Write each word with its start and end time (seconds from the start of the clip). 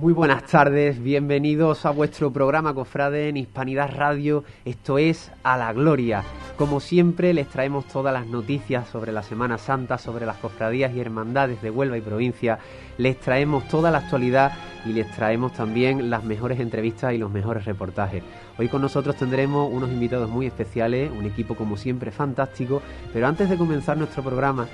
Muy 0.00 0.14
buenas 0.14 0.44
tardes, 0.44 1.02
bienvenidos 1.02 1.84
a 1.84 1.90
vuestro 1.90 2.32
programa 2.32 2.72
Cofrade 2.72 3.28
en 3.28 3.36
Hispanidad 3.36 3.94
Radio. 3.94 4.44
Esto 4.64 4.96
es 4.96 5.30
A 5.42 5.58
la 5.58 5.74
Gloria. 5.74 6.24
Como 6.56 6.80
siempre, 6.80 7.34
les 7.34 7.48
traemos 7.48 7.84
todas 7.84 8.14
las 8.14 8.26
noticias 8.26 8.88
sobre 8.88 9.12
la 9.12 9.22
Semana 9.22 9.58
Santa, 9.58 9.98
sobre 9.98 10.24
las 10.24 10.38
cofradías 10.38 10.94
y 10.94 11.00
hermandades 11.00 11.60
de 11.60 11.70
Huelva 11.70 11.98
y 11.98 12.00
provincia. 12.00 12.58
Les 12.96 13.20
traemos 13.20 13.68
toda 13.68 13.90
la 13.90 13.98
actualidad 13.98 14.52
y 14.86 14.94
les 14.94 15.10
traemos 15.10 15.52
también 15.52 16.08
las 16.08 16.24
mejores 16.24 16.60
entrevistas 16.60 17.12
y 17.12 17.18
los 17.18 17.30
mejores 17.30 17.66
reportajes. 17.66 18.22
Hoy 18.58 18.68
con 18.68 18.80
nosotros 18.80 19.16
tendremos 19.16 19.70
unos 19.70 19.90
invitados 19.90 20.30
muy 20.30 20.46
especiales, 20.46 21.10
un 21.10 21.26
equipo 21.26 21.56
como 21.56 21.76
siempre 21.76 22.10
fantástico, 22.10 22.80
pero 23.12 23.26
antes 23.26 23.50
de 23.50 23.58
comenzar 23.58 23.98
nuestro 23.98 24.22
programa, 24.22 24.66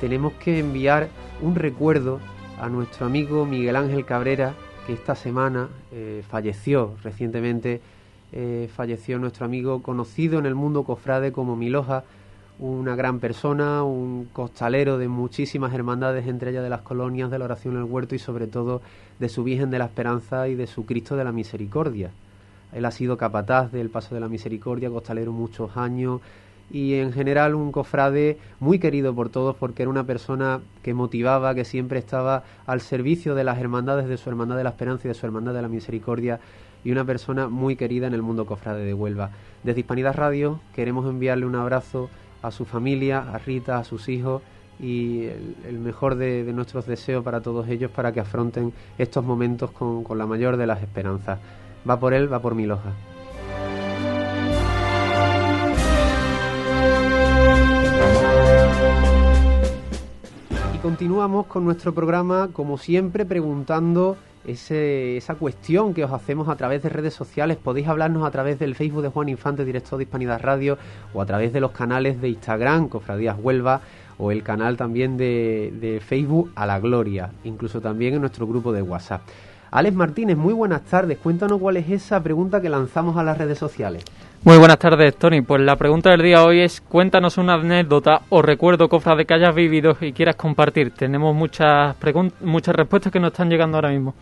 tenemos 0.00 0.34
que 0.34 0.60
enviar 0.60 1.08
un 1.42 1.56
recuerdo 1.56 2.20
a 2.60 2.68
nuestro 2.68 3.06
amigo 3.06 3.44
Miguel 3.44 3.76
Ángel 3.76 4.04
Cabrera, 4.04 4.54
esta 4.88 5.14
semana 5.14 5.68
eh, 5.92 6.22
falleció 6.28 6.94
recientemente, 7.02 7.80
eh, 8.32 8.68
falleció 8.74 9.18
nuestro 9.18 9.44
amigo 9.44 9.82
conocido 9.82 10.38
en 10.38 10.46
el 10.46 10.54
mundo 10.54 10.84
cofrade 10.84 11.32
como 11.32 11.56
Miloja, 11.56 12.04
una 12.58 12.96
gran 12.96 13.20
persona, 13.20 13.84
un 13.84 14.28
costalero 14.32 14.98
de 14.98 15.06
muchísimas 15.08 15.72
hermandades, 15.74 16.26
entre 16.26 16.50
ellas 16.50 16.64
de 16.64 16.70
las 16.70 16.80
colonias 16.80 17.30
de 17.30 17.38
la 17.38 17.44
oración 17.44 17.74
en 17.74 17.80
el 17.80 17.84
huerto 17.84 18.14
y 18.14 18.18
sobre 18.18 18.46
todo 18.46 18.82
de 19.18 19.28
su 19.28 19.44
Virgen 19.44 19.70
de 19.70 19.78
la 19.78 19.84
Esperanza 19.84 20.48
y 20.48 20.54
de 20.54 20.66
su 20.66 20.84
Cristo 20.84 21.16
de 21.16 21.24
la 21.24 21.32
Misericordia. 21.32 22.10
Él 22.72 22.84
ha 22.84 22.90
sido 22.90 23.16
capataz 23.16 23.70
del 23.70 23.90
Paso 23.90 24.14
de 24.14 24.20
la 24.20 24.28
Misericordia, 24.28 24.90
costalero 24.90 25.32
muchos 25.32 25.76
años, 25.76 26.20
y 26.70 26.94
en 26.94 27.12
general 27.12 27.54
un 27.54 27.72
cofrade 27.72 28.38
muy 28.60 28.78
querido 28.78 29.14
por 29.14 29.30
todos 29.30 29.56
porque 29.56 29.82
era 29.82 29.90
una 29.90 30.04
persona 30.04 30.60
que 30.82 30.94
motivaba, 30.94 31.54
que 31.54 31.64
siempre 31.64 31.98
estaba 31.98 32.44
al 32.66 32.80
servicio 32.80 33.34
de 33.34 33.44
las 33.44 33.58
hermandades 33.58 34.08
de 34.08 34.16
su 34.16 34.28
Hermandad 34.28 34.56
de 34.56 34.64
la 34.64 34.70
Esperanza 34.70 35.06
y 35.06 35.08
de 35.08 35.14
su 35.14 35.26
Hermandad 35.26 35.54
de 35.54 35.62
la 35.62 35.68
Misericordia 35.68 36.40
y 36.84 36.92
una 36.92 37.04
persona 37.04 37.48
muy 37.48 37.76
querida 37.76 38.06
en 38.06 38.14
el 38.14 38.22
mundo 38.22 38.46
cofrade 38.46 38.84
de 38.84 38.94
Huelva. 38.94 39.30
Desde 39.64 39.80
Hispanidad 39.80 40.14
Radio 40.14 40.60
queremos 40.74 41.06
enviarle 41.06 41.46
un 41.46 41.56
abrazo 41.56 42.10
a 42.42 42.50
su 42.50 42.64
familia, 42.64 43.20
a 43.32 43.38
Rita, 43.38 43.78
a 43.78 43.84
sus 43.84 44.08
hijos 44.08 44.42
y 44.78 45.24
el, 45.66 45.78
mejor 45.80 46.14
de, 46.14 46.44
nuestros 46.52 46.86
deseos 46.86 47.24
para 47.24 47.40
todos 47.40 47.68
ellos 47.68 47.90
para 47.90 48.12
que 48.12 48.20
afronten 48.20 48.72
estos 48.96 49.24
momentos 49.24 49.70
con, 49.72 50.04
con 50.04 50.18
la 50.18 50.26
mayor 50.26 50.56
de 50.56 50.66
las 50.66 50.82
esperanzas. 50.82 51.40
Va 51.88 51.98
por 51.98 52.14
él, 52.14 52.32
va 52.32 52.40
por 52.40 52.54
mi 52.54 52.66
loja. 52.66 52.92
Continuamos 60.82 61.46
con 61.46 61.64
nuestro 61.64 61.92
programa, 61.92 62.50
como 62.52 62.78
siempre, 62.78 63.24
preguntando 63.24 64.16
esa 64.46 65.34
cuestión 65.34 65.92
que 65.92 66.04
os 66.04 66.12
hacemos 66.12 66.48
a 66.48 66.56
través 66.56 66.82
de 66.82 66.88
redes 66.88 67.14
sociales. 67.14 67.56
Podéis 67.56 67.88
hablarnos 67.88 68.26
a 68.26 68.30
través 68.30 68.58
del 68.58 68.74
Facebook 68.74 69.02
de 69.02 69.08
Juan 69.08 69.28
Infante, 69.28 69.64
director 69.64 69.98
de 69.98 70.04
Hispanidad 70.04 70.40
Radio, 70.40 70.78
o 71.12 71.20
a 71.20 71.26
través 71.26 71.52
de 71.52 71.60
los 71.60 71.72
canales 71.72 72.20
de 72.20 72.28
Instagram, 72.28 72.88
Cofradías 72.88 73.36
Huelva, 73.40 73.80
o 74.18 74.30
el 74.30 74.42
canal 74.42 74.76
también 74.76 75.16
de, 75.16 75.72
de 75.80 76.00
Facebook 76.00 76.52
A 76.54 76.66
la 76.66 76.80
Gloria, 76.80 77.30
incluso 77.44 77.80
también 77.80 78.14
en 78.14 78.20
nuestro 78.20 78.46
grupo 78.46 78.72
de 78.72 78.82
WhatsApp. 78.82 79.22
Alex 79.70 79.94
Martínez, 79.94 80.36
muy 80.36 80.54
buenas 80.54 80.82
tardes. 80.84 81.18
Cuéntanos 81.18 81.58
cuál 81.58 81.76
es 81.76 81.90
esa 81.90 82.22
pregunta 82.22 82.62
que 82.62 82.70
lanzamos 82.70 83.16
a 83.16 83.22
las 83.22 83.36
redes 83.36 83.58
sociales. 83.58 84.04
Muy 84.44 84.56
buenas 84.56 84.78
tardes, 84.78 85.16
Tony. 85.16 85.42
Pues 85.42 85.60
la 85.60 85.74
pregunta 85.74 86.10
del 86.10 86.22
día 86.22 86.44
hoy 86.44 86.60
es 86.60 86.80
cuéntanos 86.80 87.38
una 87.38 87.54
anécdota 87.54 88.22
o 88.28 88.40
recuerdo, 88.40 88.88
cofra, 88.88 89.16
de 89.16 89.26
que 89.26 89.34
hayas 89.34 89.52
vivido 89.52 89.96
y 90.00 90.12
quieras 90.12 90.36
compartir. 90.36 90.92
Tenemos 90.92 91.34
muchas, 91.34 91.96
muchas 92.40 92.76
respuestas 92.76 93.12
que 93.12 93.18
nos 93.18 93.32
están 93.32 93.50
llegando 93.50 93.76
ahora 93.76 93.90
mismo. 93.90 94.14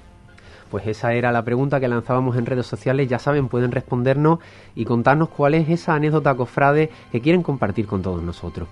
Pues 0.71 0.87
esa 0.87 1.13
era 1.13 1.31
la 1.33 1.45
pregunta 1.45 1.79
que 1.79 1.87
lanzábamos 1.87 2.37
en 2.39 2.47
redes 2.47 2.67
sociales. 2.67 3.09
Ya 3.09 3.19
saben, 3.19 3.49
pueden 3.49 3.71
respondernos 3.71 4.39
y 4.75 4.87
contarnos 4.87 5.29
cuál 5.29 5.53
es 5.53 5.69
esa 5.69 5.95
anécdota 5.95 6.35
cofrade 6.35 6.91
que 7.13 7.21
quieren 7.21 7.43
compartir 7.43 7.87
con 7.87 8.01
todos 8.01 8.23
nosotros. 8.23 8.69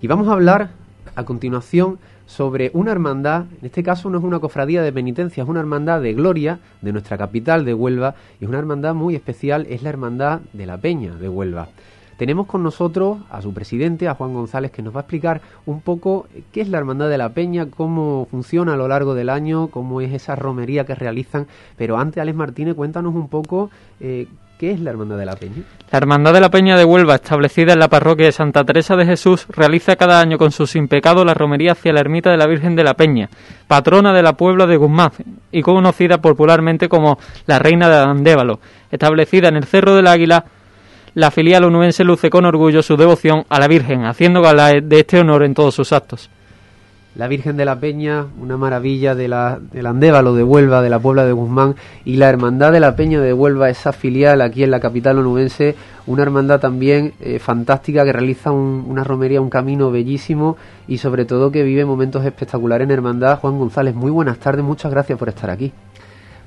Y 0.00 0.06
vamos 0.06 0.28
a 0.28 0.32
hablar 0.32 0.70
a 1.14 1.24
continuación 1.24 1.98
sobre 2.26 2.70
una 2.74 2.92
hermandad, 2.92 3.44
en 3.60 3.66
este 3.66 3.82
caso 3.82 4.10
no 4.10 4.18
es 4.18 4.24
una 4.24 4.40
cofradía 4.40 4.82
de 4.82 4.92
penitencia, 4.92 5.42
es 5.42 5.48
una 5.48 5.60
hermandad 5.60 6.02
de 6.02 6.12
gloria 6.12 6.58
de 6.82 6.92
nuestra 6.92 7.16
capital 7.16 7.64
de 7.64 7.72
Huelva 7.72 8.14
y 8.40 8.44
es 8.44 8.48
una 8.48 8.58
hermandad 8.58 8.94
muy 8.94 9.14
especial, 9.14 9.66
es 9.70 9.82
la 9.82 9.88
hermandad 9.88 10.40
de 10.52 10.66
la 10.66 10.76
Peña 10.76 11.14
de 11.14 11.28
Huelva. 11.28 11.68
Tenemos 12.16 12.46
con 12.46 12.62
nosotros 12.62 13.18
a 13.30 13.42
su 13.42 13.52
presidente, 13.52 14.08
a 14.08 14.14
Juan 14.14 14.32
González, 14.32 14.70
que 14.70 14.82
nos 14.82 14.94
va 14.94 15.00
a 15.00 15.02
explicar 15.02 15.42
un 15.66 15.82
poco 15.82 16.26
qué 16.50 16.62
es 16.62 16.68
la 16.68 16.78
Hermandad 16.78 17.10
de 17.10 17.18
la 17.18 17.34
Peña, 17.34 17.66
cómo 17.66 18.26
funciona 18.30 18.72
a 18.72 18.76
lo 18.76 18.88
largo 18.88 19.14
del 19.14 19.28
año, 19.28 19.68
cómo 19.68 20.00
es 20.00 20.14
esa 20.14 20.34
romería 20.34 20.86
que 20.86 20.94
realizan. 20.94 21.46
Pero 21.76 21.98
antes, 21.98 22.22
Alex 22.22 22.36
Martínez, 22.36 22.74
cuéntanos 22.74 23.14
un 23.14 23.28
poco 23.28 23.70
eh, 24.00 24.28
¿Qué 24.58 24.70
es 24.70 24.80
la 24.80 24.88
Hermandad 24.88 25.18
de 25.18 25.26
la 25.26 25.36
Peña? 25.36 25.64
La 25.92 25.98
Hermandad 25.98 26.32
de 26.32 26.40
la 26.40 26.50
Peña 26.50 26.78
de 26.78 26.84
Huelva, 26.86 27.16
establecida 27.16 27.74
en 27.74 27.78
la 27.78 27.88
parroquia 27.88 28.24
de 28.24 28.32
Santa 28.32 28.64
Teresa 28.64 28.96
de 28.96 29.04
Jesús, 29.04 29.46
realiza 29.50 29.96
cada 29.96 30.18
año 30.18 30.38
con 30.38 30.50
sus 30.50 30.76
impecados 30.76 31.26
la 31.26 31.34
romería 31.34 31.72
hacia 31.72 31.92
la 31.92 32.00
ermita 32.00 32.30
de 32.30 32.38
la 32.38 32.46
Virgen 32.46 32.74
de 32.74 32.82
la 32.82 32.94
Peña, 32.94 33.28
patrona 33.68 34.14
de 34.14 34.22
la 34.22 34.32
Puebla 34.32 34.66
de 34.66 34.78
Guzmán 34.78 35.10
y 35.52 35.60
conocida 35.60 36.22
popularmente 36.22 36.88
como 36.88 37.18
la 37.46 37.58
Reina 37.58 37.90
de 37.90 37.96
Andévalo. 37.96 38.60
Establecida 38.90 39.48
en 39.48 39.56
el 39.56 39.64
Cerro 39.64 39.94
del 39.94 40.06
Águila, 40.06 40.46
la 41.12 41.30
filial 41.30 41.64
onubense 41.64 42.02
luce 42.02 42.30
con 42.30 42.46
orgullo 42.46 42.82
su 42.82 42.96
devoción 42.96 43.44
a 43.50 43.60
la 43.60 43.68
Virgen, 43.68 44.06
haciendo 44.06 44.40
gala 44.40 44.72
de 44.72 45.00
este 45.00 45.20
honor 45.20 45.44
en 45.44 45.52
todos 45.52 45.74
sus 45.74 45.92
actos 45.92 46.30
la 47.16 47.28
Virgen 47.28 47.56
de 47.56 47.64
la 47.64 47.80
Peña, 47.80 48.26
una 48.40 48.56
maravilla 48.56 49.14
de 49.14 49.28
la, 49.28 49.58
del 49.72 49.86
Andévalo 49.86 50.34
de 50.34 50.44
Huelva, 50.44 50.82
de 50.82 50.90
la 50.90 50.98
Puebla 50.98 51.24
de 51.24 51.32
Guzmán, 51.32 51.74
y 52.04 52.16
la 52.16 52.28
Hermandad 52.28 52.72
de 52.72 52.80
la 52.80 52.94
Peña 52.94 53.20
de 53.20 53.32
Huelva, 53.32 53.70
esa 53.70 53.92
filial 53.92 54.42
aquí 54.42 54.62
en 54.62 54.70
la 54.70 54.80
capital 54.80 55.18
onubense, 55.18 55.74
una 56.06 56.22
hermandad 56.22 56.60
también 56.60 57.14
eh, 57.20 57.38
fantástica 57.38 58.04
que 58.04 58.12
realiza 58.12 58.52
una 58.52 59.02
romería, 59.02 59.40
un 59.40 59.50
camino 59.50 59.90
bellísimo 59.90 60.56
y 60.86 60.98
sobre 60.98 61.24
todo 61.24 61.50
que 61.50 61.62
vive 61.62 61.84
momentos 61.84 62.24
espectaculares 62.24 62.84
en 62.84 62.92
hermandad. 62.92 63.38
Juan 63.40 63.58
González, 63.58 63.94
muy 63.94 64.10
buenas 64.10 64.38
tardes, 64.38 64.64
muchas 64.64 64.92
gracias 64.92 65.18
por 65.18 65.28
estar 65.28 65.50
aquí. 65.50 65.72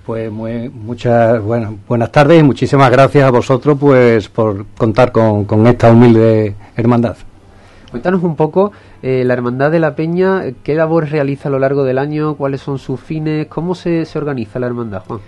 Pues 0.06 0.32
muy, 0.32 0.70
muchas 0.70 1.42
bueno, 1.44 1.78
buenas 1.88 2.12
tardes 2.12 2.40
y 2.40 2.44
muchísimas 2.44 2.90
gracias 2.90 3.26
a 3.26 3.32
vosotros 3.32 3.78
pues 3.80 4.30
por 4.30 4.66
contar 4.78 5.12
con, 5.12 5.46
con 5.46 5.68
esta 5.68 5.92
humilde 5.92 6.56
hermandad. 6.76 7.16
Cuéntanos 7.92 8.24
un 8.24 8.36
poco 8.36 8.72
eh, 9.02 9.24
la 9.26 9.34
Hermandad 9.34 9.72
de 9.72 9.80
la 9.80 9.96
Peña, 9.96 10.44
qué 10.64 10.76
labor 10.76 11.10
realiza 11.10 11.50
a 11.50 11.52
lo 11.52 11.60
largo 11.60 11.84
del 11.84 11.98
año, 11.98 12.36
cuáles 12.36 12.62
son 12.62 12.78
sus 12.78 13.00
fines, 13.00 13.48
cómo 13.48 13.74
se, 13.74 14.06
se 14.06 14.18
organiza 14.18 14.60
la 14.60 14.68
Hermandad, 14.68 15.04
Juan. 15.08 15.20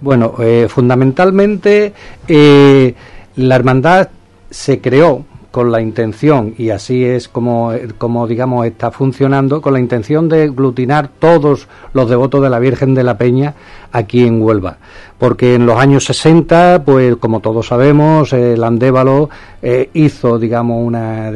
Bueno, 0.00 0.34
eh, 0.40 0.66
fundamentalmente 0.68 1.92
eh, 2.26 2.94
la 3.36 3.56
Hermandad 3.56 4.08
se 4.48 4.80
creó 4.80 5.24
con 5.50 5.72
la 5.72 5.80
intención, 5.80 6.54
y 6.56 6.70
así 6.70 7.04
es 7.04 7.28
como, 7.28 7.72
como, 7.98 8.26
digamos 8.28 8.66
está 8.66 8.90
funcionando, 8.92 9.60
con 9.60 9.72
la 9.72 9.80
intención 9.80 10.28
de 10.28 10.44
aglutinar 10.44 11.08
todos 11.08 11.66
los 11.92 12.08
devotos 12.08 12.42
de 12.42 12.50
la 12.50 12.60
Virgen 12.60 12.94
de 12.94 13.02
la 13.02 13.18
Peña 13.18 13.54
aquí 13.90 14.24
en 14.24 14.40
Huelva. 14.40 14.78
Porque 15.18 15.56
en 15.56 15.66
los 15.66 15.76
años 15.76 16.04
60, 16.04 16.84
pues 16.84 17.16
como 17.16 17.40
todos 17.40 17.66
sabemos, 17.66 18.32
el 18.32 18.62
Andévalo 18.62 19.28
eh, 19.60 19.90
hizo, 19.92 20.38
digamos, 20.38 20.78
una, 20.86 21.32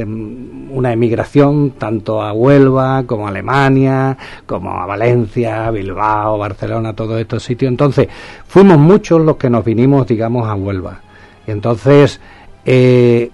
una 0.71 0.93
emigración 0.93 1.73
tanto 1.73 2.23
a 2.23 2.33
Huelva 2.33 3.03
como 3.07 3.27
a 3.27 3.31
Alemania, 3.31 4.17
como 4.47 4.71
a 4.71 4.87
Valencia, 4.87 5.71
Bilbao, 5.71 6.39
Barcelona, 6.39 6.95
todos 6.95 7.21
estos 7.21 7.43
sitios. 7.43 7.69
Entonces, 7.69 8.09
fuimos 8.47 8.79
muchos 8.79 9.21
los 9.21 9.37
que 9.37 9.51
nos 9.51 9.65
vinimos, 9.65 10.07
digamos, 10.07 10.49
a 10.49 10.55
Huelva. 10.55 11.01
Entonces, 11.47 12.21
eh, 12.65 13.31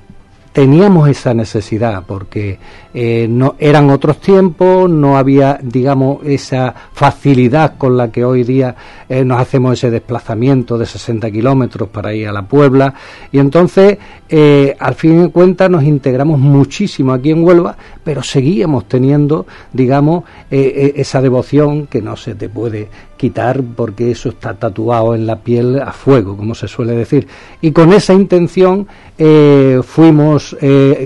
teníamos 0.53 1.09
esa 1.09 1.35
necesidad 1.35 2.05
porque 2.07 2.59
eh, 2.93 3.29
no 3.31 3.55
eran 3.61 3.89
otros 3.89 4.21
tiempos 4.21 4.91
no 4.91 5.17
había 5.17 5.61
digamos 5.63 6.27
esa 6.27 6.75
facilidad 6.93 7.79
con 7.79 7.97
la 7.97 8.11
que 8.11 8.25
hoy 8.25 8.43
día 8.43 8.75
eh, 9.09 9.25
nos 9.25 9.41
hacemos 9.41 9.75
ese 9.75 9.93
desplazamiento 9.93 10.77
de 10.77 10.87
60 10.87 11.31
kilómetros 11.31 11.89
para 11.89 12.13
ir 12.13 12.27
a 12.27 12.33
la 12.33 12.43
Puebla 12.43 12.93
y 13.31 13.39
entonces 13.39 13.97
eh, 14.29 14.77
al 14.77 14.97
fin 14.97 15.23
de 15.23 15.29
cuentas 15.29 15.71
nos 15.71 15.85
integramos 15.85 16.41
muchísimo 16.41 17.13
aquí 17.13 17.31
en 17.31 17.45
Huelva 17.45 17.77
pero 18.03 18.25
seguíamos 18.25 18.89
teniendo 18.89 19.47
digamos 19.73 20.25
esa 20.51 21.23
devoción 21.23 21.87
que 21.87 22.03
no 22.03 22.17
se 22.17 22.35
te 22.35 22.49
puede 22.49 22.89
quitar 23.17 23.63
porque 23.63 24.11
eso 24.11 24.31
está 24.31 24.55
tatuado 24.55 25.15
en 25.15 25.27
la 25.27 25.37
piel 25.37 25.79
a 25.81 25.93
fuego, 25.93 26.37
como 26.37 26.55
se 26.55 26.67
suele 26.67 26.95
decir. 26.95 27.29
Y 27.61 27.71
con 27.71 27.93
esa 27.93 28.15
intención 28.15 28.89
fuimos, 29.85 30.57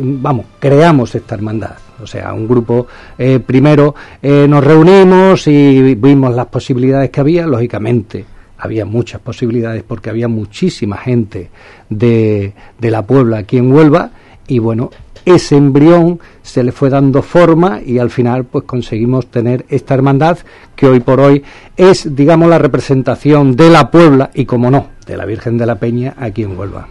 vamos, 0.01 0.47
creamos 0.61 1.15
esta 1.15 1.35
hermandad. 1.35 1.74
O 2.03 2.07
sea, 2.07 2.33
un 2.33 2.47
grupo, 2.49 2.87
eh, 3.19 3.41
primero 3.45 3.95
nos 4.23 4.65
reunimos 4.65 5.47
y 5.47 5.95
vimos 5.95 6.35
las 6.35 6.47
posibilidades 6.47 7.11
que 7.11 7.21
había, 7.21 7.47
lógicamente 7.47 8.25
había 8.59 8.85
muchas 8.85 9.21
posibilidades 9.21 9.83
porque 9.83 10.11
había 10.11 10.29
muchísima 10.29 10.97
gente 10.97 11.51
de, 11.91 12.55
de 12.79 12.91
la 12.91 13.03
Puebla 13.03 13.39
aquí 13.39 13.59
en 13.59 13.71
Huelva 13.71 14.11
y 14.47 14.59
bueno, 14.59 14.91
ese 15.25 15.57
embrión 15.57 16.21
se 16.43 16.63
le 16.63 16.73
fue 16.73 16.91
dando 16.91 17.23
forma 17.23 17.81
y 17.85 17.99
al 17.99 18.11
final 18.11 18.45
pues 18.45 18.65
conseguimos 18.65 19.27
tener 19.27 19.65
esta 19.69 19.95
hermandad 19.95 20.39
que 20.77 20.87
hoy 20.87 21.01
por 21.01 21.21
hoy 21.21 21.43
es 21.77 22.15
digamos 22.15 22.49
la 22.49 22.59
representación 22.59 23.57
de 23.57 23.71
la 23.71 23.91
Puebla 23.91 24.31
y 24.35 24.45
como 24.45 24.71
no, 24.71 24.89
de 25.07 25.17
la 25.17 25.25
Virgen 25.25 25.57
de 25.59 25.67
la 25.67 25.77
Peña 25.77 26.15
aquí 26.19 26.43
en 26.43 26.59
Huelva. 26.59 26.89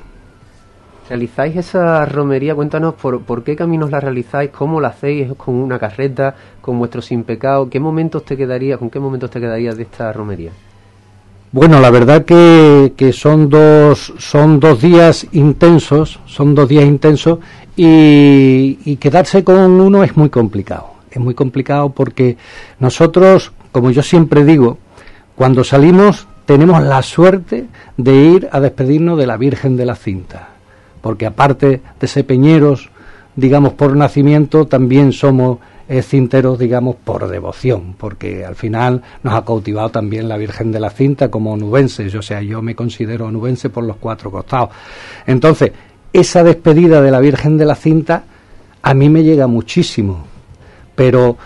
¿Realizáis 1.10 1.56
esa 1.58 2.06
romería? 2.06 2.56
Cuéntanos 2.56 2.94
por, 2.94 3.22
por 3.22 3.44
qué 3.44 3.56
caminos 3.56 3.92
la 3.92 4.00
realizáis, 4.00 4.52
cómo 4.52 4.80
la 4.80 4.90
hacéis, 4.90 5.34
con 5.34 5.56
una 5.56 5.78
carreta, 5.78 6.34
con 6.62 6.80
vuestro 6.80 7.02
sin 7.02 7.24
pecado, 7.24 7.70
¿qué 7.70 7.80
momentos 7.80 8.24
te 8.24 8.38
quedaría, 8.38 8.78
con 8.78 8.90
qué 8.90 9.00
momentos 9.00 9.30
te 9.30 9.42
quedarías 9.42 9.76
de 9.76 9.84
esta 9.84 10.14
romería? 10.14 10.52
Bueno, 11.52 11.80
la 11.80 11.92
verdad 11.92 12.26
que, 12.26 12.94
que, 12.98 13.14
son 13.14 13.50
dos 13.50 14.14
son 14.18 14.60
dos 14.60 14.82
días 14.82 15.28
intensos, 15.34 16.20
son 16.26 16.56
dos 16.56 16.68
días 16.68 16.86
intensos 16.86 17.40
y, 17.76 18.80
y, 18.86 18.96
quedarse 18.96 19.44
con 19.44 19.58
uno 19.58 20.04
es 20.04 20.18
muy 20.18 20.30
complicado. 20.30 20.94
Es 21.12 21.20
muy 21.20 21.36
complicado 21.36 21.90
porque 21.90 22.38
nosotros, 22.80 23.52
como 23.72 23.92
yo 23.92 24.02
siempre 24.02 24.44
digo, 24.44 24.80
cuando 25.36 25.64
salimos 25.64 26.28
tenemos 26.46 26.82
la 26.82 27.02
suerte 27.02 27.68
de 27.98 28.16
ir 28.16 28.50
a 28.52 28.60
despedirnos 28.60 29.18
de 29.18 29.28
la 29.28 29.38
Virgen 29.38 29.78
de 29.78 29.86
la 29.86 29.96
Cinta, 29.96 30.53
porque 31.04 31.26
aparte 31.26 31.82
de 32.00 32.08
ser 32.08 32.26
peñeros, 32.26 32.90
digamos 33.36 33.74
por 33.74 33.94
nacimiento, 33.96 34.66
también 34.66 35.12
somos 35.12 35.60
es 35.86 36.08
cinteros, 36.08 36.58
digamos, 36.58 36.96
por 36.96 37.28
devoción, 37.28 37.96
porque 37.98 38.46
al 38.46 38.56
final 38.56 39.02
nos 39.22 39.34
ha 39.34 39.44
cautivado 39.44 39.90
también 39.90 40.30
la 40.30 40.38
Virgen 40.38 40.72
de 40.72 40.80
la 40.80 40.90
Cinta 40.90 41.30
como 41.30 41.58
nubenses, 41.58 42.16
o 42.16 42.22
sea, 42.22 42.42
yo 42.42 42.62
me 42.62 42.74
considero 42.74 43.30
nubense 43.30 43.70
por 43.70 43.84
los 43.84 43.98
cuatro 43.98 44.32
costados. 44.32 44.70
Entonces, 45.28 45.74
esa 46.14 46.42
despedida 46.42 47.02
de 47.02 47.12
la 47.12 47.20
Virgen 47.20 47.58
de 47.58 47.66
la 47.66 47.76
Cinta 47.76 48.24
a 48.82 48.94
mí 48.94 49.10
me 49.10 49.24
llega 49.24 49.46
muchísimo, 49.48 50.26
pero 50.96 51.38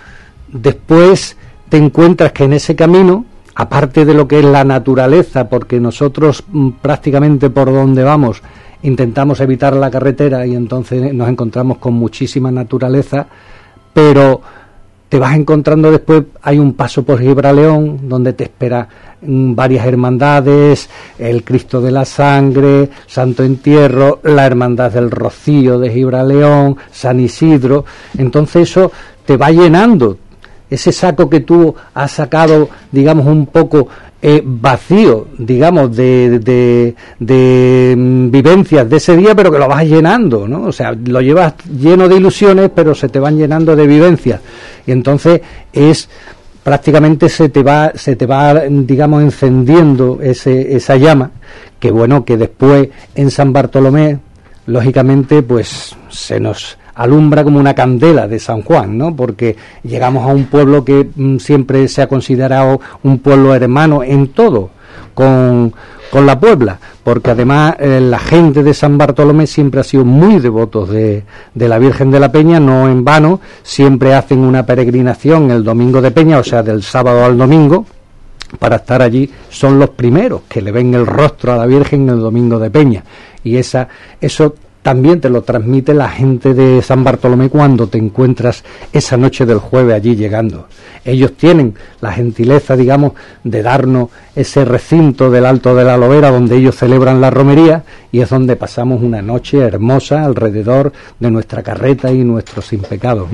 después 0.48 1.36
te 1.68 1.78
encuentras 1.78 2.32
que 2.32 2.44
en 2.44 2.54
ese 2.54 2.76
camino, 2.76 3.26
aparte 3.56 4.06
de 4.06 4.14
lo 4.14 4.28
que 4.28 4.38
es 4.38 4.46
la 4.46 4.64
naturaleza, 4.64 5.50
porque 5.50 5.80
nosotros 5.80 6.44
mm, 6.48 6.70
prácticamente 6.80 7.50
por 7.50 7.74
donde 7.74 8.04
vamos 8.04 8.44
intentamos 8.84 9.40
evitar 9.40 9.76
la 9.76 9.92
carretera 9.92 10.46
y 10.46 10.56
entonces 10.56 11.14
nos 11.14 11.30
encontramos 11.30 11.78
con 11.78 11.94
muchísima 11.94 12.52
naturaleza, 12.52 13.28
pero 13.94 14.42
te 15.10 15.20
vas 15.20 15.36
encontrando 15.36 15.90
después, 15.90 16.24
hay 16.42 16.60
un 16.60 16.74
paso 16.74 17.04
por 17.04 17.20
Gibraleón, 17.20 18.10
donde 18.10 18.34
te 18.34 18.44
espera 18.44 18.88
mm, 19.22 19.56
varias 19.56 19.86
hermandades, 19.86 20.90
el 21.18 21.44
Cristo 21.44 21.80
de 21.80 21.92
la 21.92 22.04
Sangre, 22.04 22.90
Santo 23.08 23.44
Entierro, 23.44 24.20
la 24.24 24.46
Hermandad 24.46 24.92
del 24.92 25.10
Rocío 25.10 25.80
de 25.80 25.92
Gibraleón, 25.92 26.78
San 26.92 27.20
Isidro, 27.20 27.86
entonces 28.18 28.70
eso 28.70 28.92
te 29.26 29.38
va 29.38 29.50
llenando, 29.50 30.18
ese 30.70 30.92
saco 30.92 31.30
que 31.30 31.40
tú 31.40 31.74
has 31.94 32.12
sacado, 32.12 32.70
digamos, 32.92 33.26
un 33.28 33.46
poco 33.48 33.88
eh, 34.22 34.42
vacío, 34.44 35.28
digamos, 35.38 35.96
de, 35.96 36.96
de, 37.20 37.96
mm, 37.96 38.32
vivencias 38.32 38.90
de 38.90 38.98
ese 38.98 39.16
día, 39.16 39.36
pero 39.36 39.52
que 39.52 39.60
lo 39.60 39.68
vas 39.68 39.86
llenando, 39.86 40.48
¿no? 40.48 40.64
O 40.64 40.72
sea, 40.72 40.92
lo 40.92 41.22
llevas 41.22 41.54
lleno 41.66 42.08
de 42.08 42.16
ilusiones, 42.16 42.72
pero 42.74 42.96
se 42.96 43.10
te 43.10 43.20
van 43.20 43.38
llenando 43.38 43.76
de 43.76 43.86
vivencias. 43.86 44.42
Y 44.86 44.92
entonces 44.92 45.42
es 45.72 46.10
prácticamente 46.64 47.30
se 47.30 47.48
te 47.48 47.64
va, 47.64 47.94
se 47.96 48.16
te 48.16 48.26
va, 48.26 48.54
digamos, 48.70 49.24
encendiendo 49.24 50.20
ese, 50.22 50.76
esa 50.76 50.98
llama, 50.98 51.32
que 51.80 51.92
bueno, 51.92 52.26
que 52.26 52.36
después 52.36 52.90
en 53.16 53.32
San 53.32 53.54
Bartolomé, 53.54 54.20
lógicamente, 54.66 55.44
pues 55.44 55.96
se 56.10 56.40
nos 56.42 56.78
alumbra 56.98 57.44
como 57.44 57.60
una 57.60 57.74
candela 57.74 58.28
de 58.28 58.40
San 58.40 58.64
Juan, 58.64 58.98
¿no? 58.98 59.16
Porque 59.16 59.56
llegamos 59.84 60.28
a 60.28 60.34
un 60.34 60.46
pueblo 60.46 60.84
que 60.84 61.08
mm, 61.16 61.38
siempre 61.38 61.88
se 61.88 62.02
ha 62.02 62.08
considerado 62.08 62.82
un 63.04 63.20
pueblo 63.20 63.54
hermano 63.54 64.04
en 64.04 64.30
todo, 64.30 64.72
con, 65.14 65.74
con 66.12 66.26
la 66.26 66.40
Puebla, 66.40 66.80
porque 67.04 67.32
además 67.32 67.76
eh, 67.80 68.00
la 68.02 68.20
gente 68.20 68.64
de 68.64 68.74
San 68.74 68.98
Bartolomé 68.98 69.48
siempre 69.48 69.82
ha 69.82 69.84
sido 69.84 70.06
muy 70.06 70.40
devotos 70.40 70.90
de, 70.90 71.24
de, 71.54 71.68
la 71.68 71.80
Virgen 71.80 72.12
de 72.12 72.20
la 72.20 72.32
Peña, 72.32 72.60
no 72.60 72.90
en 72.90 73.04
vano, 73.04 73.40
siempre 73.64 74.14
hacen 74.14 74.40
una 74.40 74.66
peregrinación 74.66 75.52
el 75.52 75.64
domingo 75.64 76.02
de 76.02 76.12
Peña, 76.12 76.40
o 76.40 76.44
sea, 76.44 76.64
del 76.64 76.84
sábado 76.84 77.26
al 77.26 77.38
domingo, 77.38 77.86
para 78.60 78.78
estar 78.78 79.02
allí, 79.02 79.30
son 79.50 79.78
los 79.78 79.90
primeros 79.92 80.42
que 80.48 80.62
le 80.62 80.72
ven 80.72 80.94
el 80.94 81.06
rostro 81.06 81.54
a 81.54 81.58
la 81.58 81.66
Virgen 81.66 82.10
el 82.10 82.20
domingo 82.20 82.60
de 82.60 82.70
Peña. 82.70 83.04
Y 83.44 83.58
esa, 83.58 83.88
eso 84.22 84.56
también 84.88 85.20
te 85.20 85.30
lo 85.30 85.42
transmite 85.42 85.94
la 85.94 86.08
gente 86.08 86.54
de 86.54 86.82
San 86.82 87.04
Bartolomé 87.04 87.50
cuando 87.50 87.88
te 87.88 87.98
encuentras 87.98 88.64
esa 88.94 89.18
noche 89.18 89.46
del 89.46 89.58
jueves 89.58 89.94
allí 89.94 90.16
llegando. 90.16 90.68
Ellos 91.04 91.34
tienen 91.34 91.76
la 92.00 92.14
gentileza, 92.14 92.78
digamos, 92.78 93.12
de 93.44 93.64
darnos 93.64 94.12
ese 94.34 94.64
recinto 94.64 95.30
del 95.30 95.46
Alto 95.46 95.76
de 95.76 95.84
la 95.84 95.98
Lobera 95.98 96.32
donde 96.32 96.56
ellos 96.56 96.78
celebran 96.78 97.20
la 97.20 97.30
romería 97.30 97.84
y 98.14 98.22
es 98.22 98.30
donde 98.30 98.56
pasamos 98.56 99.04
una 99.04 99.22
noche 99.22 99.58
hermosa 99.58 100.24
alrededor 100.24 100.94
de 101.20 101.32
nuestra 101.32 101.62
carreta 101.62 102.10
y 102.10 102.24
nuestros 102.24 102.68
sin 102.68 102.80
pecados. 102.80 103.28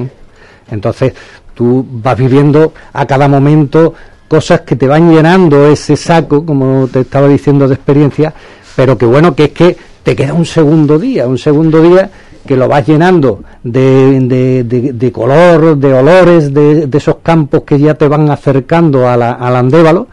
Entonces 0.71 1.13
tú 1.53 1.85
vas 1.87 2.17
viviendo 2.17 2.73
a 2.93 3.05
cada 3.05 3.27
momento 3.27 3.93
cosas 4.27 4.61
que 4.61 4.75
te 4.75 4.87
van 4.87 5.13
llenando 5.13 5.67
ese 5.67 5.97
saco, 5.97 6.43
como 6.47 6.89
te 6.91 7.01
estaba 7.01 7.27
diciendo 7.27 7.67
de 7.67 7.75
experiencia, 7.75 8.33
pero 8.75 8.97
que 8.97 9.05
bueno, 9.05 9.35
que 9.35 9.43
es 9.43 9.51
que 9.51 9.92
te 10.03 10.15
queda 10.15 10.33
un 10.33 10.45
segundo 10.45 10.99
día, 10.99 11.27
un 11.27 11.37
segundo 11.37 11.81
día 11.81 12.09
que 12.45 12.57
lo 12.57 12.67
vas 12.67 12.85
llenando 12.85 13.41
de, 13.63 14.63
de, 14.93 15.11
color, 15.11 15.77
de 15.77 15.93
olores, 15.93 16.53
de, 16.53 16.89
esos 16.91 17.17
campos 17.23 17.63
que 17.63 17.79
ya 17.79 17.93
te 17.93 18.07
van 18.07 18.29
acercando 18.29 19.07
a 19.07 19.15
la, 19.15 19.31
al 19.31 19.55
Andévalo, 19.55 20.07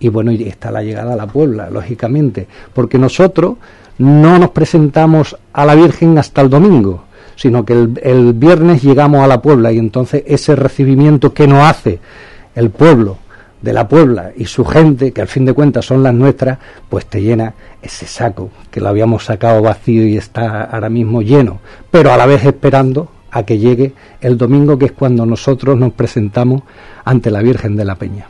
y 0.00 0.08
bueno, 0.08 0.32
y 0.32 0.42
está 0.42 0.72
la 0.72 0.82
llegada 0.82 1.12
a 1.12 1.16
la 1.16 1.28
Puebla, 1.28 1.70
lógicamente, 1.70 2.48
porque 2.74 2.98
nosotros 2.98 3.54
no 3.98 4.38
nos 4.38 4.50
presentamos 4.50 5.36
a 5.52 5.64
la 5.64 5.76
Virgen 5.76 6.18
hasta 6.18 6.42
el 6.42 6.50
domingo, 6.50 7.04
sino 7.36 7.64
que 7.64 7.74
el, 7.74 8.00
el 8.02 8.32
viernes 8.32 8.82
llegamos 8.82 9.20
a 9.22 9.28
la 9.28 9.40
Puebla 9.40 9.70
y 9.70 9.78
entonces 9.78 10.24
ese 10.26 10.56
recibimiento 10.56 11.32
que 11.32 11.46
nos 11.46 11.62
hace 11.62 12.00
el 12.56 12.70
pueblo 12.70 13.18
de 13.62 13.72
la 13.72 13.88
Puebla 13.88 14.32
y 14.36 14.44
su 14.44 14.64
gente, 14.64 15.12
que 15.12 15.20
al 15.20 15.28
fin 15.28 15.44
de 15.44 15.52
cuentas 15.52 15.84
son 15.84 16.02
las 16.02 16.14
nuestras, 16.14 16.58
pues 16.88 17.06
te 17.06 17.22
llena 17.22 17.54
ese 17.82 18.06
saco 18.06 18.50
que 18.70 18.80
lo 18.80 18.88
habíamos 18.88 19.24
sacado 19.24 19.62
vacío 19.62 20.06
y 20.06 20.16
está 20.16 20.64
ahora 20.64 20.88
mismo 20.88 21.22
lleno, 21.22 21.58
pero 21.90 22.12
a 22.12 22.16
la 22.16 22.26
vez 22.26 22.44
esperando 22.44 23.08
a 23.30 23.42
que 23.44 23.58
llegue 23.58 23.92
el 24.20 24.38
domingo, 24.38 24.78
que 24.78 24.86
es 24.86 24.92
cuando 24.92 25.26
nosotros 25.26 25.76
nos 25.76 25.92
presentamos 25.92 26.62
ante 27.04 27.30
la 27.30 27.42
Virgen 27.42 27.76
de 27.76 27.84
la 27.84 27.96
Peña. 27.96 28.26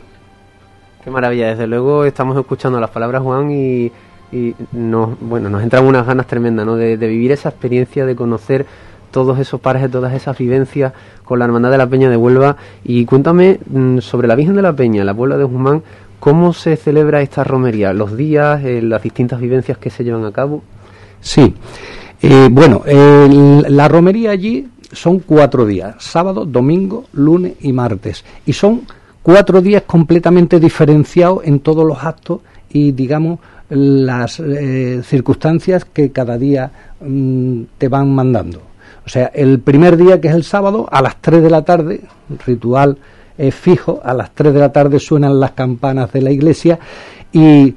Qué 1.03 1.11
maravilla, 1.11 1.49
desde 1.49 1.67
luego 1.67 2.03
estamos 2.03 2.37
escuchando 2.37 2.79
las 2.79 2.89
palabras 2.89 3.21
Juan 3.21 3.51
y, 3.51 3.91
y 4.31 4.55
nos, 4.73 5.17
bueno, 5.21 5.49
nos 5.49 5.63
entran 5.63 5.85
unas 5.85 6.05
ganas 6.05 6.27
tremendas 6.27 6.65
¿no? 6.65 6.75
de, 6.75 6.97
de 6.97 7.07
vivir 7.07 7.31
esa 7.31 7.49
experiencia, 7.49 8.05
de 8.05 8.15
conocer 8.15 8.65
todos 9.11 9.39
esos 9.39 9.59
parajes, 9.59 9.91
todas 9.91 10.13
esas 10.13 10.37
vivencias 10.37 10.93
con 11.23 11.39
la 11.39 11.45
Hermandad 11.45 11.71
de 11.71 11.77
la 11.77 11.87
Peña 11.87 12.09
de 12.09 12.17
Huelva. 12.17 12.57
Y 12.83 13.05
cuéntame 13.05 13.59
mm, 13.69 13.99
sobre 13.99 14.27
la 14.27 14.35
Virgen 14.35 14.55
de 14.55 14.61
la 14.61 14.73
Peña, 14.73 15.03
la 15.03 15.13
Puebla 15.13 15.37
de 15.37 15.43
Guzmán, 15.43 15.83
¿cómo 16.19 16.53
se 16.53 16.75
celebra 16.75 17.21
esta 17.21 17.43
romería? 17.43 17.93
¿Los 17.93 18.17
días, 18.17 18.63
eh, 18.63 18.81
las 18.81 19.01
distintas 19.01 19.39
vivencias 19.39 19.77
que 19.77 19.89
se 19.89 20.03
llevan 20.03 20.25
a 20.25 20.31
cabo? 20.31 20.63
Sí, 21.21 21.53
eh, 22.21 22.47
bueno, 22.51 22.83
la 22.85 23.87
romería 23.87 24.31
allí 24.31 24.67
son 24.91 25.19
cuatro 25.19 25.65
días, 25.65 25.95
sábado, 25.99 26.45
domingo, 26.45 27.05
lunes 27.13 27.53
y 27.61 27.73
martes. 27.73 28.23
Y 28.45 28.53
son 28.53 28.83
cuatro 29.21 29.61
días 29.61 29.83
completamente 29.85 30.59
diferenciados 30.59 31.41
en 31.43 31.59
todos 31.59 31.85
los 31.85 32.03
actos 32.03 32.41
y, 32.69 32.91
digamos, 32.91 33.39
las 33.69 34.39
eh, 34.39 35.01
circunstancias 35.03 35.85
que 35.85 36.11
cada 36.11 36.37
día 36.37 36.71
mm, 37.01 37.63
te 37.77 37.87
van 37.89 38.13
mandando. 38.13 38.61
O 39.07 39.09
sea, 39.09 39.31
el 39.33 39.61
primer 39.61 39.95
día, 39.95 40.19
que 40.19 40.27
es 40.27 40.35
el 40.35 40.43
sábado, 40.43 40.85
a 40.91 41.01
las 41.01 41.21
3 41.21 41.41
de 41.41 41.49
la 41.49 41.61
tarde, 41.61 42.01
ritual 42.45 42.97
es 43.37 43.55
fijo, 43.55 44.01
a 44.03 44.13
las 44.13 44.31
3 44.35 44.53
de 44.53 44.59
la 44.59 44.73
tarde 44.73 44.99
suenan 44.99 45.39
las 45.39 45.51
campanas 45.51 46.11
de 46.11 46.21
la 46.21 46.29
iglesia 46.29 46.77
y 47.31 47.73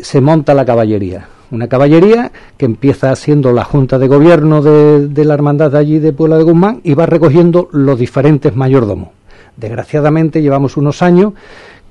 se 0.00 0.22
monta 0.22 0.54
la 0.54 0.64
caballería. 0.64 1.28
Una 1.50 1.68
caballería 1.68 2.32
que 2.56 2.64
empieza 2.64 3.14
siendo 3.14 3.52
la 3.52 3.62
Junta 3.62 3.98
de 3.98 4.08
Gobierno 4.08 4.62
de, 4.62 5.08
de 5.08 5.24
la 5.26 5.34
Hermandad 5.34 5.72
de 5.72 5.78
allí 5.78 5.98
de 5.98 6.14
Puebla 6.14 6.38
de 6.38 6.44
Guzmán 6.44 6.80
y 6.82 6.94
va 6.94 7.04
recogiendo 7.04 7.68
los 7.72 7.98
diferentes 7.98 8.56
mayordomos. 8.56 9.10
Desgraciadamente 9.58 10.40
llevamos 10.40 10.78
unos 10.78 11.02
años 11.02 11.34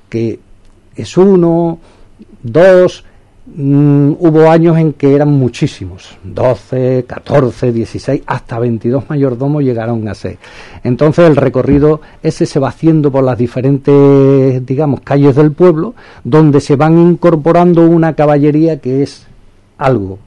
que 0.08 0.40
es 0.96 1.16
uno, 1.16 1.78
dos, 2.42 3.04
mm, 3.54 4.12
hubo 4.18 4.50
años 4.50 4.78
en 4.78 4.92
que 4.92 5.14
eran 5.14 5.28
muchísimos, 5.28 6.16
12, 6.24 7.04
14, 7.06 7.72
16, 7.72 8.22
hasta 8.26 8.58
22 8.58 9.08
mayordomos 9.08 9.62
llegaron 9.62 10.06
a 10.08 10.14
ser. 10.14 10.38
Entonces 10.84 11.28
el 11.28 11.36
recorrido 11.36 12.00
ese 12.22 12.46
se 12.46 12.60
va 12.60 12.68
haciendo 12.68 13.10
por 13.10 13.24
las 13.24 13.38
diferentes, 13.38 14.64
digamos, 14.66 15.00
calles 15.00 15.36
del 15.36 15.52
pueblo, 15.52 15.94
donde 16.24 16.60
se 16.60 16.76
van 16.76 16.98
incorporando 16.98 17.86
una 17.86 18.14
caballería 18.14 18.80
que 18.80 19.02
es 19.02 19.26
algo 19.78 20.18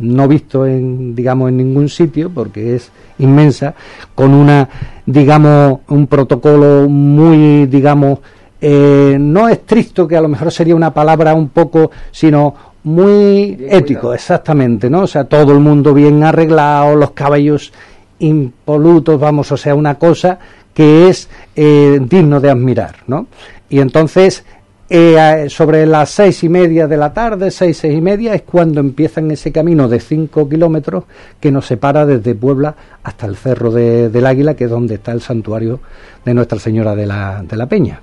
no 0.00 0.26
visto 0.26 0.66
en 0.66 1.14
digamos 1.14 1.50
en 1.50 1.58
ningún 1.58 1.88
sitio 1.88 2.30
porque 2.30 2.74
es 2.74 2.90
inmensa 3.18 3.74
con 4.14 4.32
una 4.32 4.68
digamos 5.04 5.80
un 5.88 6.06
protocolo 6.06 6.88
muy 6.88 7.66
digamos 7.66 8.18
eh, 8.60 9.16
no 9.18 9.48
estricto 9.48 10.06
que 10.06 10.16
a 10.16 10.20
lo 10.20 10.28
mejor 10.28 10.52
sería 10.52 10.74
una 10.74 10.92
palabra 10.92 11.34
un 11.34 11.48
poco 11.48 11.90
sino 12.10 12.54
muy 12.84 13.56
ético 13.68 14.12
exactamente 14.12 14.90
no 14.90 15.02
o 15.02 15.06
sea 15.06 15.24
todo 15.24 15.52
el 15.52 15.60
mundo 15.60 15.94
bien 15.94 16.22
arreglado 16.24 16.94
los 16.96 17.12
caballos 17.12 17.72
impolutos 18.18 19.18
vamos 19.18 19.50
o 19.52 19.56
sea 19.56 19.74
una 19.74 19.94
cosa 19.96 20.38
que 20.74 21.08
es 21.08 21.28
eh, 21.56 21.98
digno 22.02 22.40
de 22.40 22.50
admirar 22.50 22.96
no 23.06 23.26
y 23.68 23.80
entonces 23.80 24.44
eh, 24.92 25.46
sobre 25.48 25.86
las 25.86 26.10
seis 26.10 26.42
y 26.42 26.48
media 26.48 26.88
de 26.88 26.96
la 26.96 27.14
tarde, 27.14 27.52
seis, 27.52 27.76
seis 27.76 27.96
y 27.96 28.00
media, 28.00 28.34
es 28.34 28.42
cuando 28.42 28.80
empiezan 28.80 29.30
ese 29.30 29.52
camino 29.52 29.86
de 29.86 30.00
cinco 30.00 30.48
kilómetros 30.48 31.04
que 31.38 31.52
nos 31.52 31.66
separa 31.66 32.04
desde 32.04 32.34
Puebla 32.34 32.74
hasta 33.04 33.26
el 33.26 33.36
Cerro 33.36 33.70
del 33.70 34.26
Águila, 34.26 34.54
que 34.54 34.64
es 34.64 34.70
donde 34.70 34.96
está 34.96 35.12
el 35.12 35.20
santuario 35.20 35.78
de 36.24 36.34
Nuestra 36.34 36.58
Señora 36.58 36.96
de 36.96 37.06
la, 37.06 37.40
de 37.48 37.56
la 37.56 37.68
Peña. 37.68 38.00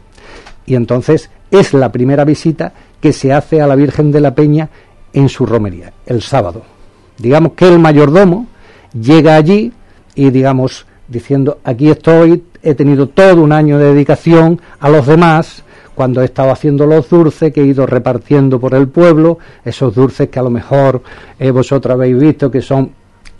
Y 0.68 0.76
entonces 0.76 1.32
es 1.50 1.74
la 1.74 1.92
primera 1.92 2.26
visita 2.26 2.74
que 3.02 3.14
se 3.14 3.34
hace 3.34 3.62
a 3.62 3.68
la 3.68 3.76
Virgen 3.76 4.12
de 4.12 4.22
la 4.22 4.36
Peña 4.36 4.70
en 5.14 5.30
su 5.30 5.46
romería, 5.46 5.94
el 6.06 6.22
sábado. 6.22 6.62
Digamos 7.18 7.54
que 7.54 7.68
el 7.68 7.80
mayordomo 7.80 8.46
llega 8.94 9.36
allí 9.36 9.72
y, 10.14 10.30
digamos, 10.30 10.86
diciendo, 11.08 11.60
aquí 11.64 11.90
estoy, 11.90 12.44
he 12.62 12.76
tenido 12.76 13.08
todo 13.08 13.42
un 13.42 13.54
año 13.54 13.80
de 13.80 13.94
dedicación 13.94 14.62
a 14.80 14.90
los 14.90 15.08
demás, 15.08 15.64
cuando 15.96 16.22
he 16.22 16.26
estado 16.26 16.52
haciendo 16.52 16.86
los 16.86 17.10
dulces 17.10 17.52
que 17.52 17.62
he 17.62 17.66
ido 17.66 17.88
repartiendo 17.88 18.60
por 18.60 18.76
el 18.76 18.88
pueblo, 18.90 19.40
esos 19.66 19.96
dulces 19.96 20.30
que 20.30 20.38
a 20.38 20.44
lo 20.44 20.52
mejor 20.52 21.02
eh, 21.40 21.50
vosotros 21.50 21.94
habéis 21.94 22.20
visto 22.20 22.52
que 22.52 22.62
son 22.62 22.92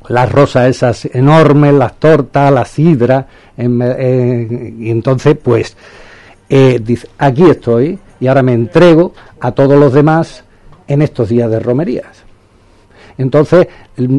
las 0.08 0.32
rosas 0.32 0.70
esas 0.70 1.06
enormes, 1.14 1.74
las 1.74 2.00
tortas, 2.00 2.52
la 2.52 2.66
sidra, 2.66 3.28
y 3.58 4.90
entonces 4.90 5.38
pues 5.42 5.76
eh, 6.50 6.80
dice, 6.84 7.10
aquí 7.18 7.44
estoy 7.50 8.00
y 8.20 8.28
ahora 8.28 8.44
me 8.44 8.54
entrego 8.54 9.14
a 9.40 9.52
todos 9.52 9.80
los 9.80 9.94
demás 9.94 10.44
en 10.88 11.02
estos 11.02 11.30
días 11.30 11.50
de 11.50 11.60
romerías. 11.60 12.24
Entonces, 13.18 13.68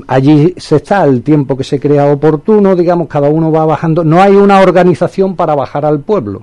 allí 0.09 0.55
se 0.57 0.77
está 0.77 1.05
el 1.05 1.23
tiempo 1.23 1.57
que 1.57 1.65
se 1.65 1.79
crea 1.79 2.13
oportuno, 2.13 2.75
digamos, 2.75 3.07
cada 3.07 3.29
uno 3.29 3.53
va 3.53 3.65
bajando. 3.65 4.03
No 4.03 4.21
hay 4.21 4.35
una 4.35 4.61
organización 4.61 5.37
para 5.37 5.55
bajar 5.55 5.85
al 5.85 6.01
pueblo 6.01 6.43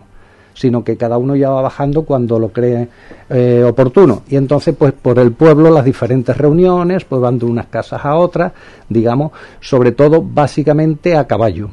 sino 0.55 0.83
que 0.83 0.97
cada 0.97 1.17
uno 1.17 1.35
ya 1.35 1.49
va 1.49 1.61
bajando 1.61 2.03
cuando 2.03 2.39
lo 2.39 2.49
cree 2.49 2.87
eh, 3.29 3.63
oportuno. 3.67 4.23
Y 4.27 4.37
entonces, 4.37 4.73
pues 4.77 4.93
por 4.93 5.19
el 5.19 5.33
pueblo, 5.33 5.69
las 5.69 5.85
diferentes 5.85 6.35
reuniones, 6.35 7.03
pues 7.03 7.21
van 7.21 7.37
de 7.37 7.45
unas 7.45 7.67
casas 7.67 8.03
a 8.03 8.15
otras, 8.15 8.53
digamos, 8.89 9.33
sobre 9.59 9.91
todo 9.91 10.21
básicamente 10.21 11.15
a 11.15 11.27
caballo. 11.27 11.69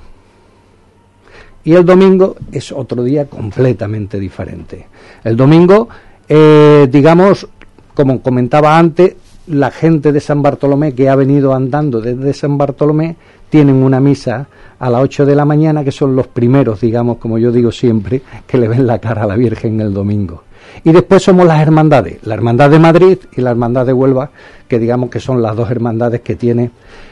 Y 1.64 1.74
el 1.74 1.84
domingo 1.84 2.36
es 2.50 2.72
otro 2.72 3.04
día 3.04 3.26
completamente 3.26 4.18
diferente. 4.18 4.86
El 5.22 5.36
domingo, 5.36 5.88
eh, 6.28 6.88
digamos, 6.90 7.46
como 7.94 8.20
comentaba 8.20 8.78
antes, 8.78 9.14
la 9.46 9.70
gente 9.70 10.12
de 10.12 10.20
San 10.20 10.42
Bartolomé 10.42 10.94
que 10.94 11.08
ha 11.08 11.16
venido 11.16 11.54
andando 11.54 12.00
desde 12.00 12.32
San 12.32 12.56
Bartolomé 12.56 13.16
tienen 13.50 13.76
una 13.76 14.00
misa 14.00 14.46
a 14.78 14.90
las 14.90 15.02
8 15.02 15.26
de 15.26 15.36
la 15.36 15.44
mañana, 15.44 15.84
que 15.84 15.92
son 15.92 16.16
los 16.16 16.26
primeros, 16.26 16.80
digamos, 16.80 17.18
como 17.18 17.38
yo 17.38 17.52
digo 17.52 17.70
siempre, 17.70 18.22
que 18.46 18.58
le 18.58 18.66
ven 18.66 18.86
la 18.86 18.98
cara 18.98 19.24
a 19.24 19.26
la 19.26 19.36
Virgen 19.36 19.80
el 19.80 19.92
domingo. 19.92 20.44
Y 20.84 20.92
después 20.92 21.22
somos 21.22 21.46
las 21.46 21.60
hermandades, 21.60 22.18
la 22.24 22.34
Hermandad 22.34 22.70
de 22.70 22.78
Madrid 22.78 23.18
y 23.36 23.40
la 23.40 23.50
Hermandad 23.50 23.84
de 23.84 23.92
Huelva, 23.92 24.30
que 24.66 24.78
digamos 24.78 25.10
que 25.10 25.20
son 25.20 25.42
las 25.42 25.54
dos 25.54 25.70
hermandades 25.70 26.22
que 26.22 26.34
tiene 26.34 26.70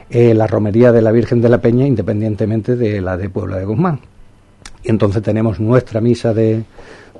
eh, 0.08 0.34
la 0.34 0.46
romería 0.46 0.92
de 0.92 1.02
la 1.02 1.12
Virgen 1.12 1.42
de 1.42 1.48
la 1.48 1.58
Peña, 1.58 1.86
independientemente 1.86 2.74
de 2.74 3.00
la 3.00 3.16
de 3.16 3.28
Puebla 3.28 3.58
de 3.58 3.66
Guzmán. 3.66 4.00
Y 4.82 4.90
entonces 4.90 5.22
tenemos 5.22 5.60
nuestra 5.60 6.00
misa 6.00 6.32
de, 6.34 6.64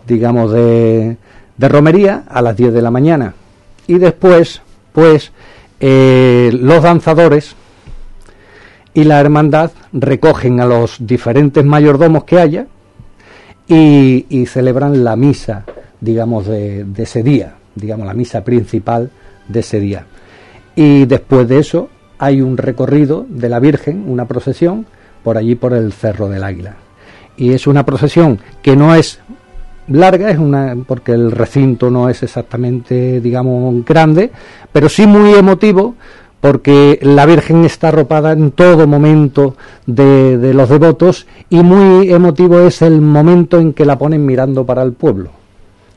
digamos, 0.07 0.53
de, 0.53 1.17
de 1.57 1.69
romería 1.69 2.25
a 2.29 2.43
las 2.43 2.57
10 2.57 2.73
de 2.73 2.83
la 2.83 2.91
mañana. 2.91 3.35
Y 3.87 3.99
después, 3.99 4.63
pues, 4.93 5.33
eh, 5.81 6.51
los 6.53 6.83
danzadores 6.83 7.55
y 8.93 9.05
la 9.05 9.21
hermandad 9.21 9.71
recogen 9.93 10.61
a 10.61 10.67
los 10.67 10.97
diferentes 11.01 11.65
mayordomos 11.65 12.25
que 12.25 12.39
haya 12.39 12.67
y, 13.67 14.47
celebran 14.47 15.05
la 15.05 15.15
misa, 15.17 15.65
digamos, 16.01 16.47
de, 16.47 16.85
ese 16.97 17.23
día, 17.23 17.55
digamos, 17.75 18.07
la 18.07 18.15
misa 18.15 18.43
principal 18.43 19.11
de 19.49 19.61
ese 19.61 19.79
día. 19.81 20.07
Y 20.75 21.07
después 21.07 21.49
de 21.49 21.61
eso 21.61 21.89
hay 22.19 22.43
un 22.43 22.57
recorrido 22.57 23.27
de 23.29 23.49
la 23.49 23.61
Virgen, 23.61 24.05
una 24.09 24.27
procesión, 24.27 24.87
por 25.23 25.39
allí 25.39 25.55
por 25.55 25.73
el 25.73 25.93
Cerro 25.93 26.29
del 26.29 26.43
Águila. 26.43 26.77
Y 27.41 27.55
es 27.55 27.67
una 27.67 27.87
procesión 27.87 28.39
que 28.61 28.77
no 28.77 28.95
es 28.95 29.19
larga, 29.89 30.31
es 30.31 30.39
una 30.39 30.77
porque 30.87 31.13
el 31.13 31.33
recinto 31.33 31.91
no 31.91 32.11
es 32.11 32.23
exactamente, 32.23 33.19
digamos, 33.23 33.83
grande, 33.87 34.31
pero 34.71 34.91
sí 34.91 35.07
muy 35.07 35.33
emotivo 35.33 35.95
porque 36.43 36.99
la 37.01 37.25
Virgen 37.25 37.65
está 37.65 37.89
arropada 37.89 38.33
en 38.33 38.51
todo 38.51 38.87
momento 38.87 39.57
de, 39.87 40.53
los 40.53 40.69
devotos 40.69 41.27
y 41.49 41.63
muy 41.63 42.13
emotivo 42.13 42.61
es 42.61 42.83
el 42.83 43.01
momento 43.01 43.59
en 43.59 43.73
que 43.73 43.87
la 43.87 43.99
ponen 43.99 44.27
mirando 44.27 44.67
para 44.67 44.83
el 44.83 44.93
pueblo. 44.93 45.31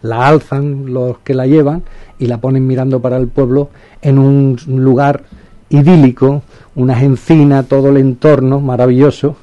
La 0.02 0.28
alzan 0.28 0.94
los 0.94 1.18
que 1.20 1.34
la 1.34 1.46
llevan 1.46 1.84
y 2.20 2.28
la 2.28 2.40
ponen 2.40 2.66
mirando 2.66 3.02
para 3.02 3.18
el 3.18 3.28
pueblo 3.28 3.68
en 4.02 4.18
un 4.18 4.58
lugar 4.66 5.24
idílico, 5.70 6.42
unas 6.76 7.04
encinas, 7.04 7.68
todo 7.68 7.90
el 7.90 7.98
entorno 7.98 8.62
maravilloso, 8.62 9.36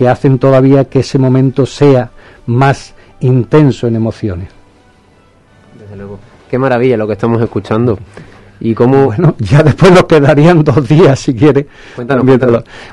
que 0.00 0.08
hacen 0.08 0.38
todavía 0.38 0.86
que 0.86 1.00
ese 1.00 1.18
momento 1.18 1.66
sea 1.66 2.10
más 2.46 2.94
intenso 3.20 3.86
en 3.86 3.96
emociones. 3.96 4.48
Desde 5.78 5.94
luego. 5.94 6.18
Qué 6.50 6.58
maravilla 6.58 6.96
lo 6.96 7.06
que 7.06 7.12
estamos 7.12 7.42
escuchando. 7.42 7.98
¿Y 8.60 8.74
cómo? 8.74 9.04
Bueno, 9.04 9.34
ya 9.38 9.62
después 9.62 9.92
nos 9.92 10.04
quedarían 10.04 10.64
dos 10.64 10.88
días, 10.88 11.20
si 11.20 11.34
quiere. 11.34 11.66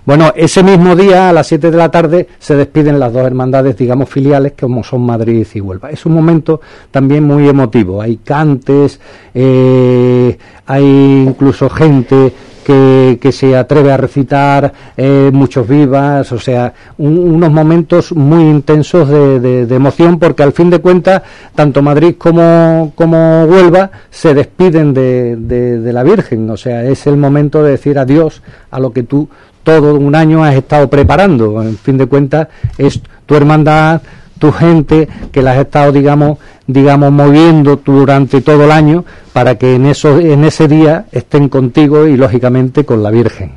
Bueno, 0.06 0.34
ese 0.36 0.64
mismo 0.64 0.98
día, 0.98 1.30
a 1.30 1.34
las 1.34 1.48
7 1.48 1.72
de 1.72 1.78
la 1.78 1.90
tarde, 1.90 2.28
se 2.40 2.58
despiden 2.58 3.00
las 3.00 3.14
dos 3.14 3.26
hermandades, 3.26 3.78
digamos, 3.78 4.10
filiales, 4.10 4.52
como 4.60 4.84
son 4.84 5.06
Madrid 5.06 5.48
y 5.54 5.62
Huelva. 5.62 5.90
Es 5.90 6.06
un 6.06 6.12
momento 6.12 6.60
también 6.92 7.24
muy 7.24 7.48
emotivo. 7.48 8.02
Hay 8.02 8.18
cantes, 8.18 9.00
eh, 9.34 10.38
hay 10.66 11.24
incluso 11.26 11.70
gente 11.70 12.34
que, 12.68 13.32
se 13.32 13.56
atreve 13.56 13.94
a 13.94 13.98
recitar 13.98 14.74
eh, 14.98 15.30
muchos 15.32 15.66
vivas, 15.66 16.30
o 16.34 16.40
sea, 16.40 16.74
unos 16.98 17.50
momentos 17.50 18.12
muy 18.12 18.44
intensos 18.44 19.08
de, 19.08 19.68
emoción, 19.70 20.20
porque 20.20 20.44
al 20.44 20.52
fin 20.52 20.70
de 20.70 20.80
cuentas, 20.80 21.22
tanto 21.56 21.82
Madrid 21.82 22.16
como, 22.18 22.92
como 22.96 23.46
Huelva 23.46 23.90
se 24.10 24.34
despiden 24.34 24.94
de, 24.94 25.38
de 25.38 25.94
la 25.94 26.04
Virgen, 26.04 26.50
o 26.50 26.58
sea, 26.58 26.84
es 26.84 27.08
el 27.08 27.16
momento 27.16 27.64
de 27.64 27.72
decir 27.72 27.98
adiós 27.98 28.42
a 28.70 28.80
lo 28.80 28.92
que 28.92 29.04
tú 29.04 29.30
todo 29.64 29.96
un 29.96 30.16
año 30.16 30.44
has 30.44 30.56
estado 30.56 30.90
preparando. 30.90 31.62
En 31.62 31.78
fin 31.78 31.98
de 31.98 32.06
cuentas, 32.06 32.48
es 32.78 33.02
tu 33.26 33.36
hermandad, 33.36 34.02
tu 34.38 34.51
gente 34.51 35.08
que 35.32 35.41
las 35.41 35.56
has 35.56 35.65
estado, 35.65 35.91
digamos, 35.91 36.38
digamos, 36.65 37.12
moviendo 37.12 37.77
durante 37.77 38.41
todo 38.41 38.65
el 38.65 38.72
año 38.72 39.06
para 39.34 39.58
que 39.58 39.75
en, 39.75 39.86
eso, 39.86 40.20
en 40.20 40.44
ese 40.44 40.67
día 40.67 41.06
estén 41.12 41.50
contigo 41.50 42.08
y, 42.08 42.17
lógicamente, 42.17 42.86
con 42.86 43.03
la 43.03 43.12
Virgen. 43.12 43.53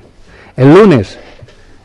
El 0.56 0.74
lunes, 0.74 1.18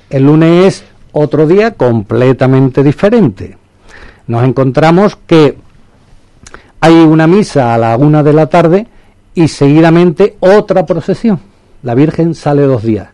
el 0.09 0.23
lunes 0.23 0.65
es 0.65 0.83
otro 1.11 1.47
día 1.47 1.71
completamente 1.71 2.83
diferente. 2.83 3.57
Nos 4.27 4.43
encontramos 4.43 5.17
que 5.27 5.57
hay 6.79 6.93
una 6.93 7.27
misa 7.27 7.73
a 7.73 7.77
la 7.77 7.97
una 7.97 8.21
de 8.21 8.33
la 8.33 8.47
tarde 8.47 8.87
y 9.33 9.47
seguidamente 9.47 10.37
otra 10.39 10.85
procesión. 10.85 11.39
La 11.83 11.95
Virgen 11.95 12.35
sale 12.35 12.63
dos 12.63 12.83
días. 12.83 13.07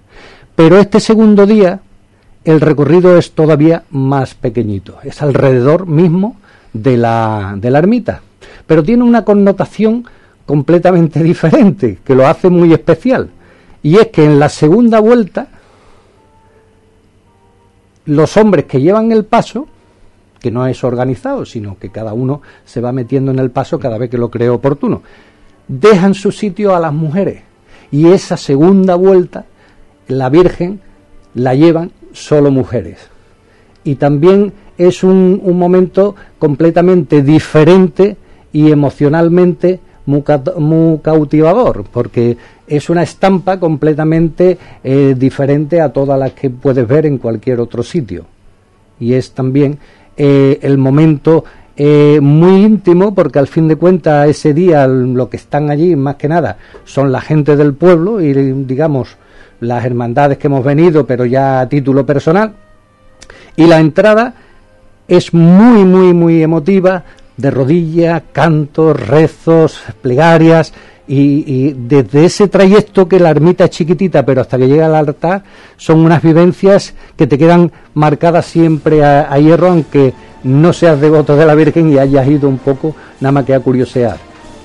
Pero 0.55 0.77
este 0.77 0.99
segundo 0.99 1.45
día 1.45 1.79
el 2.43 2.61
recorrido 2.61 3.17
es 3.17 3.31
todavía 3.31 3.83
más 3.91 4.33
pequeñito. 4.33 4.97
Es 5.03 5.21
alrededor 5.21 5.87
mismo 5.87 6.37
de 6.73 6.97
la, 6.97 7.55
de 7.57 7.71
la 7.71 7.79
ermita. 7.79 8.21
Pero 8.65 8.83
tiene 8.83 9.03
una 9.03 9.23
connotación 9.23 10.05
completamente 10.45 11.23
diferente, 11.23 11.99
que 12.03 12.15
lo 12.15 12.27
hace 12.27 12.49
muy 12.49 12.73
especial. 12.73 13.29
Y 13.83 13.97
es 13.97 14.07
que 14.07 14.25
en 14.25 14.39
la 14.39 14.49
segunda 14.49 14.99
vuelta, 14.99 15.47
los 18.05 18.37
hombres 18.37 18.65
que 18.65 18.81
llevan 18.81 19.11
el 19.11 19.25
paso, 19.25 19.67
que 20.39 20.51
no 20.51 20.65
es 20.67 20.83
organizado, 20.83 21.45
sino 21.45 21.77
que 21.77 21.89
cada 21.89 22.13
uno 22.13 22.41
se 22.65 22.81
va 22.81 22.91
metiendo 22.91 23.31
en 23.31 23.39
el 23.39 23.51
paso 23.51 23.79
cada 23.79 23.97
vez 23.97 24.09
que 24.09 24.17
lo 24.17 24.29
cree 24.29 24.49
oportuno, 24.49 25.03
dejan 25.67 26.15
su 26.15 26.31
sitio 26.31 26.75
a 26.75 26.79
las 26.79 26.93
mujeres 26.93 27.43
y 27.91 28.07
esa 28.07 28.37
segunda 28.37 28.95
vuelta 28.95 29.45
la 30.07 30.29
Virgen 30.29 30.81
la 31.35 31.53
llevan 31.53 31.91
solo 32.13 32.51
mujeres. 32.51 32.97
Y 33.83 33.95
también 33.95 34.53
es 34.77 35.03
un, 35.03 35.41
momento 35.57 36.15
completamente 36.39 37.21
diferente 37.21 38.17
y 38.53 38.71
emocionalmente 38.71 39.79
muy, 40.05 40.23
cautivador, 41.01 41.85
porque 41.91 42.37
es 42.67 42.89
una 42.89 43.03
estampa 43.03 43.59
completamente 43.59 44.57
eh, 44.83 45.15
diferente 45.17 45.81
a 45.81 45.93
todas 45.93 46.19
las 46.19 46.31
que 46.33 46.49
puedes 46.49 46.87
ver 46.87 47.05
en 47.05 47.17
cualquier 47.17 47.59
otro 47.59 47.83
sitio. 47.83 48.25
Y 48.99 49.13
es 49.13 49.31
también 49.31 49.77
eh, 50.17 50.59
el 50.61 50.77
momento 50.77 51.43
eh, 51.77 52.19
muy 52.21 52.63
íntimo, 52.63 53.15
porque 53.15 53.39
al 53.39 53.47
fin 53.47 53.67
de 53.67 53.75
cuentas 53.75 54.29
ese 54.29 54.53
día 54.53 54.87
lo 54.87 55.29
que 55.29 55.37
están 55.37 55.69
allí, 55.69 55.95
más 55.95 56.15
que 56.15 56.27
nada, 56.27 56.57
son 56.85 57.11
la 57.11 57.21
gente 57.21 57.55
del 57.55 57.73
pueblo 57.73 58.21
y, 58.21 58.33
digamos, 58.33 59.17
las 59.61 59.85
hermandades 59.85 60.37
que 60.37 60.47
hemos 60.47 60.63
venido, 60.65 61.05
pero 61.05 61.25
ya 61.25 61.61
a 61.61 61.69
título 61.69 62.05
personal. 62.05 62.53
Y 63.55 63.65
la 63.65 63.79
entrada 63.79 64.33
es 65.07 65.33
muy, 65.33 65.85
muy, 65.85 66.13
muy 66.13 66.43
emotiva, 66.43 67.03
de 67.37 67.49
rodillas, 67.49 68.23
cantos, 68.33 68.99
rezos, 68.99 69.81
plegarias, 70.01 70.73
y, 71.13 71.73
desde 71.73 72.25
ese 72.25 72.47
trayecto 72.47 73.07
que 73.07 73.19
la 73.19 73.31
ermita 73.31 73.65
es 73.65 73.71
chiquitita, 73.71 74.25
pero 74.25 74.41
hasta 74.41 74.57
que 74.57 74.67
llega 74.67 74.85
al 74.85 74.95
altar, 74.95 75.43
son 75.75 75.99
unas 75.99 76.21
vivencias 76.21 76.93
que 77.17 77.27
te 77.27 77.37
quedan 77.37 77.71
marcadas 77.93 78.45
siempre 78.45 79.03
a, 79.03 79.37
hierro, 79.37 79.67
aunque 79.67 80.13
no 80.43 80.71
seas 80.71 81.01
devoto 81.01 81.35
de 81.35 81.45
la 81.45 81.55
Virgen 81.55 81.91
y 81.91 81.97
hayas 81.97 82.27
ido 82.27 82.47
un 82.47 82.59
poco 82.59 82.95
nada 83.19 83.33
más 83.33 83.45
que 83.45 83.53
a 83.53 83.59
curiosear. 83.59 84.17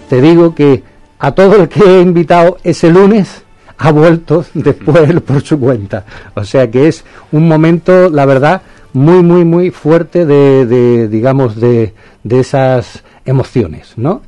Te 0.08 0.20
digo 0.20 0.54
que 0.54 0.84
a 1.18 1.32
todo 1.32 1.56
el 1.56 1.68
que 1.68 1.82
he 1.82 2.00
invitado 2.00 2.58
ese 2.62 2.90
lunes 2.90 3.42
ha 3.78 3.92
vuelto 3.92 4.44
después 4.54 5.20
por 5.22 5.42
su 5.42 5.58
cuenta. 5.58 6.04
O 6.34 6.44
sea 6.44 6.70
que 6.70 6.88
es 6.88 7.04
un 7.32 7.48
momento, 7.48 8.08
la 8.10 8.26
verdad, 8.26 8.62
muy, 8.92 9.22
muy, 9.22 9.44
muy 9.44 9.70
fuerte 9.70 10.24
de, 10.24 11.08
digamos, 11.08 11.60
de, 11.60 11.94
de 12.22 12.40
esas 12.40 13.02
emociones, 13.26 13.92
¿no? 13.96 14.22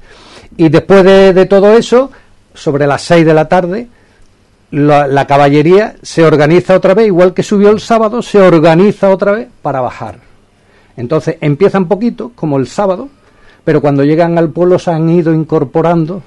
Y 0.59 0.69
después 0.69 1.05
de, 1.05 1.47
todo 1.47 1.73
eso, 1.73 2.11
sobre 2.53 2.87
las 2.87 3.03
seis 3.03 3.25
de 3.25 3.33
la 3.33 3.49
tarde, 3.49 3.89
la, 4.73 5.27
caballería 5.27 5.95
se 6.03 6.25
organiza 6.25 6.75
otra 6.75 6.95
vez, 6.95 7.07
igual 7.07 7.33
que 7.33 7.45
subió 7.45 7.71
el 7.71 7.81
sábado, 7.81 8.23
se 8.23 8.41
organiza 8.41 9.09
otra 9.11 9.33
vez 9.33 9.49
para 9.63 9.81
bajar. 9.81 10.19
Entonces 10.97 11.37
empiezan 11.41 11.87
poquito, 11.87 12.33
como 12.35 12.59
el 12.59 12.67
sábado, 12.67 13.09
pero 13.65 13.81
cuando 13.81 14.03
llegan 14.03 14.37
al 14.37 14.51
pueblo 14.51 14.81
se 14.81 14.91
han 14.91 15.09
ido 15.09 15.33
incorporando 15.33 16.23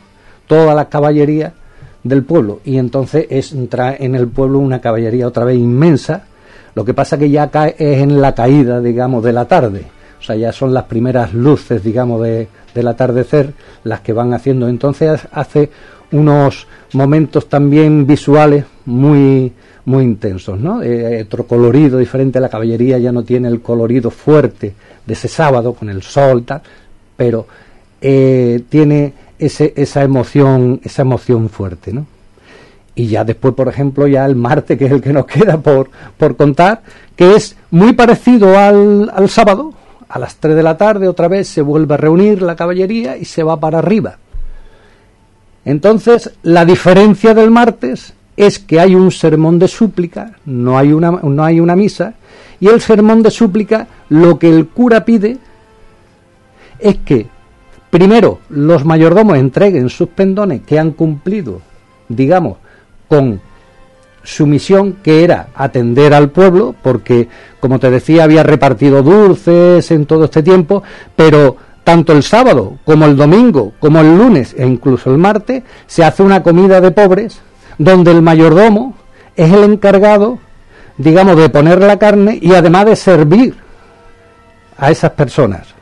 toda 0.47 0.73
la 0.73 0.87
caballería 0.87 1.53
del 2.03 2.23
pueblo 2.23 2.61
y 2.65 2.77
entonces 2.77 3.53
entra 3.53 3.95
en 3.95 4.15
el 4.15 4.27
pueblo 4.27 4.59
una 4.59 4.81
caballería 4.81 5.27
otra 5.27 5.45
vez 5.45 5.57
inmensa 5.57 6.25
lo 6.73 6.85
que 6.85 6.93
pasa 6.93 7.17
que 7.17 7.29
ya 7.29 7.49
cae 7.49 7.75
es 7.77 7.99
en 7.99 8.21
la 8.21 8.33
caída, 8.33 8.79
digamos, 8.79 9.23
de 9.23 9.33
la 9.33 9.45
tarde. 9.45 9.85
O 10.19 10.23
sea, 10.23 10.35
ya 10.35 10.51
son 10.51 10.73
las 10.73 10.85
primeras 10.85 11.33
luces, 11.33 11.83
digamos, 11.83 12.21
de, 12.21 12.47
del 12.73 12.87
atardecer 12.87 13.53
las 13.83 14.01
que 14.01 14.13
van 14.13 14.33
haciendo. 14.33 14.67
Entonces 14.67 15.21
hace 15.31 15.69
unos 16.11 16.67
momentos 16.93 17.47
también 17.49 18.05
visuales 18.05 18.65
muy 18.85 19.51
muy 19.83 20.03
intensos, 20.03 20.59
¿no? 20.59 20.83
Eh, 20.83 21.23
otro 21.23 21.47
colorido 21.47 21.97
diferente, 21.97 22.39
la 22.39 22.49
caballería 22.49 22.99
ya 22.99 23.11
no 23.11 23.23
tiene 23.23 23.47
el 23.47 23.61
colorido 23.61 24.11
fuerte 24.11 24.75
de 25.03 25.13
ese 25.13 25.27
sábado 25.27 25.73
con 25.73 25.89
el 25.89 26.03
sol, 26.03 26.43
tal, 26.43 26.61
pero 27.17 27.47
eh, 27.99 28.61
tiene 28.69 29.11
esa 29.41 30.03
emoción, 30.03 30.79
esa 30.83 31.01
emoción 31.01 31.49
fuerte, 31.49 31.91
¿no? 31.91 32.05
Y 32.93 33.07
ya 33.07 33.23
después, 33.23 33.53
por 33.53 33.67
ejemplo, 33.67 34.07
ya 34.07 34.25
el 34.25 34.35
martes, 34.35 34.77
que 34.77 34.85
es 34.85 34.91
el 34.91 35.01
que 35.01 35.13
nos 35.13 35.25
queda 35.27 35.57
por, 35.57 35.89
por 36.17 36.35
contar, 36.35 36.81
que 37.15 37.35
es 37.35 37.55
muy 37.71 37.93
parecido 37.93 38.57
al, 38.57 39.11
al 39.13 39.29
sábado, 39.29 39.73
a 40.07 40.19
las 40.19 40.35
3 40.35 40.55
de 40.55 40.63
la 40.63 40.77
tarde 40.77 41.07
otra 41.07 41.27
vez 41.27 41.47
se 41.47 41.61
vuelve 41.61 41.93
a 41.93 41.97
reunir 41.97 42.41
la 42.41 42.55
caballería 42.55 43.17
y 43.17 43.25
se 43.25 43.43
va 43.43 43.59
para 43.59 43.79
arriba. 43.79 44.17
Entonces, 45.63 46.31
la 46.43 46.65
diferencia 46.65 47.33
del 47.33 47.51
martes 47.51 48.13
es 48.35 48.59
que 48.59 48.79
hay 48.79 48.95
un 48.95 49.11
sermón 49.11 49.59
de 49.59 49.67
súplica, 49.67 50.33
no 50.45 50.77
hay 50.77 50.91
una, 50.91 51.11
no 51.11 51.43
hay 51.43 51.59
una 51.59 51.75
misa, 51.75 52.15
y 52.59 52.67
el 52.67 52.81
sermón 52.81 53.23
de 53.23 53.31
súplica 53.31 53.87
lo 54.09 54.37
que 54.37 54.49
el 54.49 54.67
cura 54.67 55.05
pide 55.05 55.37
es 56.79 56.97
que 56.97 57.27
primero 57.91 58.39
los 58.49 58.83
mayordomos 58.85 59.37
entreguen 59.37 59.89
sus 59.89 60.09
pendones 60.09 60.61
que 60.61 60.79
han 60.79 60.91
cumplido, 60.91 61.61
digamos, 62.09 62.57
con 63.07 63.39
su 64.23 64.47
misión 64.47 64.97
que 65.03 65.23
era 65.23 65.49
atender 65.53 66.13
al 66.13 66.29
pueblo, 66.29 66.73
porque, 66.81 67.27
como 67.59 67.79
te 67.79 67.91
decía, 67.91 68.23
había 68.23 68.43
repartido 68.43 69.03
dulces 69.03 69.91
en 69.91 70.05
todo 70.05 70.25
este 70.25 70.41
tiempo, 70.41 70.83
pero 71.15 71.57
tanto 71.83 72.13
el 72.13 72.23
sábado 72.23 72.77
como 72.85 73.05
el 73.05 73.17
domingo, 73.17 73.73
como 73.79 73.99
el 73.99 74.17
lunes 74.17 74.55
e 74.57 74.65
incluso 74.65 75.11
el 75.11 75.17
martes, 75.17 75.63
se 75.87 76.03
hace 76.03 76.23
una 76.23 76.43
comida 76.43 76.79
de 76.79 76.91
pobres, 76.91 77.41
donde 77.77 78.11
el 78.11 78.21
mayordomo 78.21 78.95
es 79.35 79.51
el 79.51 79.63
encargado, 79.63 80.39
digamos, 80.97 81.35
de 81.35 81.49
poner 81.49 81.79
la 81.79 81.97
carne 81.97 82.37
y 82.41 82.53
además 82.53 82.85
de 82.85 82.95
servir 82.95 83.55
a 84.77 84.91
esas 84.91 85.11
personas. 85.11 85.80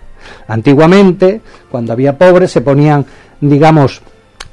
Antiguamente, 0.49 1.41
cuando 1.69 1.93
había 1.93 2.17
pobres, 2.17 2.51
se 2.51 2.62
ponían, 2.62 3.05
digamos, 3.39 4.01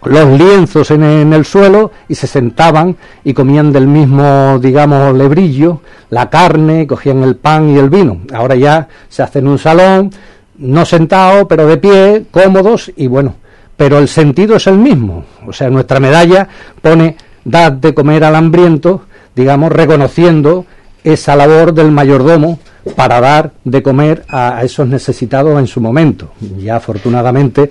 los 0.04 0.38
lienzos 0.38 0.90
en, 0.90 1.32
el 1.32 1.44
suelo 1.44 1.90
y 2.06 2.14
se 2.14 2.26
sentaban 2.26 2.96
y 3.24 3.32
comían 3.32 3.72
del 3.72 3.87
mismo, 3.87 4.59
digamos, 4.61 5.16
lebrillo, 5.16 5.80
la 6.11 6.28
carne, 6.28 6.87
cogían 6.87 7.22
el 7.22 7.37
pan 7.37 7.70
y 7.70 7.78
el 7.78 7.88
vino. 7.88 8.20
Ahora 8.32 8.54
ya 8.54 8.88
se 9.09 9.22
hace 9.22 9.38
en 9.38 9.48
un 9.48 9.59
salón, 9.59 10.11
no 10.59 10.85
sentado, 10.85 11.48
pero 11.48 11.66
de 11.66 11.78
pie, 11.78 12.26
cómodos 12.30 12.92
y 12.94 13.06
bueno, 13.06 13.35
pero 13.76 13.98
el 13.98 14.09
sentido 14.09 14.56
es 14.56 14.66
el 14.66 14.76
mismo. 14.76 15.24
O 15.46 15.52
sea, 15.52 15.70
nuestra 15.70 15.98
medalla 15.98 16.46
pone 16.82 17.16
dad 17.42 17.72
de 17.72 17.94
comer 17.94 18.22
al 18.22 18.37
hambriento, 18.37 19.06
digamos, 19.35 19.72
reconociendo 19.72 20.66
esa 21.02 21.37
labor 21.37 21.72
del 21.72 21.90
mayordomo 21.90 22.59
para 22.94 23.20
dar 23.20 23.53
de 23.64 23.83
comer 23.83 24.25
a 24.29 24.62
esos 24.62 24.87
necesitados 24.87 25.59
en 25.59 25.66
su 25.66 25.81
momento. 25.81 26.31
Ya 26.59 26.77
afortunadamente 26.77 27.70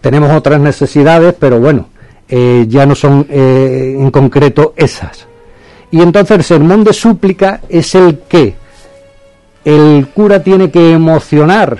tenemos 0.00 0.30
otras 0.30 0.60
necesidades, 0.60 1.34
pero 1.38 1.60
bueno, 1.60 1.88
eh, 2.28 2.66
ya 2.68 2.86
no 2.86 2.94
son 2.94 3.26
eh, 3.28 3.96
en 3.98 4.10
concreto 4.10 4.74
esas. 4.76 5.26
Y 5.90 6.00
entonces 6.00 6.36
el 6.36 6.44
sermón 6.44 6.82
de 6.82 6.92
súplica 6.92 7.60
es 7.68 7.94
el 7.94 8.20
que 8.28 8.54
el 9.64 10.08
cura 10.14 10.42
tiene 10.42 10.70
que 10.70 10.92
emocionar 10.92 11.78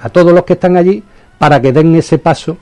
a 0.00 0.08
todos 0.08 0.32
los 0.32 0.44
que 0.44 0.54
están 0.54 0.76
allí 0.76 1.02
para 1.38 1.60
que 1.60 1.72
den 1.72 1.94
ese 1.94 2.18
paso 2.18 2.56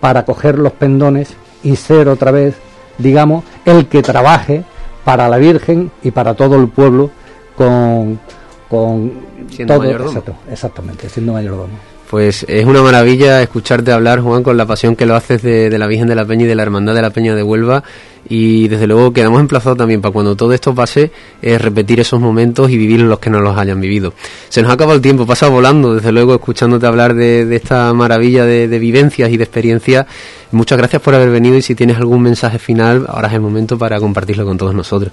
para 0.00 0.24
coger 0.24 0.58
los 0.58 0.72
pendones 0.72 1.34
y 1.62 1.76
ser 1.76 2.08
otra 2.08 2.30
vez, 2.30 2.54
digamos, 2.98 3.44
el 3.64 3.86
que 3.86 4.02
trabaje 4.02 4.62
para 5.04 5.28
la 5.28 5.38
Virgen 5.38 5.90
y 6.02 6.10
para 6.10 6.34
todo 6.34 6.56
el 6.56 6.68
pueblo 6.68 7.10
con, 7.56 8.18
con 8.68 9.12
siendo 9.50 9.78
mayordomo. 9.78 10.22
exactamente, 10.50 11.08
siendo 11.08 11.32
mayordomo. 11.32 11.78
Pues 12.08 12.44
es 12.48 12.64
una 12.64 12.82
maravilla 12.82 13.42
escucharte 13.42 13.90
hablar, 13.90 14.20
Juan, 14.20 14.44
con 14.44 14.56
la 14.56 14.64
pasión 14.64 14.94
que 14.94 15.06
lo 15.06 15.16
haces 15.16 15.42
de, 15.42 15.76
la 15.76 15.88
Virgen 15.88 16.06
de 16.06 16.14
la 16.14 16.24
Peña 16.24 16.44
y 16.44 16.46
de 16.46 16.54
la 16.54 16.62
Hermandad 16.62 16.94
de 16.94 17.02
la 17.02 17.10
Peña 17.10 17.34
de 17.34 17.42
Huelva. 17.42 17.82
Y 18.28 18.68
desde 18.68 18.86
luego 18.86 19.12
quedamos 19.12 19.40
emplazados 19.40 19.76
también 19.76 20.00
para 20.00 20.12
cuando 20.12 20.36
todo 20.36 20.52
esto 20.52 20.72
pase, 20.72 21.10
es 21.42 21.60
repetir 21.60 21.98
esos 21.98 22.20
momentos 22.20 22.70
y 22.70 22.76
vivir 22.76 23.00
los 23.00 23.18
que 23.18 23.28
no 23.28 23.40
los 23.40 23.56
hayan 23.56 23.80
vivido. 23.80 24.14
Se 24.48 24.62
nos 24.62 24.70
ha 24.70 24.74
acabado 24.74 24.96
el 24.96 25.02
tiempo, 25.02 25.26
pasa 25.26 25.48
volando, 25.48 25.94
desde 25.96 26.12
luego, 26.12 26.34
escuchándote 26.34 26.86
hablar 26.86 27.14
de, 27.14 27.54
esta 27.54 27.92
maravilla 27.92 28.44
de, 28.44 28.78
vivencias 28.78 29.30
y 29.30 29.36
de 29.36 29.44
experiencias. 29.44 30.06
Muchas 30.52 30.78
gracias 30.78 31.02
por 31.02 31.14
haber 31.14 31.30
venido 31.30 31.56
y 31.56 31.62
si 31.62 31.74
tienes 31.74 31.96
algún 31.96 32.22
mensaje 32.22 32.60
final, 32.60 33.06
ahora 33.08 33.28
es 33.28 33.34
el 33.34 33.40
momento 33.40 33.78
para 33.78 33.98
compartirlo 33.98 34.44
con 34.44 34.56
todos 34.56 34.74
nosotros. 34.74 35.12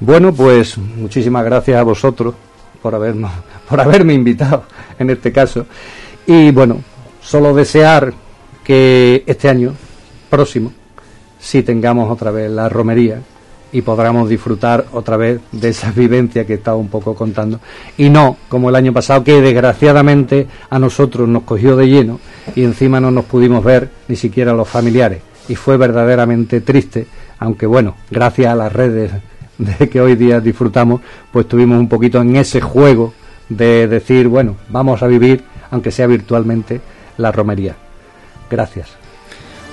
Bueno, 0.00 0.32
pues 0.32 0.78
muchísimas 0.78 1.44
gracias 1.44 1.76
a 1.76 1.82
vosotros 1.82 2.34
por 2.82 2.94
habernos, 2.94 3.32
por 3.68 3.80
haberme 3.80 4.14
invitado 4.14 4.64
en 4.98 5.10
este 5.10 5.32
caso. 5.32 5.66
Y 6.26 6.50
bueno, 6.50 6.82
solo 7.20 7.54
desear 7.54 8.12
que 8.64 9.24
este 9.26 9.48
año 9.48 9.74
próximo 10.28 10.72
sí 11.38 11.62
tengamos 11.62 12.10
otra 12.10 12.30
vez 12.30 12.50
la 12.50 12.68
romería 12.68 13.20
y 13.70 13.82
podamos 13.82 14.28
disfrutar 14.28 14.86
otra 14.92 15.16
vez 15.16 15.40
de 15.52 15.68
esa 15.68 15.90
vivencia 15.92 16.46
que 16.46 16.54
estaba 16.54 16.76
un 16.76 16.88
poco 16.88 17.14
contando 17.14 17.60
y 17.96 18.08
no 18.08 18.36
como 18.48 18.70
el 18.70 18.76
año 18.76 18.92
pasado 18.92 19.24
que 19.24 19.40
desgraciadamente 19.40 20.46
a 20.70 20.78
nosotros 20.78 21.28
nos 21.28 21.42
cogió 21.42 21.76
de 21.76 21.88
lleno 21.88 22.18
y 22.56 22.64
encima 22.64 23.00
no 23.00 23.10
nos 23.10 23.26
pudimos 23.26 23.62
ver 23.62 23.90
ni 24.08 24.16
siquiera 24.16 24.54
los 24.54 24.68
familiares 24.68 25.20
y 25.48 25.54
fue 25.54 25.76
verdaderamente 25.76 26.60
triste 26.60 27.06
aunque 27.38 27.66
bueno 27.66 27.94
gracias 28.10 28.52
a 28.52 28.56
las 28.56 28.72
redes 28.72 29.12
de 29.58 29.88
que 29.88 30.00
hoy 30.00 30.14
día 30.14 30.40
disfrutamos 30.40 31.00
pues 31.32 31.46
tuvimos 31.46 31.78
un 31.78 31.88
poquito 31.88 32.20
en 32.20 32.36
ese 32.36 32.60
juego 32.60 33.12
de 33.48 33.88
decir 33.88 34.28
bueno 34.28 34.56
vamos 34.70 35.02
a 35.02 35.06
vivir 35.06 35.44
aunque 35.70 35.90
sea 35.90 36.06
virtualmente, 36.06 36.80
la 37.16 37.32
romería. 37.32 37.74
Gracias. 38.50 38.88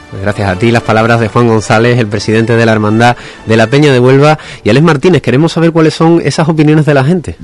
Pues 0.10 0.22
gracias 0.22 0.50
a 0.50 0.56
ti 0.56 0.72
las 0.72 0.84
palabras 0.84 1.20
de 1.20 1.28
Juan 1.28 1.48
González, 1.48 1.98
el 1.98 2.08
presidente 2.08 2.56
de 2.56 2.66
la 2.66 2.74
Hermandad 2.74 3.18
de 3.46 3.58
la 3.58 3.68
Peña 3.68 3.92
de 3.92 4.00
Huelva, 4.00 4.38
y 4.64 4.70
Alex 4.70 4.86
Martínez. 4.86 5.22
Queremos 5.22 5.54
saber 5.54 5.72
cuáles 5.72 5.94
son 5.94 6.22
esas 6.24 6.48
opiniones 6.48 6.86
de 6.86 6.94
la 6.94 7.04
gente. 7.04 7.38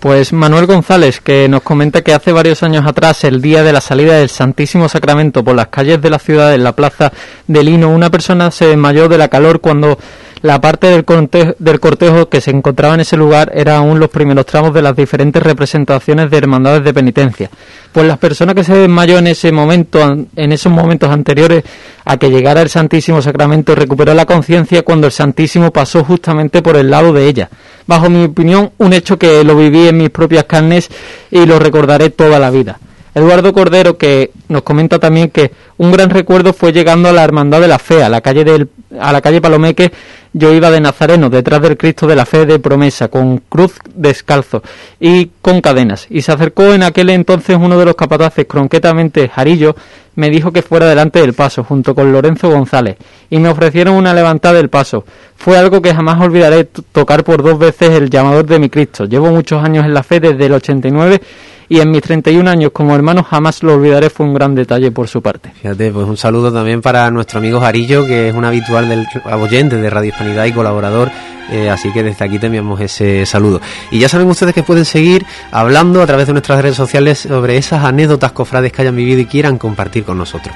Pues 0.00 0.32
Manuel 0.32 0.66
González, 0.66 1.20
que 1.20 1.48
nos 1.48 1.62
comenta 1.62 2.02
que 2.02 2.14
hace 2.14 2.30
varios 2.30 2.62
años 2.62 2.86
atrás, 2.86 3.24
el 3.24 3.42
día 3.42 3.64
de 3.64 3.72
la 3.72 3.80
salida 3.80 4.14
del 4.14 4.28
Santísimo 4.28 4.88
Sacramento 4.88 5.42
por 5.42 5.56
las 5.56 5.68
calles 5.68 6.00
de 6.00 6.08
la 6.08 6.20
ciudad, 6.20 6.54
en 6.54 6.62
la 6.62 6.76
plaza 6.76 7.12
de 7.48 7.64
Lino, 7.64 7.88
una 7.88 8.08
persona 8.08 8.52
se 8.52 8.66
desmayó 8.66 9.08
de 9.08 9.18
la 9.18 9.26
calor 9.26 9.60
cuando 9.60 9.98
la 10.42 10.60
parte 10.60 10.86
del 10.88 11.04
cortejo, 11.04 11.54
del 11.58 11.80
cortejo 11.80 12.28
que 12.28 12.40
se 12.40 12.50
encontraba 12.50 12.94
en 12.94 13.00
ese 13.00 13.16
lugar 13.16 13.50
era 13.54 13.78
aún 13.78 13.98
los 13.98 14.08
primeros 14.08 14.46
tramos 14.46 14.72
de 14.72 14.82
las 14.82 14.94
diferentes 14.94 15.42
representaciones 15.42 16.30
de 16.30 16.36
hermandades 16.38 16.84
de 16.84 16.94
penitencia. 16.94 17.50
Pues 17.92 18.06
las 18.06 18.18
personas 18.18 18.54
que 18.54 18.64
se 18.64 18.74
desmayó 18.74 19.18
en 19.18 19.26
ese 19.26 19.50
momento, 19.50 20.00
en 20.36 20.52
esos 20.52 20.72
momentos 20.72 21.10
anteriores 21.10 21.64
a 22.04 22.16
que 22.16 22.30
llegara 22.30 22.62
el 22.62 22.68
Santísimo 22.68 23.20
Sacramento, 23.20 23.74
recuperó 23.74 24.14
la 24.14 24.26
conciencia 24.26 24.82
cuando 24.82 25.06
el 25.06 25.12
Santísimo 25.12 25.72
pasó 25.72 26.04
justamente 26.04 26.62
por 26.62 26.76
el 26.76 26.90
lado 26.90 27.12
de 27.12 27.26
ella. 27.26 27.48
Bajo 27.86 28.08
mi 28.08 28.24
opinión, 28.24 28.70
un 28.78 28.92
hecho 28.92 29.18
que 29.18 29.42
lo 29.42 29.56
viví 29.56 29.88
en 29.88 29.96
mis 29.96 30.10
propias 30.10 30.44
carnes 30.44 30.88
y 31.30 31.46
lo 31.46 31.58
recordaré 31.58 32.10
toda 32.10 32.38
la 32.38 32.50
vida. 32.50 32.78
Eduardo 33.14 33.52
Cordero, 33.52 33.98
que 33.98 34.30
nos 34.48 34.62
comenta 34.62 34.98
también 34.98 35.30
que 35.30 35.50
un 35.78 35.90
gran 35.90 36.10
recuerdo 36.10 36.52
fue 36.52 36.72
llegando 36.72 37.08
a 37.08 37.12
la 37.12 37.24
Hermandad 37.24 37.60
de 37.60 37.68
la 37.68 37.78
Fe, 37.78 38.02
a 38.02 38.08
la 38.08 38.20
calle, 38.20 38.44
del, 38.44 38.68
a 39.00 39.12
la 39.12 39.20
calle 39.20 39.40
Palomeque, 39.40 39.90
yo 40.32 40.52
iba 40.52 40.70
de 40.70 40.80
Nazareno, 40.80 41.30
detrás 41.30 41.62
del 41.62 41.76
Cristo 41.76 42.06
de 42.06 42.16
la 42.16 42.26
Fe 42.26 42.46
de 42.46 42.58
promesa, 42.58 43.08
con 43.08 43.38
cruz 43.48 43.74
descalzo 43.94 44.62
y 45.00 45.30
con 45.42 45.60
cadenas. 45.60 46.06
Y 46.10 46.22
se 46.22 46.32
acercó 46.32 46.74
en 46.74 46.82
aquel 46.82 47.10
entonces 47.10 47.56
uno 47.60 47.78
de 47.78 47.84
los 47.84 47.94
capataces, 47.94 48.46
cronquetamente 48.46 49.28
Jarillo, 49.28 49.74
me 50.16 50.30
dijo 50.30 50.52
que 50.52 50.62
fuera 50.62 50.86
delante 50.86 51.20
del 51.20 51.32
paso, 51.32 51.62
junto 51.62 51.94
con 51.94 52.12
Lorenzo 52.12 52.50
González, 52.50 52.96
y 53.30 53.38
me 53.38 53.48
ofrecieron 53.48 53.94
una 53.94 54.12
levantada 54.12 54.56
del 54.56 54.68
paso. 54.68 55.04
Fue 55.36 55.56
algo 55.56 55.80
que 55.80 55.94
jamás 55.94 56.20
olvidaré 56.20 56.64
tocar 56.64 57.22
por 57.22 57.42
dos 57.42 57.58
veces 57.58 57.90
el 57.90 58.10
llamador 58.10 58.44
de 58.46 58.58
mi 58.58 58.68
Cristo. 58.68 59.04
Llevo 59.04 59.30
muchos 59.30 59.62
años 59.62 59.84
en 59.84 59.94
la 59.94 60.02
fe 60.02 60.18
desde 60.18 60.46
el 60.46 60.54
89 60.54 61.20
y 61.68 61.80
en 61.80 61.90
mis 61.90 62.02
31 62.02 62.48
años 62.48 62.70
como 62.72 62.94
hermano 62.94 63.22
jamás 63.22 63.62
lo 63.62 63.74
olvidaré, 63.74 64.10
fue 64.10 64.26
un 64.26 64.34
gran 64.34 64.54
detalle 64.54 64.90
por 64.90 65.08
su 65.08 65.22
parte. 65.22 65.52
Fíjate, 65.60 65.90
pues 65.90 66.06
un 66.06 66.16
saludo 66.16 66.52
también 66.52 66.80
para 66.80 67.10
nuestro 67.10 67.38
amigo 67.38 67.60
Jarillo, 67.60 68.06
que 68.06 68.28
es 68.28 68.34
un 68.34 68.44
habitual 68.44 68.88
del 68.88 69.06
oyente 69.32 69.76
de 69.76 69.90
Radio 69.90 70.10
Hispanidad 70.10 70.46
y 70.46 70.52
colaborador 70.52 71.10
eh, 71.50 71.70
así 71.70 71.92
que 71.92 72.02
desde 72.02 72.24
aquí 72.24 72.38
te 72.38 72.46
enviamos 72.46 72.80
ese 72.80 73.24
saludo. 73.26 73.60
Y 73.90 73.98
ya 73.98 74.08
saben 74.08 74.28
ustedes 74.28 74.54
que 74.54 74.62
pueden 74.62 74.84
seguir 74.84 75.24
hablando 75.50 76.02
a 76.02 76.06
través 76.06 76.26
de 76.26 76.32
nuestras 76.32 76.60
redes 76.60 76.76
sociales 76.76 77.20
sobre 77.20 77.56
esas 77.56 77.84
anécdotas 77.84 78.32
cofrades 78.32 78.72
que 78.72 78.82
hayan 78.82 78.96
vivido 78.96 79.20
y 79.20 79.26
quieran 79.26 79.58
compartir 79.58 80.04
con 80.04 80.18
nosotros. 80.18 80.54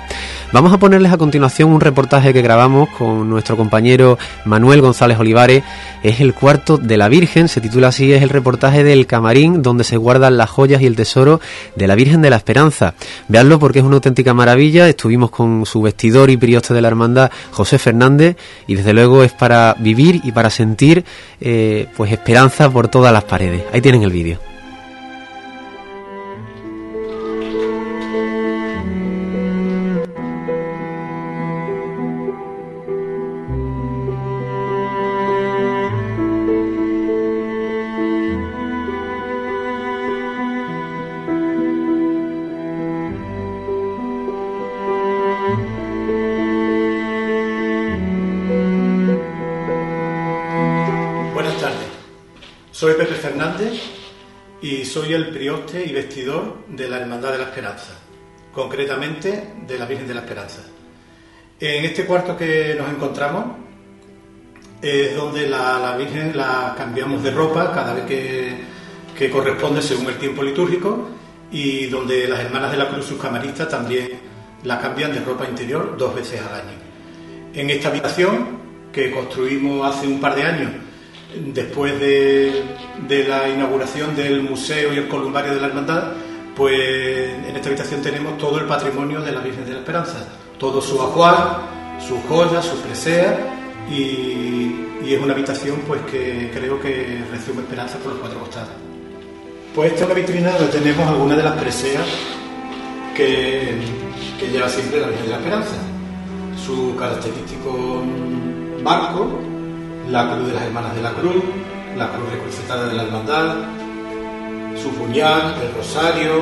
Vamos 0.52 0.72
a 0.72 0.78
ponerles 0.78 1.12
a 1.12 1.16
continuación 1.16 1.70
un 1.70 1.80
reportaje 1.80 2.34
que 2.34 2.42
grabamos 2.42 2.90
con 2.90 3.30
nuestro 3.30 3.56
compañero 3.56 4.18
Manuel 4.44 4.82
González 4.82 5.18
Olivares. 5.18 5.62
Es 6.02 6.20
el 6.20 6.34
cuarto 6.34 6.76
de 6.76 6.98
la 6.98 7.08
Virgen, 7.08 7.48
se 7.48 7.60
titula 7.62 7.88
así, 7.88 8.12
es 8.12 8.22
el 8.22 8.28
reportaje 8.28 8.84
del 8.84 9.06
camarín 9.06 9.62
donde 9.62 9.84
se 9.84 9.96
guardan 9.96 10.36
las 10.36 10.50
joyas 10.50 10.82
y 10.82 10.86
el 10.86 10.96
tesoro 10.96 11.40
de 11.74 11.86
la 11.86 11.94
Virgen 11.94 12.20
de 12.20 12.28
la 12.28 12.36
Esperanza. 12.36 12.94
Veanlo 13.28 13.58
porque 13.58 13.78
es 13.78 13.84
una 13.84 13.94
auténtica 13.94 14.34
maravilla. 14.34 14.88
Estuvimos 14.88 15.30
con 15.30 15.64
su 15.64 15.80
vestidor 15.80 16.28
y 16.30 16.36
prioste 16.36 16.74
de 16.74 16.82
la 16.82 16.88
hermandad, 16.88 17.30
José 17.52 17.78
Fernández, 17.78 18.36
y 18.66 18.74
desde 18.74 18.92
luego 18.92 19.22
es 19.24 19.32
para 19.32 19.74
vivir 19.78 20.20
y 20.22 20.32
para 20.32 20.50
sentir 20.50 20.81
eh, 21.40 21.86
pues 21.96 22.12
esperanza 22.12 22.70
por 22.70 22.88
todas 22.88 23.12
las 23.12 23.24
paredes. 23.24 23.62
Ahí 23.72 23.80
tienen 23.80 24.02
el 24.02 24.10
vídeo. 24.10 24.51
Soy 52.82 52.94
Pepe 52.94 53.14
Fernández 53.14 53.80
y 54.60 54.84
soy 54.84 55.12
el 55.12 55.28
prioste 55.28 55.86
y 55.86 55.92
vestidor 55.92 56.66
de 56.66 56.88
la 56.88 56.98
Hermandad 56.98 57.30
de 57.30 57.38
la 57.38 57.44
Esperanza, 57.44 57.92
concretamente 58.52 59.52
de 59.64 59.78
la 59.78 59.86
Virgen 59.86 60.08
de 60.08 60.14
la 60.14 60.22
Esperanza. 60.22 60.62
En 61.60 61.84
este 61.84 62.04
cuarto 62.04 62.36
que 62.36 62.74
nos 62.76 62.90
encontramos 62.90 63.56
es 64.82 65.14
donde 65.14 65.48
la, 65.48 65.94
Virgen 65.96 66.36
la 66.36 66.74
cambiamos 66.76 67.22
de 67.22 67.30
ropa 67.30 67.70
cada 67.72 67.94
vez 67.94 68.04
que, 69.16 69.30
corresponde 69.30 69.80
según 69.80 70.06
el 70.06 70.18
tiempo 70.18 70.42
litúrgico 70.42 71.08
y 71.52 71.86
donde 71.86 72.26
las 72.26 72.40
hermanas 72.40 72.72
de 72.72 72.78
la 72.78 72.88
Cruz, 72.88 73.06
sus 73.06 73.22
camaristas, 73.22 73.68
también 73.68 74.08
la 74.64 74.80
cambian 74.80 75.12
de 75.12 75.20
ropa 75.20 75.48
interior 75.48 75.96
dos 75.96 76.16
veces 76.16 76.40
al 76.40 76.52
año. 76.52 76.78
En 77.54 77.70
esta 77.70 77.90
habitación 77.90 78.58
que 78.92 79.12
construimos 79.12 79.86
hace 79.86 80.08
un 80.08 80.20
par 80.20 80.34
de 80.34 80.42
años, 80.42 80.72
después 81.52 81.98
de, 81.98 82.62
la 83.28 83.48
inauguración 83.48 84.14
del 84.14 84.42
museo 84.42 84.92
y 84.92 84.98
el 84.98 85.08
columbario 85.08 85.54
de 85.54 85.60
la 85.60 85.68
hermandad, 85.68 86.12
pues 86.56 86.78
en 87.48 87.56
esta 87.56 87.68
habitación 87.68 88.02
tenemos 88.02 88.38
todo 88.38 88.58
el 88.58 88.66
patrimonio 88.66 89.20
de 89.20 89.32
la 89.32 89.40
Virgen 89.40 89.64
de 89.64 89.72
la 89.72 89.78
Esperanza, 89.78 90.26
todo 90.58 90.80
su 90.80 91.00
ajuar, 91.00 91.98
sus 92.06 92.18
joyas, 92.28 92.64
sus 92.64 92.80
preseas 92.80 93.34
y, 93.90 94.88
es 95.06 95.20
una 95.20 95.34
habitación 95.34 95.76
pues 95.86 96.00
que 96.02 96.50
creo 96.54 96.80
que 96.80 97.22
resume 97.30 97.62
esperanza 97.62 97.98
por 97.98 98.12
los 98.12 98.20
cuatro 98.20 98.38
costados. 98.40 98.70
Pues 99.74 99.92
esta 99.92 100.04
es 100.04 100.10
una 100.10 100.20
vitrina 100.20 100.50
donde 100.52 100.78
tenemos 100.78 101.06
algunas 101.06 101.36
de 101.36 101.42
las 101.42 101.60
preseas 101.60 102.06
que, 103.14 103.78
que 104.38 104.46
lleva 104.50 104.68
siempre 104.68 105.00
la 105.00 105.08
Virgen 105.08 105.24
de 105.24 105.30
la 105.32 105.36
Esperanza. 105.38 105.74
Su 106.64 106.96
característico 106.96 108.02
marco, 108.82 109.38
la 110.12 110.30
cruz 110.30 110.46
de 110.46 110.52
las 110.52 110.64
hermanas 110.64 110.94
de 110.94 111.02
la 111.02 111.12
cruz, 111.12 111.42
la 111.96 112.12
cruz 112.12 112.30
recrucetada 112.30 112.86
de 112.86 112.94
la 112.94 113.02
hermandad, 113.04 113.54
su 114.80 114.90
puñal, 114.90 115.54
el 115.62 115.74
rosario, 115.74 116.32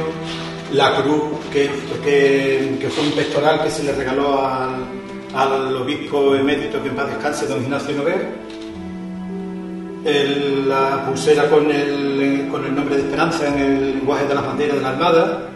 la 0.72 0.96
cruz 0.96 1.22
que, 1.52 1.70
que, 2.04 2.88
fue 2.90 3.04
un 3.04 3.12
pectoral 3.12 3.62
que 3.62 3.70
se 3.70 3.84
le 3.84 3.92
regaló 3.92 4.44
al, 4.44 4.84
al 5.34 5.76
obispo 5.76 6.34
emérito 6.34 6.82
que 6.82 6.88
en 6.88 6.96
paz 6.96 7.06
descanse, 7.10 7.46
don 7.46 7.62
Ignacio 7.62 7.94
Noguer, 7.94 8.28
la 10.66 11.06
pulsera 11.06 11.48
con 11.48 11.70
el, 11.70 12.48
con 12.50 12.64
el 12.64 12.74
nombre 12.74 12.96
de 12.96 13.02
Esperanza 13.02 13.46
en 13.46 13.58
el 13.58 13.92
lenguaje 13.98 14.26
de 14.26 14.34
las 14.34 14.46
banderas 14.46 14.76
de 14.78 14.82
la 14.82 14.88
Armada, 14.88 15.48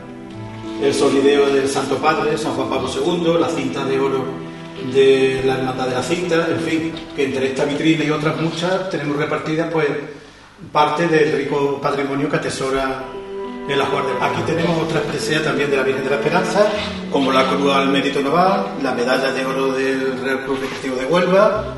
el 0.80 0.94
solideo 0.94 1.46
del 1.46 1.68
Santo 1.68 1.96
Padre, 1.96 2.38
San 2.38 2.52
Juan 2.52 2.70
Pablo 2.70 2.88
II, 2.88 3.40
la 3.40 3.48
cinta 3.48 3.84
de 3.84 3.98
oro 3.98 4.43
de 4.92 5.42
la 5.44 5.54
Hermandad 5.54 5.88
de 5.88 5.94
la 5.94 6.02
Cinta, 6.02 6.46
en 6.48 6.60
fin, 6.60 6.92
que 7.14 7.24
entre 7.24 7.46
esta 7.46 7.64
vitrina 7.64 8.04
y 8.04 8.10
otras 8.10 8.40
muchas 8.40 8.90
tenemos 8.90 9.16
repartidas 9.16 9.70
pues 9.72 9.88
parte 10.72 11.08
del 11.08 11.32
rico 11.32 11.80
patrimonio 11.80 12.28
que 12.28 12.36
atesora 12.36 13.04
el 13.68 13.80
ajuar 13.80 14.04
Aquí 14.20 14.42
tenemos 14.46 14.82
otras 14.82 15.02
preseas 15.04 15.42
también 15.42 15.70
de 15.70 15.76
la 15.78 15.82
Virgen 15.82 16.04
de 16.04 16.10
la 16.10 16.16
Esperanza, 16.16 16.66
como 17.10 17.32
la 17.32 17.48
Cruz 17.48 17.72
al 17.72 17.88
Mérito 17.88 18.20
Naval, 18.20 18.66
la 18.82 18.92
medalla 18.92 19.32
de 19.32 19.46
oro 19.46 19.72
del 19.72 20.20
Real 20.20 20.44
Club 20.44 20.58
Recreativo 20.60 20.96
de 20.96 21.06
Huelva, 21.06 21.74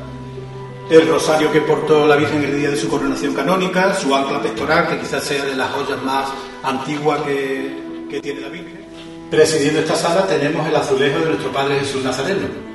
el 0.89 1.07
rosario 1.07 1.51
que 1.51 1.61
portó 1.61 2.05
la 2.05 2.15
Virgen 2.17 2.43
el 2.43 2.57
día 2.57 2.69
de 2.69 2.77
su 2.77 2.89
coronación 2.89 3.33
canónica, 3.33 3.93
su 3.93 4.13
ancla 4.13 4.41
pectoral, 4.41 4.87
que 4.87 4.99
quizás 4.99 5.23
sea 5.23 5.45
de 5.45 5.55
las 5.55 5.71
joyas 5.71 6.01
más 6.03 6.29
antiguas 6.63 7.21
que, 7.21 8.05
que 8.09 8.19
tiene 8.19 8.41
la 8.41 8.49
Virgen. 8.49 8.85
Presidiendo 9.29 9.79
esta 9.79 9.95
sala 9.95 10.27
tenemos 10.27 10.67
el 10.67 10.75
azulejo 10.75 11.19
de 11.19 11.25
nuestro 11.25 11.51
Padre 11.51 11.79
Jesús 11.79 12.03
Nazareno, 12.03 12.66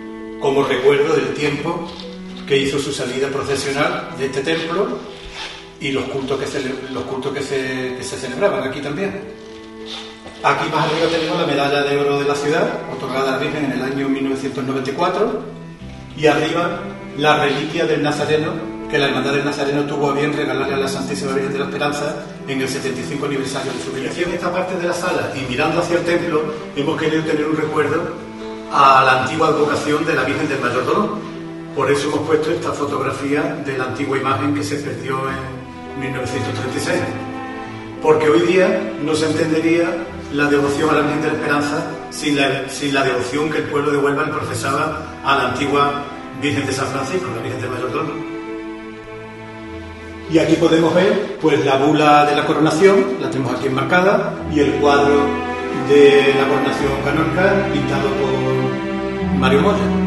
como 0.42 0.64
recuerdo 0.64 1.14
del 1.14 1.33
tiempo 1.35 1.88
que 2.46 2.59
hizo 2.59 2.81
su 2.81 2.92
salida 2.92 3.28
procesional 3.28 4.09
de 4.18 4.26
este 4.26 4.40
templo 4.40 4.98
y 5.81 5.92
los 5.92 6.05
cultos 6.07 6.38
que, 6.40 6.46
se, 6.48 6.61
los 6.90 7.05
cultos 7.05 7.33
que 7.33 7.42
se, 7.42 8.02
se 8.02 8.18
celebraban 8.18 8.68
aquí 8.68 8.81
también. 8.81 9.20
Aquí 10.42 10.68
más 10.68 10.87
arriba 10.87 11.07
tenemos 11.12 11.40
la 11.40 11.46
medalla 11.46 11.83
de 11.85 11.96
oro 11.96 12.18
de 12.18 12.26
la 12.26 12.35
ciudad, 12.35 12.81
otorgada 12.92 13.28
a 13.28 13.33
la 13.33 13.38
Virgen 13.38 13.66
en 13.66 13.72
el 13.72 13.83
año 13.83 14.09
1994, 14.09 15.42
y 16.16 16.26
arriba 16.26 16.81
la 17.16 17.44
reliquia 17.44 17.87
del 17.87 18.02
Nazareno 18.02 18.72
que 18.90 18.98
la 18.98 19.07
Hermandad 19.07 19.33
del 19.35 19.44
Nazareno 19.44 19.85
tuvo 19.85 20.11
a 20.11 20.12
bien 20.12 20.37
regalarle 20.37 20.74
a 20.74 20.78
la 20.78 20.88
Santísima 20.88 21.33
Virgen 21.33 21.52
de 21.52 21.59
la 21.61 21.64
Esperanza 21.66 22.26
en 22.46 22.61
el 22.61 22.68
75 22.68 23.26
aniversario 23.26 23.72
de 23.72 23.81
su 23.83 23.92
creación. 23.92 24.31
En 24.31 24.35
esta 24.35 24.52
parte 24.52 24.76
de 24.76 24.88
la 24.88 24.92
sala 24.92 25.33
y 25.35 25.48
mirando 25.48 25.81
hacia 25.81 25.98
el 25.98 26.05
templo 26.05 26.42
hemos 26.76 27.00
querido 27.00 27.22
tener 27.22 27.46
un 27.46 27.57
recuerdo 27.57 28.32
a 28.72 29.04
la 29.04 29.22
antigua 29.22 29.48
advocación 29.48 30.04
de 30.06 30.14
la 30.14 30.24
Virgen 30.24 30.48
del 30.48 30.61
Mayor 30.61 30.87
Dolor. 30.87 31.11
Por 31.76 31.90
eso 31.90 32.08
hemos 32.08 32.20
puesto 32.20 32.50
esta 32.50 32.72
fotografía 32.72 33.62
de 33.64 33.76
la 33.76 33.85
antigua 33.85 34.18
imagen 34.18 34.54
que 34.54 34.62
se 34.62 34.76
perdió 34.76 35.18
en 35.28 36.00
1936. 36.00 37.00
Porque 38.02 38.28
hoy 38.28 38.40
día 38.40 38.92
no 39.02 39.14
se 39.14 39.26
entendería 39.26 39.88
la 40.32 40.46
devoción 40.46 40.90
a 40.90 40.94
la 40.94 41.00
Virgen 41.02 41.22
de 41.22 41.28
la 41.28 41.35
Esperanza 41.35 41.87
sin 42.11 42.37
la, 42.37 42.68
sin 42.68 42.94
la 42.94 43.04
devoción 43.04 43.50
que 43.50 43.58
el 43.58 43.64
pueblo 43.64 43.90
de 43.92 43.98
Huelva 43.98 44.24
le 44.24 44.32
profesaba 44.32 45.02
a 45.24 45.37
la 45.37 45.48
antigua 45.50 46.04
Virgen 46.40 46.66
de 46.66 46.72
San 46.72 46.87
Francisco, 46.87 47.28
la 47.37 47.42
Virgen 47.42 47.61
del 47.61 47.70
Mayordomo. 47.70 48.12
Y 50.30 50.38
aquí 50.38 50.54
podemos 50.54 50.94
ver 50.94 51.37
pues 51.40 51.64
la 51.64 51.76
bula 51.76 52.24
de 52.24 52.37
la 52.37 52.46
coronación, 52.46 53.18
la 53.20 53.30
tenemos 53.30 53.54
aquí 53.54 53.66
enmarcada, 53.66 54.35
y 54.50 54.61
el 54.61 54.72
cuadro 54.74 55.26
de 55.88 56.35
la 56.38 56.48
coronación 56.48 56.92
canónica 57.04 57.68
pintado 57.72 58.08
por 58.08 58.62
Mario 59.42 59.61
Moya. 59.61 60.02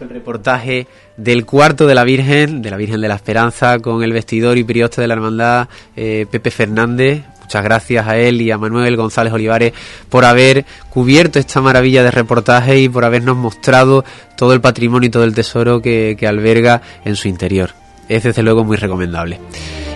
El 0.00 0.08
reportaje 0.08 0.86
del 1.16 1.44
cuarto 1.44 1.86
de 1.86 1.94
la 1.94 2.04
Virgen, 2.04 2.62
de 2.62 2.70
la 2.70 2.76
Virgen 2.76 3.00
de 3.00 3.08
la 3.08 3.14
Esperanza, 3.14 3.78
con 3.78 4.02
el 4.02 4.12
vestidor 4.12 4.58
y 4.58 4.64
prioste 4.64 5.00
de 5.00 5.08
la 5.08 5.14
hermandad 5.14 5.68
eh, 5.94 6.26
Pepe 6.30 6.50
Fernández. 6.50 7.22
Muchas 7.42 7.62
gracias 7.62 8.06
a 8.08 8.16
él 8.16 8.40
y 8.40 8.50
a 8.50 8.58
Manuel 8.58 8.96
González 8.96 9.32
Olivares 9.32 9.72
por 10.08 10.24
haber 10.24 10.64
cubierto 10.90 11.38
esta 11.38 11.60
maravilla 11.60 12.02
de 12.02 12.10
reportaje 12.10 12.80
y 12.80 12.88
por 12.88 13.04
habernos 13.04 13.36
mostrado 13.36 14.04
todo 14.36 14.52
el 14.52 14.60
patrimonio 14.60 15.06
y 15.06 15.10
todo 15.10 15.24
el 15.24 15.34
tesoro 15.34 15.80
que 15.80 16.16
alberga 16.28 16.82
en 17.04 17.14
su 17.14 17.28
interior. 17.28 17.85
Es 18.08 18.22
desde 18.22 18.42
luego 18.42 18.64
muy 18.64 18.76
recomendable. 18.76 19.40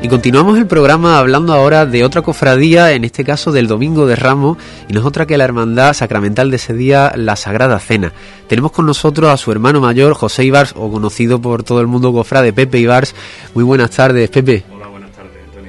Y 0.02 0.08
continuamos 0.08 0.56
el 0.56 0.66
programa 0.66 1.18
hablando 1.18 1.52
ahora 1.52 1.84
de 1.84 2.04
otra 2.04 2.22
cofradía, 2.22 2.92
en 2.92 3.04
este 3.04 3.22
caso 3.22 3.52
del 3.52 3.66
Domingo 3.66 4.06
de 4.06 4.16
Ramos, 4.16 4.56
y 4.88 4.94
no 4.94 5.00
es 5.00 5.06
otra 5.06 5.26
que 5.26 5.36
la 5.36 5.44
hermandad 5.44 5.92
sacramental 5.92 6.48
de 6.48 6.56
ese 6.56 6.72
día, 6.72 7.12
la 7.16 7.36
Sagrada 7.36 7.78
Cena. 7.78 8.10
Tenemos 8.48 8.72
con 8.72 8.86
nosotros 8.86 9.30
a 9.30 9.36
su 9.36 9.52
hermano 9.52 9.78
mayor, 9.78 10.14
José 10.14 10.44
Ibars, 10.44 10.72
o 10.74 10.90
conocido 10.90 11.42
por 11.42 11.64
todo 11.64 11.82
el 11.82 11.86
mundo 11.86 12.14
cofrade, 12.14 12.54
Pepe 12.54 12.78
Ibars. 12.78 13.14
Muy 13.54 13.62
buenas 13.62 13.90
tardes, 13.90 14.30
Pepe. 14.30 14.64
Hola, 14.72 14.86
buenas 14.88 15.10
tardes, 15.10 15.32
Tony. 15.54 15.68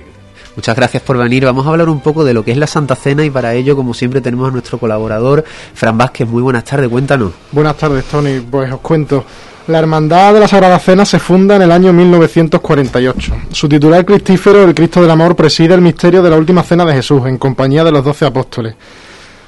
Muchas 0.55 0.77
gracias 0.77 1.03
por 1.03 1.17
venir. 1.17 1.43
Vamos 1.43 1.67
a 1.67 1.69
hablar 1.69 1.89
un 1.89 1.99
poco 1.99 2.23
de 2.23 2.33
lo 2.33 2.45
que 2.45 2.51
es 2.51 2.57
la 2.57 2.67
Santa 2.67 2.95
Cena 2.95 3.25
y 3.25 3.29
para 3.29 3.53
ello, 3.53 3.75
como 3.75 3.93
siempre, 3.93 4.21
tenemos 4.21 4.47
a 4.47 4.51
nuestro 4.51 4.77
colaborador, 4.77 5.43
Fran 5.73 5.97
Vázquez. 5.97 6.29
Muy 6.29 6.41
buenas 6.41 6.63
tardes, 6.63 6.87
cuéntanos. 6.87 7.33
Buenas 7.51 7.75
tardes, 7.75 8.05
Tony. 8.05 8.39
Pues 8.39 8.71
os 8.71 8.79
cuento. 8.79 9.25
La 9.67 9.77
Hermandad 9.77 10.33
de 10.33 10.39
la 10.39 10.47
Sagrada 10.47 10.79
Cena 10.79 11.05
se 11.05 11.19
funda 11.19 11.55
en 11.55 11.61
el 11.61 11.71
año 11.71 11.93
1948. 11.93 13.33
Su 13.51 13.69
titular 13.69 14.03
cristífero, 14.03 14.63
el 14.63 14.73
Cristo 14.73 15.01
del 15.01 15.11
Amor, 15.11 15.35
preside 15.35 15.75
el 15.75 15.81
misterio 15.81 16.23
de 16.23 16.31
la 16.31 16.37
última 16.37 16.63
cena 16.63 16.83
de 16.83 16.93
Jesús 16.93 17.27
en 17.27 17.37
compañía 17.37 17.83
de 17.83 17.91
los 17.91 18.03
doce 18.03 18.25
apóstoles. 18.25 18.73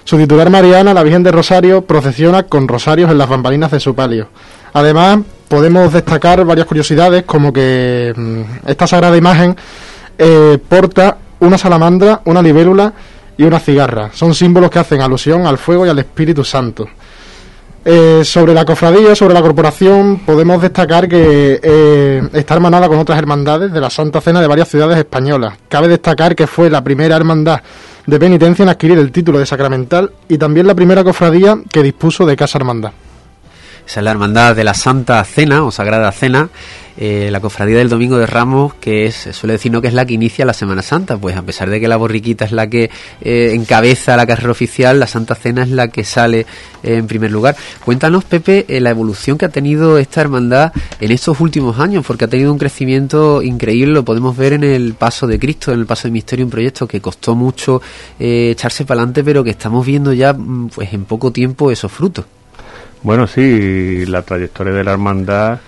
Su 0.04 0.16
titular 0.18 0.52
Mariana, 0.52 0.94
la 0.94 1.02
Virgen 1.02 1.24
de 1.24 1.32
Rosario, 1.32 1.82
procesiona 1.82 2.44
con 2.44 2.68
rosarios 2.68 3.10
en 3.10 3.18
las 3.18 3.28
bambalinas 3.28 3.72
de 3.72 3.80
su 3.80 3.96
palio. 3.96 4.28
Además, 4.74 5.20
podemos 5.48 5.92
destacar 5.92 6.46
varias 6.46 6.68
curiosidades, 6.68 7.24
como 7.24 7.52
que 7.52 8.14
mm, 8.16 8.70
esta 8.70 8.86
sagrada 8.86 9.18
imagen 9.18 9.56
eh, 10.20 10.60
porta 10.70 11.18
una 11.40 11.58
salamandra, 11.58 12.22
una 12.26 12.42
libélula 12.44 12.94
y 13.36 13.44
una 13.44 13.60
cigarra. 13.60 14.12
Son 14.14 14.36
símbolos 14.36 14.70
que 14.70 14.78
hacen 14.78 15.02
alusión 15.02 15.48
al 15.48 15.58
fuego 15.58 15.88
y 15.88 15.90
al 15.90 15.98
Espíritu 15.98 16.44
Santo. 16.44 16.88
Eh, 17.86 18.22
sobre 18.24 18.54
la 18.54 18.64
cofradía, 18.64 19.14
sobre 19.14 19.34
la 19.34 19.42
corporación, 19.42 20.20
podemos 20.26 20.62
destacar 20.62 21.10
que 21.10 21.60
eh, 21.62 22.22
está 22.32 22.54
hermanada 22.54 22.88
con 22.88 22.98
otras 22.98 23.20
hermandades 23.20 23.74
de 23.74 23.82
la 23.82 23.90
Santa 23.90 24.22
Cena 24.22 24.40
de 24.40 24.48
varias 24.48 24.70
ciudades 24.70 24.98
españolas. 24.98 25.56
Cabe 25.68 25.90
destacar 25.90 26.34
que 26.34 26.48
fue 26.48 26.70
la 26.70 26.82
primera 26.82 27.18
hermandad 27.18 27.62
de 28.06 28.20
penitencia 28.20 28.64
en 28.64 28.70
adquirir 28.70 28.98
el 28.98 29.12
título 29.12 29.40
de 29.40 29.46
sacramental 29.46 30.12
y 30.30 30.38
también 30.38 30.66
la 30.66 30.76
primera 30.76 31.04
cofradía 31.04 31.58
que 31.70 31.84
dispuso 31.84 32.26
de 32.26 32.38
casa 32.38 32.58
hermandad. 32.58 32.94
Esa 33.86 34.00
es 34.00 34.04
la 34.04 34.12
hermandad 34.12 34.56
de 34.56 34.64
la 34.64 34.74
Santa 34.74 35.24
Cena 35.24 35.64
o 35.64 35.72
Sagrada 35.72 36.12
Cena 36.12 36.50
eh, 36.96 37.30
la 37.32 37.40
cofradía 37.40 37.78
del 37.80 37.90
Domingo 37.90 38.20
de 38.20 38.28
Ramos, 38.28 38.76
que 38.76 39.08
es, 39.08 39.30
suele 39.32 39.54
decir 39.54 39.72
que 39.82 39.88
es 39.88 39.96
la 39.96 40.06
que 40.06 40.14
inicia 40.14 40.46
la 40.46 40.54
Semana 40.54 40.84
Santa, 40.84 41.18
pues 41.18 41.36
a 41.36 41.42
pesar 41.42 41.70
de 41.72 41.80
que 41.80 41.88
la 41.88 41.98
borriquita 41.98 42.46
es 42.46 42.52
la 42.52 42.68
que 42.68 42.92
eh, 43.22 43.52
encabeza 43.56 44.16
la 44.16 44.28
carrera 44.28 44.52
oficial, 44.52 45.00
la 45.00 45.08
Santa 45.08 45.34
Cena 45.34 45.64
es 45.64 45.70
la 45.70 45.88
que 45.88 46.04
sale 46.04 46.42
eh, 46.84 46.98
en 46.98 47.08
primer 47.08 47.32
lugar. 47.32 47.56
Cuéntanos, 47.84 48.26
Pepe, 48.26 48.66
la 48.80 48.92
evolución 48.92 49.40
que 49.40 49.46
ha 49.46 49.50
tenido 49.50 49.98
esta 49.98 50.22
hermandad 50.22 50.72
en 51.00 51.12
estos 51.12 51.40
últimos 51.40 51.80
años, 51.80 52.06
porque 52.06 52.26
ha 52.26 52.28
tenido 52.28 52.52
un 52.52 52.60
crecimiento 52.60 53.42
increíble, 53.42 53.94
lo 53.94 54.06
podemos 54.06 54.38
ver 54.38 54.54
en 54.54 54.64
el 54.64 54.94
Paso 54.94 55.26
de 55.26 55.40
Cristo, 55.40 55.72
en 55.72 55.80
el 55.80 55.86
Paso 55.88 56.08
de 56.08 56.12
Misterio, 56.12 56.46
un 56.46 56.52
proyecto 56.52 56.88
que 56.88 57.02
costó 57.02 57.34
mucho 57.34 57.82
echarse 58.20 58.86
para 58.86 59.02
adelante, 59.02 59.24
pero 59.24 59.44
que 59.44 59.50
estamos 59.50 59.84
viendo 59.84 60.14
ya 60.14 60.34
mm, 60.34 60.70
pues 60.70 60.94
en 60.94 61.06
poco 61.06 61.32
tiempo 61.32 61.72
esos 61.72 61.92
frutos. 61.92 62.26
Bueno, 63.04 63.28
sí, 63.28 64.06
la 64.06 64.22
trayectoria 64.22 64.72
de 64.72 64.84
la 64.86 64.94
hermandad 64.94 65.60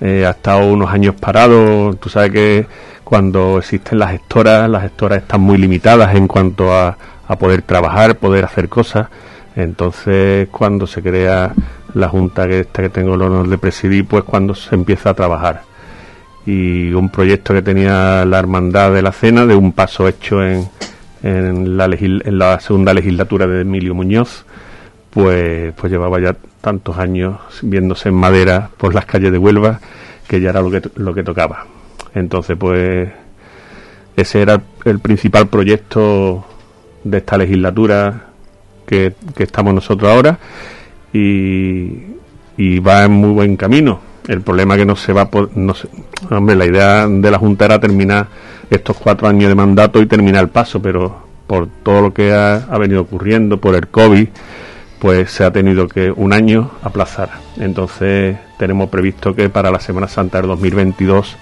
eh, 0.00 0.24
ha 0.24 0.30
estado 0.30 0.72
unos 0.72 0.88
años 0.92 1.16
parado. 1.16 1.94
Tú 1.94 2.08
sabes 2.08 2.30
que 2.30 2.66
cuando 3.02 3.58
existen 3.58 3.98
las 3.98 4.12
gestoras, 4.12 4.70
las 4.70 4.82
gestoras 4.82 5.18
están 5.18 5.40
muy 5.40 5.58
limitadas 5.58 6.14
en 6.14 6.28
cuanto 6.28 6.72
a, 6.72 6.96
a 7.26 7.38
poder 7.38 7.62
trabajar, 7.62 8.16
poder 8.18 8.44
hacer 8.44 8.68
cosas. 8.68 9.08
Entonces, 9.56 10.46
cuando 10.52 10.86
se 10.86 11.02
crea 11.02 11.52
la 11.94 12.08
junta 12.08 12.46
que 12.46 12.60
esta 12.60 12.82
que 12.82 12.90
tengo 12.90 13.14
el 13.14 13.22
honor 13.22 13.48
de 13.48 13.58
presidir, 13.58 14.06
pues 14.06 14.22
cuando 14.22 14.54
se 14.54 14.76
empieza 14.76 15.10
a 15.10 15.14
trabajar. 15.14 15.62
Y 16.46 16.92
un 16.92 17.08
proyecto 17.10 17.52
que 17.52 17.62
tenía 17.62 18.24
la 18.24 18.38
Hermandad 18.38 18.92
de 18.92 19.02
la 19.02 19.10
Cena, 19.10 19.44
de 19.44 19.56
un 19.56 19.72
paso 19.72 20.06
hecho 20.06 20.44
en, 20.44 20.68
en, 21.24 21.76
la, 21.76 21.86
en 21.86 22.38
la 22.38 22.60
segunda 22.60 22.94
legislatura 22.94 23.48
de 23.48 23.62
Emilio 23.62 23.92
Muñoz, 23.92 24.44
pues, 25.16 25.72
pues 25.72 25.90
llevaba 25.90 26.20
ya 26.20 26.36
tantos 26.60 26.98
años 26.98 27.38
viéndose 27.62 28.10
en 28.10 28.16
madera 28.16 28.68
por 28.76 28.94
las 28.94 29.06
calles 29.06 29.32
de 29.32 29.38
Huelva 29.38 29.80
que 30.28 30.42
ya 30.42 30.50
era 30.50 30.60
lo 30.60 30.70
que, 30.70 30.82
lo 30.96 31.14
que 31.14 31.22
tocaba. 31.22 31.64
Entonces, 32.14 32.54
pues 32.58 33.08
ese 34.14 34.42
era 34.42 34.60
el 34.84 34.98
principal 34.98 35.48
proyecto 35.48 36.44
de 37.02 37.16
esta 37.16 37.38
legislatura 37.38 38.26
que, 38.84 39.14
estamos 39.38 39.72
nosotros 39.72 40.12
ahora 40.12 40.38
y, 41.14 41.92
y, 42.58 42.78
va 42.80 43.04
en 43.04 43.12
muy 43.12 43.30
buen 43.30 43.56
camino. 43.56 43.98
El 44.28 44.42
problema 44.42 44.76
que 44.76 44.84
no 44.84 44.96
se 44.96 45.14
va 45.14 45.30
por... 45.30 45.56
No 45.56 45.72
hombre, 46.30 46.56
la 46.56 46.66
idea 46.66 47.08
de 47.08 47.30
la 47.30 47.38
Junta 47.38 47.64
era 47.64 47.80
terminar 47.80 48.26
estos 48.68 48.98
cuatro 48.98 49.28
años 49.28 49.48
de 49.48 49.54
mandato 49.54 49.98
y 50.02 50.04
terminar 50.04 50.42
el 50.42 50.50
paso, 50.50 50.82
pero 50.82 51.24
por 51.46 51.68
todo 51.82 52.02
lo 52.02 52.12
que 52.12 52.34
ha, 52.34 52.56
ha 52.56 52.76
venido 52.76 53.00
ocurriendo, 53.00 53.56
por 53.56 53.74
el 53.76 53.88
COVID, 53.88 54.28
pues 55.06 55.30
se 55.30 55.44
ha 55.44 55.52
tenido 55.52 55.86
que 55.86 56.10
un 56.10 56.32
año 56.32 56.72
aplazar. 56.82 57.30
Entonces 57.58 58.36
tenemos 58.58 58.90
previsto 58.90 59.36
que 59.36 59.48
para 59.48 59.70
la 59.70 59.78
Semana 59.78 60.08
Santa 60.08 60.38
del 60.38 60.48
2022 60.48 61.36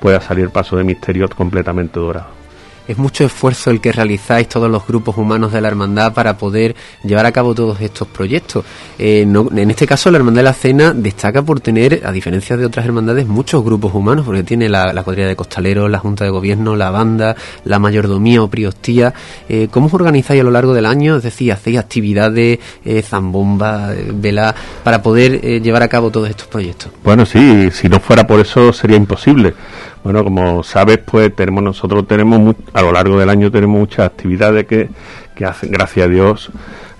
pueda 0.00 0.22
salir 0.22 0.48
Paso 0.48 0.78
de 0.78 0.84
Misterio 0.84 1.28
completamente 1.28 2.00
dorado 2.00 2.39
es 2.88 2.98
mucho 2.98 3.24
esfuerzo 3.24 3.70
el 3.70 3.80
que 3.80 3.92
realizáis 3.92 4.48
todos 4.48 4.70
los 4.70 4.86
grupos 4.86 5.16
humanos 5.16 5.52
de 5.52 5.60
la 5.60 5.68
hermandad 5.68 6.12
para 6.12 6.36
poder 6.36 6.74
llevar 7.04 7.26
a 7.26 7.32
cabo 7.32 7.54
todos 7.54 7.80
estos 7.80 8.08
proyectos. 8.08 8.64
Eh, 8.98 9.22
en 9.22 9.70
este 9.70 9.86
caso, 9.86 10.10
la 10.10 10.18
Hermandad 10.18 10.40
de 10.40 10.44
la 10.44 10.52
Cena 10.54 10.92
destaca 10.92 11.42
por 11.42 11.60
tener, 11.60 12.02
a 12.04 12.12
diferencia 12.12 12.56
de 12.56 12.64
otras 12.64 12.84
hermandades, 12.84 13.26
muchos 13.26 13.64
grupos 13.64 13.94
humanos, 13.94 14.24
porque 14.26 14.42
tiene 14.42 14.68
la, 14.68 15.02
cuadrilla 15.02 15.28
de 15.28 15.36
costaleros, 15.36 15.90
la 15.90 15.98
Junta 15.98 16.24
de 16.24 16.30
Gobierno, 16.30 16.76
la 16.76 16.90
banda, 16.90 17.36
la 17.64 17.78
mayordomía 17.78 18.42
o 18.42 18.48
priostía. 18.48 19.14
Eh, 19.48 19.68
¿Cómo 19.70 19.86
os 19.86 19.94
organizáis 19.94 20.40
a 20.40 20.44
lo 20.44 20.50
largo 20.50 20.74
del 20.74 20.86
año? 20.86 21.16
Es 21.16 21.22
decir, 21.22 21.52
¿hacéis 21.52 21.78
actividades, 21.78 22.58
eh, 22.84 23.02
zambomba, 23.02 23.94
eh, 23.94 24.10
vela, 24.12 24.54
para 24.84 25.02
poder 25.02 25.40
llevar 25.62 25.82
a 25.82 25.88
cabo 25.88 26.10
todos 26.10 26.28
estos 26.28 26.48
proyectos? 26.48 26.90
Bueno, 27.04 27.24
sí, 27.24 27.70
si 27.72 27.88
no 27.88 28.00
fuera 28.00 28.26
por 28.26 28.40
eso 28.40 28.72
sería 28.72 28.96
imposible 28.96 29.54
bueno, 30.02 30.24
como 30.24 30.62
sabes, 30.62 30.98
pues 30.98 31.34
tenemos 31.34 31.62
nosotros 31.62 32.06
tenemos 32.06 32.56
a 32.72 32.82
lo 32.82 32.92
largo 32.92 33.18
del 33.18 33.28
año 33.28 33.50
tenemos 33.50 33.78
muchas 33.78 34.06
actividades 34.06 34.66
que, 34.66 34.88
que 35.34 35.44
hacen, 35.44 35.70
gracias 35.70 36.06
a 36.06 36.08
Dios, 36.08 36.50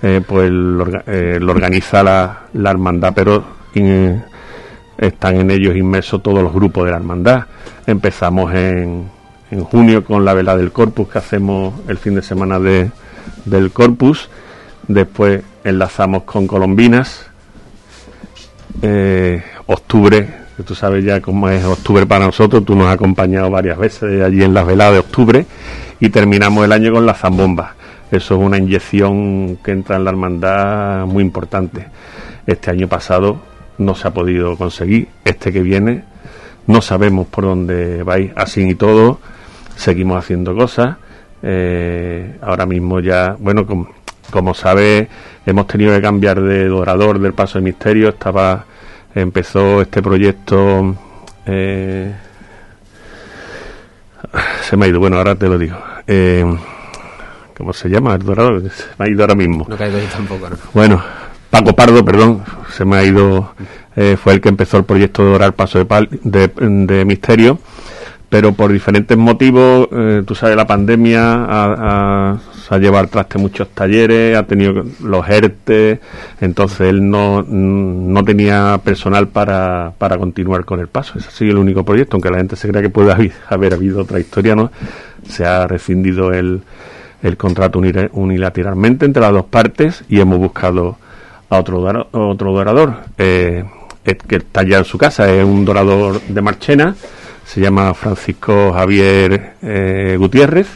eh, 0.02 0.20
pues 0.26 0.50
lo, 0.50 0.86
eh, 1.06 1.40
organiza 1.42 2.02
la, 2.02 2.40
la, 2.52 2.70
hermandad, 2.70 3.12
pero 3.14 3.44
están 4.98 5.36
en 5.36 5.50
ellos 5.50 5.76
inmersos 5.76 6.22
todos 6.22 6.42
los 6.42 6.52
grupos 6.52 6.84
de 6.84 6.90
la 6.90 6.98
hermandad. 6.98 7.44
Empezamos 7.86 8.52
en, 8.54 9.08
en 9.50 9.64
junio 9.64 10.04
con 10.04 10.24
la 10.24 10.34
vela 10.34 10.56
del 10.56 10.72
Corpus 10.72 11.08
que 11.08 11.18
hacemos 11.18 11.74
el 11.88 11.98
fin 11.98 12.14
de 12.14 12.22
semana 12.22 12.58
de, 12.58 12.90
del 13.44 13.70
Corpus. 13.72 14.28
Después 14.88 15.42
enlazamos 15.64 16.24
con 16.24 16.46
Colombinas. 16.46 17.26
Eh, 18.82 19.42
octubre 19.66 20.39
tú 20.64 20.74
sabes 20.74 21.04
ya 21.04 21.20
cómo 21.20 21.48
es 21.48 21.64
octubre 21.64 22.06
para 22.06 22.26
nosotros, 22.26 22.64
tú 22.64 22.74
nos 22.74 22.88
has 22.88 22.94
acompañado 22.94 23.50
varias 23.50 23.78
veces 23.78 24.22
allí 24.22 24.42
en 24.42 24.54
las 24.54 24.66
veladas 24.66 24.94
de 24.94 24.98
octubre 25.00 25.46
y 26.00 26.08
terminamos 26.10 26.64
el 26.64 26.72
año 26.72 26.92
con 26.92 27.06
la 27.06 27.14
zambomba. 27.14 27.74
Eso 28.10 28.34
es 28.34 28.40
una 28.40 28.58
inyección 28.58 29.58
que 29.62 29.70
entra 29.70 29.96
en 29.96 30.04
la 30.04 30.10
hermandad 30.10 31.06
muy 31.06 31.22
importante. 31.22 31.86
Este 32.46 32.70
año 32.70 32.88
pasado 32.88 33.40
no 33.78 33.94
se 33.94 34.08
ha 34.08 34.10
podido 34.10 34.56
conseguir. 34.56 35.08
Este 35.24 35.52
que 35.52 35.62
viene 35.62 36.04
no 36.66 36.80
sabemos 36.80 37.26
por 37.28 37.44
dónde 37.44 38.02
vais. 38.02 38.32
Así 38.34 38.62
y 38.62 38.74
todo, 38.74 39.20
seguimos 39.76 40.18
haciendo 40.18 40.54
cosas. 40.54 40.96
Eh, 41.42 42.36
ahora 42.42 42.66
mismo 42.66 43.00
ya, 43.00 43.36
bueno, 43.38 43.66
como, 43.66 43.88
como 44.30 44.54
sabe, 44.54 45.08
hemos 45.46 45.66
tenido 45.66 45.94
que 45.94 46.02
cambiar 46.02 46.40
de 46.40 46.66
dorador 46.66 47.18
del 47.18 47.32
Paso 47.32 47.58
de 47.58 47.64
Misterio. 47.64 48.08
Estaba, 48.08 48.64
empezó 49.14 49.80
este 49.82 50.02
proyecto. 50.02 50.96
Eh, 51.46 52.14
se 54.68 54.76
me 54.76 54.86
ha 54.86 54.88
ido, 54.88 55.00
bueno, 55.00 55.16
ahora 55.16 55.34
te 55.34 55.48
lo 55.48 55.58
digo. 55.58 55.76
Eh, 56.06 56.44
¿Cómo 57.56 57.72
se 57.72 57.88
llama 57.88 58.14
el 58.14 58.22
dorador? 58.22 58.62
Se 58.70 58.84
me 58.98 59.04
ha 59.06 59.08
ido 59.10 59.22
ahora 59.22 59.34
mismo. 59.34 59.66
No 59.68 59.76
caigo 59.76 59.98
yo 59.98 60.04
tampoco, 60.06 60.48
¿no? 60.50 60.56
Bueno, 60.72 61.02
Paco 61.50 61.74
Pardo, 61.74 62.04
perdón, 62.04 62.42
se 62.74 62.84
me 62.84 62.96
ha 62.96 63.04
ido, 63.04 63.54
eh, 63.96 64.16
fue 64.22 64.34
el 64.34 64.40
que 64.40 64.48
empezó 64.48 64.76
el 64.78 64.84
proyecto 64.84 65.24
de 65.24 65.32
orar 65.34 65.52
paso 65.54 65.78
de, 65.78 65.86
pal- 65.86 66.08
de, 66.22 66.48
de 66.56 67.04
misterio, 67.04 67.58
pero 68.30 68.52
por 68.52 68.72
diferentes 68.72 69.18
motivos, 69.18 69.88
eh, 69.90 70.22
tú 70.24 70.36
sabes, 70.36 70.56
la 70.56 70.66
pandemia 70.66 71.46
ha, 71.48 72.38
llevado 72.78 72.98
al 72.98 73.08
traste 73.08 73.36
muchos 73.36 73.68
talleres, 73.70 74.36
ha 74.36 74.44
tenido 74.44 74.84
los 75.02 75.28
ERTE, 75.28 76.00
entonces 76.40 76.82
él 76.82 77.10
no, 77.10 77.42
no 77.42 78.24
tenía 78.24 78.80
personal 78.84 79.26
para, 79.26 79.92
para 79.98 80.16
continuar 80.16 80.64
con 80.64 80.78
el 80.78 80.86
paso. 80.86 81.18
Ese 81.18 81.26
ha 81.26 81.32
sido 81.32 81.50
el 81.50 81.58
único 81.58 81.84
proyecto, 81.84 82.16
aunque 82.16 82.30
la 82.30 82.38
gente 82.38 82.54
se 82.54 82.68
crea 82.68 82.80
que 82.80 82.88
puede 82.88 83.10
haber, 83.10 83.32
haber 83.48 83.74
habido 83.74 84.02
otra 84.02 84.20
historia, 84.20 84.54
¿no? 84.54 84.70
Se 85.28 85.44
ha 85.44 85.66
rescindido 85.66 86.32
el, 86.32 86.62
el 87.24 87.36
contrato 87.36 87.80
unilateralmente 88.12 89.04
entre 89.04 89.22
las 89.22 89.32
dos 89.32 89.46
partes 89.46 90.04
y 90.08 90.20
hemos 90.20 90.38
buscado 90.38 90.96
a 91.48 91.58
otro, 91.58 92.08
otro 92.12 92.52
dorador 92.52 92.94
eh, 93.18 93.64
que 94.04 94.36
está 94.36 94.62
ya 94.62 94.78
en 94.78 94.84
su 94.84 94.96
casa, 94.96 95.28
es 95.28 95.44
un 95.44 95.64
dorador 95.64 96.20
de 96.20 96.40
Marchena, 96.40 96.94
se 97.52 97.60
llama 97.60 97.92
Francisco 97.94 98.72
Javier 98.72 99.54
eh, 99.62 100.14
Gutiérrez 100.18 100.68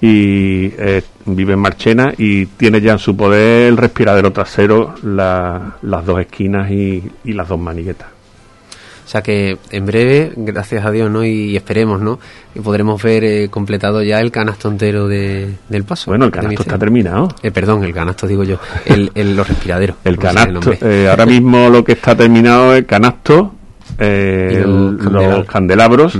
y 0.00 0.66
eh, 0.76 1.02
vive 1.24 1.54
en 1.54 1.58
Marchena 1.60 2.12
y 2.18 2.46
tiene 2.46 2.80
ya 2.80 2.92
en 2.92 2.98
su 2.98 3.16
poder 3.16 3.68
el 3.68 3.76
respiradero 3.76 4.32
trasero, 4.32 4.94
la- 5.02 5.76
las 5.82 6.04
dos 6.04 6.20
esquinas 6.20 6.70
y, 6.70 7.02
y 7.24 7.32
las 7.32 7.48
dos 7.48 7.58
maniguetas. 7.58 8.08
O 8.08 9.06
sea 9.08 9.22
que 9.22 9.58
en 9.70 9.84
breve, 9.86 10.32
gracias 10.34 10.84
a 10.84 10.90
Dios, 10.90 11.10
¿no? 11.10 11.24
Y 11.24 11.56
esperemos, 11.56 12.00
¿no? 12.00 12.18
Que 12.54 12.60
podremos 12.62 13.02
ver 13.02 13.22
eh, 13.24 13.48
completado 13.50 14.02
ya 14.02 14.18
el 14.20 14.30
canasto 14.30 14.68
entero 14.68 15.08
de, 15.08 15.54
del 15.68 15.84
paso. 15.84 16.10
Bueno, 16.10 16.24
el 16.26 16.30
canasto 16.30 16.62
está 16.62 16.78
terminado. 16.78 17.28
Eh, 17.42 17.50
perdón, 17.50 17.84
el 17.84 17.92
canasto 17.92 18.26
digo 18.26 18.44
yo. 18.44 18.58
El, 18.86 19.10
el- 19.14 19.36
los 19.36 19.46
respiraderos. 19.46 19.96
El 20.04 20.18
canasto, 20.18 20.72
eh, 20.82 21.06
ahora 21.08 21.26
mismo 21.26 21.68
lo 21.68 21.84
que 21.84 21.92
está 21.92 22.16
terminado 22.16 22.72
es 22.72 22.78
el 22.78 22.86
canasto, 22.86 23.54
eh, 23.98 24.62
los 24.66 24.92
el- 24.92 24.96
candelabros. 24.98 25.34
Mm. 25.34 25.38
los 25.38 25.46
candelabros, 25.46 26.18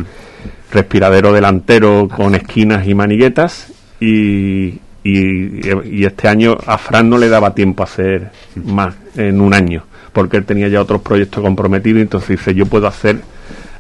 respiradero 0.73 1.33
delantero 1.33 2.09
con 2.15 2.35
esquinas 2.35 2.87
y 2.87 2.95
maniguetas 2.95 3.73
y, 4.01 4.81
y, 5.05 5.61
y 5.85 6.05
este 6.05 6.29
año 6.29 6.57
a 6.67 6.79
Fran 6.79 7.09
no 7.09 7.19
le 7.19 7.29
daba 7.29 7.55
tiempo 7.55 7.83
a 7.83 7.87
hacer 7.87 8.31
más 8.65 8.95
en 9.17 9.41
un 9.41 9.55
año 9.55 9.85
porque 10.13 10.37
él 10.37 10.45
tenía 10.45 10.69
ya 10.69 10.81
otros 10.81 11.01
proyectos 11.03 11.43
comprometidos 11.43 12.01
entonces 12.03 12.31
dice 12.39 12.55
yo 12.55 12.67
puedo 12.67 12.87
hacer 12.87 13.21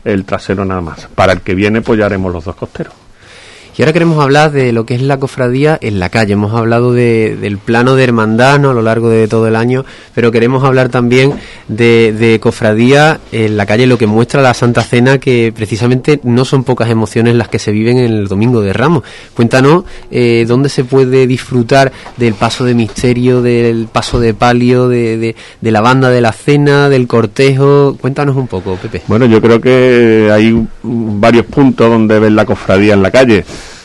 el 0.04 0.24
trasero 0.24 0.64
nada 0.64 0.80
más. 0.82 1.08
Para 1.14 1.32
el 1.32 1.40
que 1.40 1.54
viene 1.54 1.80
pues 1.80 1.98
ya 1.98 2.06
haremos 2.06 2.32
los 2.32 2.44
dos 2.44 2.54
costeros. 2.56 2.92
Y 3.76 3.82
ahora 3.82 3.92
queremos 3.92 4.22
hablar 4.22 4.52
de 4.52 4.72
lo 4.72 4.86
que 4.86 4.94
es 4.94 5.02
la 5.02 5.18
cofradía 5.18 5.76
en 5.82 5.98
la 5.98 6.08
calle. 6.08 6.34
Hemos 6.34 6.52
hablado 6.54 6.92
de- 6.92 7.36
del 7.40 7.58
plano 7.58 7.96
de 7.96 8.04
hermandad 8.04 8.60
¿no? 8.60 8.70
a 8.70 8.74
lo 8.74 8.82
largo 8.82 9.08
de 9.10 9.26
todo 9.26 9.48
el 9.48 9.56
año, 9.56 9.84
pero 10.14 10.30
queremos 10.30 10.62
hablar 10.62 10.90
también 10.90 11.32
de, 11.66 12.12
de 12.12 12.38
cofradía 12.38 13.18
en 13.32 13.56
la 13.56 13.66
calle, 13.66 13.88
lo 13.88 13.98
que 13.98 14.06
muestra 14.06 14.42
la 14.42 14.54
Santa 14.54 14.82
Cena, 14.82 15.18
que 15.18 15.52
precisamente 15.54 16.20
no 16.22 16.44
son 16.44 16.62
pocas 16.62 16.88
emociones 16.88 17.34
las 17.34 17.48
que 17.48 17.58
se 17.58 17.72
viven 17.72 17.98
en 17.98 18.12
el 18.12 18.28
Domingo 18.28 18.60
de 18.60 18.72
Ramos. 18.72 19.02
Cuéntanos 19.34 19.82
eh, 20.10 20.44
dónde 20.46 20.68
se 20.68 20.84
puede 20.84 21.26
disfrutar 21.26 21.90
del 22.16 22.34
paso 22.34 22.64
de 22.64 22.74
misterio, 22.74 23.42
del 23.42 23.88
paso 23.90 24.20
de 24.20 24.34
palio, 24.34 24.88
de, 24.88 25.34
de- 25.60 25.70
la 25.72 25.80
banda 25.80 26.10
de 26.10 26.20
la 26.20 26.30
cena, 26.32 26.88
del 26.88 27.08
cortejo. 27.08 27.96
Cuéntanos 28.00 28.36
un 28.36 28.46
poco, 28.46 28.76
Pepe. 28.76 29.02
Bueno, 29.08 29.26
yo 29.26 29.40
creo 29.42 29.60
que 29.60 30.30
hay 30.32 30.64
varios 30.84 31.46
puntos 31.46 31.90
donde 31.90 32.20
ver 32.20 32.30
la 32.30 32.44
cofradía 32.44 32.94
en 32.94 33.02
la 33.02 33.10
calle. 33.10 33.44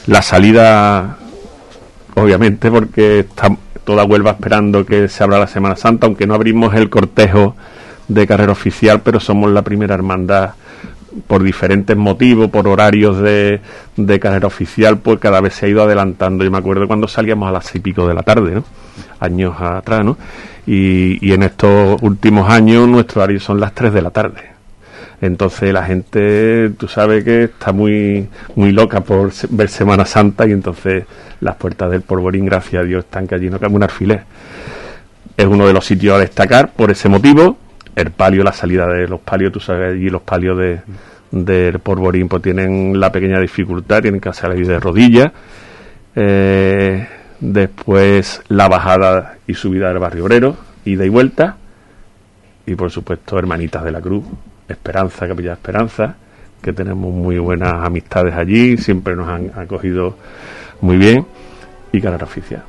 La 0.09 0.23
salida, 0.23 1.17
obviamente, 2.15 2.71
porque 2.71 3.19
está 3.19 3.55
toda 3.83 4.05
Huelva 4.05 4.31
esperando 4.31 4.83
que 4.83 5.07
se 5.07 5.23
abra 5.23 5.37
la 5.37 5.45
Semana 5.45 5.75
Santa, 5.75 6.07
aunque 6.07 6.25
no 6.25 6.33
abrimos 6.33 6.73
el 6.73 6.89
cortejo 6.89 7.55
de 8.07 8.25
carrera 8.25 8.51
oficial, 8.51 9.01
pero 9.01 9.19
somos 9.19 9.51
la 9.51 9.61
primera 9.61 9.93
hermandad 9.93 10.53
por 11.27 11.43
diferentes 11.43 11.95
motivos, 11.95 12.49
por 12.49 12.67
horarios 12.67 13.19
de, 13.19 13.61
de 13.97 14.19
carrera 14.19 14.47
oficial, 14.47 14.97
pues 14.97 15.19
cada 15.19 15.41
vez 15.41 15.53
se 15.53 15.67
ha 15.67 15.69
ido 15.69 15.83
adelantando. 15.83 16.43
Yo 16.43 16.49
me 16.49 16.57
acuerdo 16.57 16.87
cuando 16.87 17.07
salíamos 17.07 17.47
a 17.47 17.51
las 17.51 17.75
y 17.75 17.79
pico 17.79 18.07
de 18.07 18.15
la 18.15 18.23
tarde, 18.23 18.55
¿no? 18.55 18.63
Años 19.19 19.61
atrás, 19.61 20.03
¿no? 20.03 20.17
Y, 20.65 21.23
y 21.23 21.33
en 21.33 21.43
estos 21.43 22.01
últimos 22.01 22.49
años 22.49 22.87
nuestro 22.87 23.21
horario 23.21 23.39
son 23.39 23.59
las 23.59 23.75
tres 23.75 23.93
de 23.93 24.01
la 24.01 24.09
tarde. 24.09 24.58
Entonces 25.21 25.73
la 25.73 25.83
gente, 25.83 26.69
tú 26.77 26.87
sabes 26.87 27.23
que 27.23 27.43
está 27.43 27.71
muy 27.71 28.29
muy 28.55 28.71
loca 28.71 29.01
por 29.01 29.31
ver 29.49 29.69
Semana 29.69 30.05
Santa 30.05 30.47
y 30.47 30.51
entonces 30.51 31.03
las 31.41 31.55
puertas 31.55 31.91
del 31.91 32.01
Porvorín, 32.01 32.45
gracias 32.45 32.81
a 32.81 32.85
Dios, 32.85 33.05
están 33.05 33.27
allí 33.31 33.49
no 33.49 33.59
cabe 33.59 33.75
un 33.75 33.83
alfiler. 33.83 34.23
Es 35.35 35.45
uno 35.45 35.67
de 35.67 35.73
los 35.73 35.85
sitios 35.85 36.15
a 36.15 36.19
destacar 36.19 36.71
por 36.73 36.91
ese 36.91 37.09
motivo. 37.09 37.57
El 37.95 38.11
palio, 38.11 38.43
la 38.43 38.53
salida 38.53 38.87
de 38.87 39.07
los 39.07 39.19
palios, 39.19 39.51
tú 39.51 39.59
sabes, 39.59 39.93
allí 39.93 40.09
los 40.09 40.21
palios 40.21 40.57
de, 40.57 40.79
del 41.31 41.79
Porvorín 41.79 42.27
pues 42.27 42.41
tienen 42.41 42.99
la 42.99 43.11
pequeña 43.11 43.39
dificultad, 43.39 44.01
tienen 44.01 44.21
que 44.21 44.33
salir 44.33 44.65
de 44.67 44.79
rodillas. 44.79 45.31
Eh, 46.15 47.07
después 47.39 48.41
la 48.47 48.67
bajada 48.67 49.37
y 49.47 49.53
subida 49.53 49.89
del 49.89 49.99
barrio 49.99 50.25
obrero, 50.25 50.57
ida 50.85 51.05
y 51.05 51.09
vuelta. 51.09 51.57
Y 52.65 52.75
por 52.75 52.91
supuesto, 52.91 53.37
Hermanitas 53.37 53.83
de 53.83 53.91
la 53.91 54.01
Cruz, 54.01 54.25
Esperanza, 54.69 55.27
Capilla 55.27 55.53
Esperanza, 55.53 56.15
que 56.61 56.73
tenemos 56.73 57.13
muy 57.13 57.37
buenas 57.39 57.73
amistades 57.73 58.35
allí, 58.35 58.77
siempre 58.77 59.15
nos 59.15 59.27
han 59.27 59.51
acogido 59.55 60.15
muy 60.81 60.97
bien. 60.97 61.25
Y 61.91 61.99
Carrera 61.99 62.25
Oficial. 62.25 62.63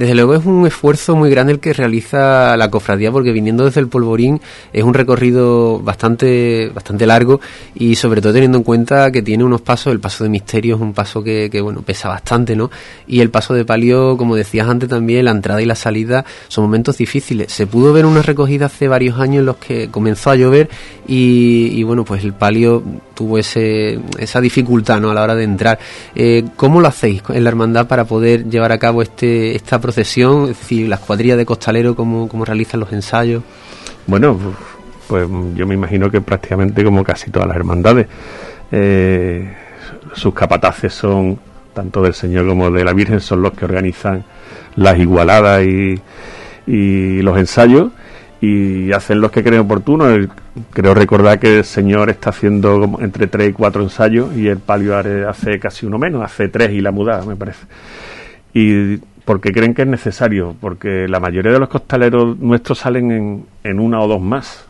Desde 0.00 0.14
luego 0.14 0.34
es 0.34 0.46
un 0.46 0.66
esfuerzo 0.66 1.14
muy 1.14 1.28
grande 1.28 1.52
el 1.52 1.60
que 1.60 1.74
realiza 1.74 2.56
la 2.56 2.70
cofradía 2.70 3.12
porque 3.12 3.32
viniendo 3.32 3.66
desde 3.66 3.82
el 3.82 3.88
Polvorín 3.88 4.40
es 4.72 4.82
un 4.82 4.94
recorrido 4.94 5.78
bastante 5.78 6.70
bastante 6.74 7.06
largo 7.06 7.38
y 7.74 7.96
sobre 7.96 8.22
todo 8.22 8.32
teniendo 8.32 8.56
en 8.56 8.64
cuenta 8.64 9.10
que 9.10 9.20
tiene 9.20 9.44
unos 9.44 9.60
pasos, 9.60 9.92
el 9.92 10.00
paso 10.00 10.24
de 10.24 10.30
misterio 10.30 10.76
es 10.76 10.80
un 10.80 10.94
paso 10.94 11.22
que, 11.22 11.50
bueno 11.60 11.82
pesa 11.82 12.08
bastante, 12.08 12.56
¿no? 12.56 12.70
Y 13.06 13.20
el 13.20 13.28
paso 13.28 13.52
de 13.52 13.66
palio, 13.66 14.16
como 14.16 14.36
decías 14.36 14.66
antes 14.70 14.88
también, 14.88 15.26
la 15.26 15.32
entrada 15.32 15.60
y 15.60 15.66
la 15.66 15.74
salida 15.74 16.24
son 16.48 16.64
momentos 16.64 16.96
difíciles. 16.96 17.52
Se 17.52 17.66
pudo 17.66 17.92
ver 17.92 18.06
una 18.06 18.22
recogida 18.22 18.66
hace 18.66 18.88
varios 18.88 19.20
años 19.20 19.40
en 19.40 19.44
los 19.44 19.58
que 19.58 19.90
comenzó 19.90 20.30
a 20.30 20.36
llover 20.36 20.70
y, 21.06 21.72
y, 21.74 21.82
bueno 21.82 22.06
pues 22.06 22.24
el 22.24 22.32
palio 22.32 22.82
tuvo 23.12 23.36
ese, 23.36 24.00
esa 24.18 24.40
dificultad 24.40 24.98
¿no? 24.98 25.10
a 25.10 25.14
la 25.14 25.22
hora 25.24 25.34
de 25.34 25.44
entrar. 25.44 25.78
Eh, 26.14 26.42
¿Cómo 26.56 26.80
lo 26.80 26.88
hacéis 26.88 27.22
en 27.28 27.44
la 27.44 27.50
hermandad 27.50 27.86
para 27.86 28.06
poder 28.06 28.48
llevar 28.48 28.72
a 28.72 28.78
cabo 28.78 29.02
este 29.02 29.54
esta 29.54 29.78
procesión? 29.90 30.44
Es 30.44 30.58
decir, 30.60 30.88
las 30.88 31.00
cuadrillas 31.00 31.36
de 31.36 31.44
costalero, 31.44 31.96
¿cómo, 31.96 32.28
cómo 32.28 32.44
realizan 32.44 32.78
los 32.78 32.92
ensayos? 32.92 33.42
Bueno, 34.06 34.38
pues 35.08 35.28
yo 35.56 35.66
me 35.66 35.74
imagino 35.74 36.10
que 36.10 36.20
prácticamente 36.20 36.84
como 36.84 37.02
casi 37.02 37.30
todas 37.30 37.48
las 37.48 37.56
hermandades, 37.56 38.06
eh, 38.70 39.52
sus 40.14 40.32
capataces 40.32 40.94
son, 40.94 41.38
tanto 41.74 42.02
del 42.02 42.14
Señor 42.14 42.46
como 42.46 42.70
de 42.70 42.84
la 42.84 42.92
Virgen, 42.92 43.20
son 43.20 43.42
los 43.42 43.52
que 43.52 43.64
organizan 43.64 44.24
las 44.76 44.96
igualadas 44.96 45.64
y, 45.64 46.00
y 46.68 47.22
los 47.22 47.36
ensayos 47.36 47.90
y 48.40 48.92
hacen 48.92 49.20
los 49.20 49.32
que 49.32 49.42
creen 49.42 49.62
oportuno. 49.62 50.06
Creo 50.70 50.94
recordar 50.94 51.40
que 51.40 51.58
el 51.58 51.64
Señor 51.64 52.10
está 52.10 52.30
haciendo 52.30 52.98
entre 53.00 53.26
tres 53.26 53.50
y 53.50 53.52
cuatro 53.52 53.82
ensayos 53.82 54.36
y 54.36 54.46
el 54.46 54.58
palio 54.58 54.96
hace 55.28 55.58
casi 55.58 55.84
uno 55.84 55.98
menos, 55.98 56.22
hace 56.22 56.48
tres 56.48 56.70
y 56.70 56.80
la 56.80 56.92
mudada, 56.92 57.24
me 57.24 57.34
parece. 57.34 57.66
Y 58.54 58.98
porque 59.24 59.52
creen 59.52 59.74
que 59.74 59.82
es 59.82 59.88
necesario, 59.88 60.54
porque 60.60 61.06
la 61.08 61.20
mayoría 61.20 61.52
de 61.52 61.58
los 61.58 61.68
costaleros 61.68 62.38
nuestros 62.38 62.78
salen 62.78 63.44
en, 63.62 63.80
una 63.80 64.00
o 64.00 64.08
dos 64.08 64.20
más. 64.20 64.66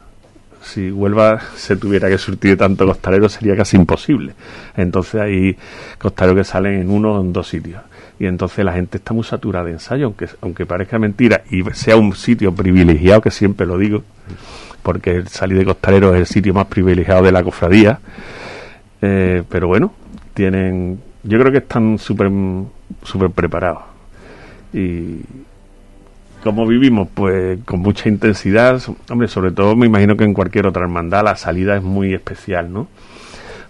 Si 0.62 0.90
Huelva 0.90 1.40
se 1.56 1.76
tuviera 1.76 2.08
que 2.08 2.18
surtir 2.18 2.58
tanto 2.58 2.86
costalero 2.86 3.28
sería 3.28 3.56
casi 3.56 3.76
imposible. 3.76 4.34
Entonces 4.76 5.20
hay 5.20 5.56
costaleros 5.98 6.40
que 6.40 6.44
salen 6.44 6.80
en 6.80 6.90
uno 6.90 7.14
o 7.14 7.20
en 7.20 7.32
dos 7.32 7.48
sitios. 7.48 7.82
Y 8.18 8.26
entonces 8.26 8.64
la 8.64 8.72
gente 8.72 8.98
está 8.98 9.14
muy 9.14 9.24
saturada 9.24 9.64
de 9.64 9.72
ensayo, 9.72 10.06
aunque, 10.06 10.28
aunque 10.42 10.66
parezca 10.66 10.98
mentira 10.98 11.42
y 11.50 11.62
sea 11.72 11.96
un 11.96 12.14
sitio 12.14 12.54
privilegiado, 12.54 13.22
que 13.22 13.30
siempre 13.30 13.66
lo 13.66 13.78
digo, 13.78 14.02
porque 14.82 15.12
el 15.12 15.28
salir 15.28 15.56
de 15.56 15.64
costalero 15.64 16.14
es 16.14 16.20
el 16.20 16.26
sitio 16.26 16.52
más 16.52 16.66
privilegiado 16.66 17.22
de 17.22 17.32
la 17.32 17.42
cofradía. 17.42 17.98
Eh, 19.00 19.42
pero 19.48 19.68
bueno, 19.68 19.94
tienen, 20.34 21.00
yo 21.22 21.38
creo 21.38 21.50
que 21.50 21.58
están 21.58 21.98
súper 21.98 22.30
súper 23.02 23.30
preparados. 23.30 23.89
Y 24.72 25.20
¿Cómo 26.42 26.66
vivimos? 26.66 27.08
Pues 27.12 27.58
con 27.66 27.80
mucha 27.80 28.08
intensidad. 28.08 28.80
Hombre, 29.10 29.28
sobre 29.28 29.50
todo 29.50 29.76
me 29.76 29.86
imagino 29.86 30.16
que 30.16 30.24
en 30.24 30.32
cualquier 30.32 30.66
otra 30.66 30.82
hermandad 30.82 31.22
la 31.22 31.36
salida 31.36 31.76
es 31.76 31.82
muy 31.82 32.14
especial, 32.14 32.72
¿no? 32.72 32.88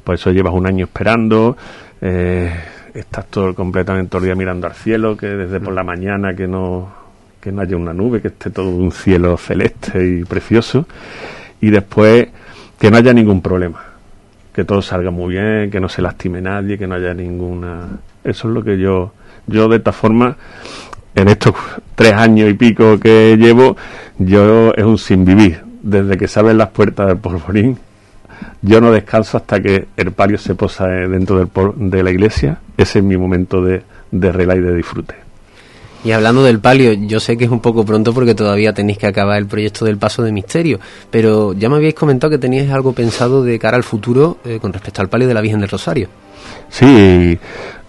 Por 0.05 0.15
eso 0.15 0.31
llevas 0.31 0.55
un 0.55 0.67
año 0.67 0.85
esperando, 0.85 1.57
eh, 2.01 2.53
estás 2.95 3.27
todo 3.27 3.55
completamente 3.57 4.09
todo 4.09 4.37
mirando 4.37 4.69
al 4.69 4.75
cielo, 4.75 5.17
que 5.17 5.27
desde 5.27 5.59
por 5.59 5.75
la 5.75 5.83
mañana 5.83 6.35
que 6.35 6.47
no, 6.47 6.93
que 7.41 7.51
no 7.51 7.61
haya 7.61 7.77
una 7.77 7.93
nube, 7.93 8.23
que 8.23 8.29
esté 8.29 8.51
todo 8.51 8.71
un 8.71 8.93
cielo 8.93 9.37
celeste 9.37 10.21
y 10.21 10.25
precioso, 10.25 10.87
y 11.61 11.71
después 11.71 12.29
que 12.79 12.91
no 12.91 12.99
haya 12.99 13.13
ningún 13.13 13.43
problema, 13.43 13.83
que 14.55 14.65
todo 14.65 14.81
salga 14.81 15.11
muy 15.11 15.35
bien, 15.35 15.71
que 15.73 15.81
no 15.81 15.89
se 15.89 16.03
lastime 16.03 16.41
nadie, 16.41 16.79
que 16.79 16.87
no 16.87 16.95
haya 16.95 17.15
ninguna... 17.15 17.89
Eso 18.23 18.49
es 18.49 18.55
lo 18.55 18.63
que 18.63 18.79
yo, 18.79 19.13
yo 19.51 19.69
de 19.69 19.77
esta 19.77 19.93
forma 19.93 20.37
en 21.15 21.29
estos 21.29 21.55
tres 21.95 22.15
años 22.15 22.49
y 22.49 22.55
pico 22.55 22.99
que 22.99 23.37
llevo, 23.37 23.77
yo 24.19 24.73
es 24.75 24.85
un 24.85 24.99
sin 24.99 25.25
vivir. 25.25 25.63
Desde 25.83 26.17
que 26.17 26.29
se 26.29 26.41
abren 26.41 26.59
las 26.59 26.69
puertas 26.69 27.09
del 27.09 27.19
polvorín, 27.19 27.79
yo 28.63 28.81
no 28.81 28.93
descanso 28.93 29.37
hasta 29.37 29.61
que 29.61 29.89
el 29.97 30.13
palio 30.13 30.39
se 30.39 30.55
posa 30.55 30.87
dentro 30.87 31.39
del 31.39 31.49
de 31.91 32.03
la 32.03 32.11
iglesia. 32.11 32.59
Ese 32.77 32.99
es 32.99 33.05
mi 33.05 33.17
momento 33.17 33.63
de, 33.63 33.83
de 34.11 34.29
y 34.29 34.61
de 34.61 34.77
disfrute. 34.77 35.15
Y 36.03 36.13
hablando 36.13 36.43
del 36.43 36.61
palio, 36.61 36.95
yo 36.95 37.21
sé 37.21 37.37
que 37.37 37.45
es 37.45 37.51
un 37.51 37.61
poco 37.61 37.85
pronto 37.85 38.15
porque 38.15 38.35
todavía 38.35 38.73
tenéis 38.73 38.97
que 38.97 39.07
acabar 39.07 39.37
el 39.37 39.47
proyecto 39.47 39.85
del 39.85 39.99
paso 39.99 40.23
de 40.23 40.33
misterio, 40.33 40.81
pero 41.11 41.53
ya 41.53 41.69
me 41.69 41.77
habéis 41.77 41.95
comentado 41.95 42.31
que 42.31 42.39
teníais 42.39 42.71
algo 42.71 42.95
pensado 42.95 43.45
de 43.45 43.59
cara 43.59 43.77
al 43.77 43.85
futuro 43.85 44.39
eh, 44.47 44.59
con 44.61 44.73
respecto 44.73 45.03
al 45.03 45.11
palio 45.11 45.29
de 45.29 45.35
la 45.35 45.43
Virgen 45.43 45.61
del 45.61 45.69
Rosario. 45.69 46.09
Sí, 46.71 47.39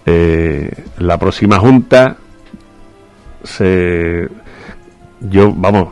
eh, 0.04 0.70
la 0.98 1.18
próxima 1.18 1.58
junta 1.58 2.16
se 3.44 4.28
yo 5.20 5.52
vamos 5.52 5.88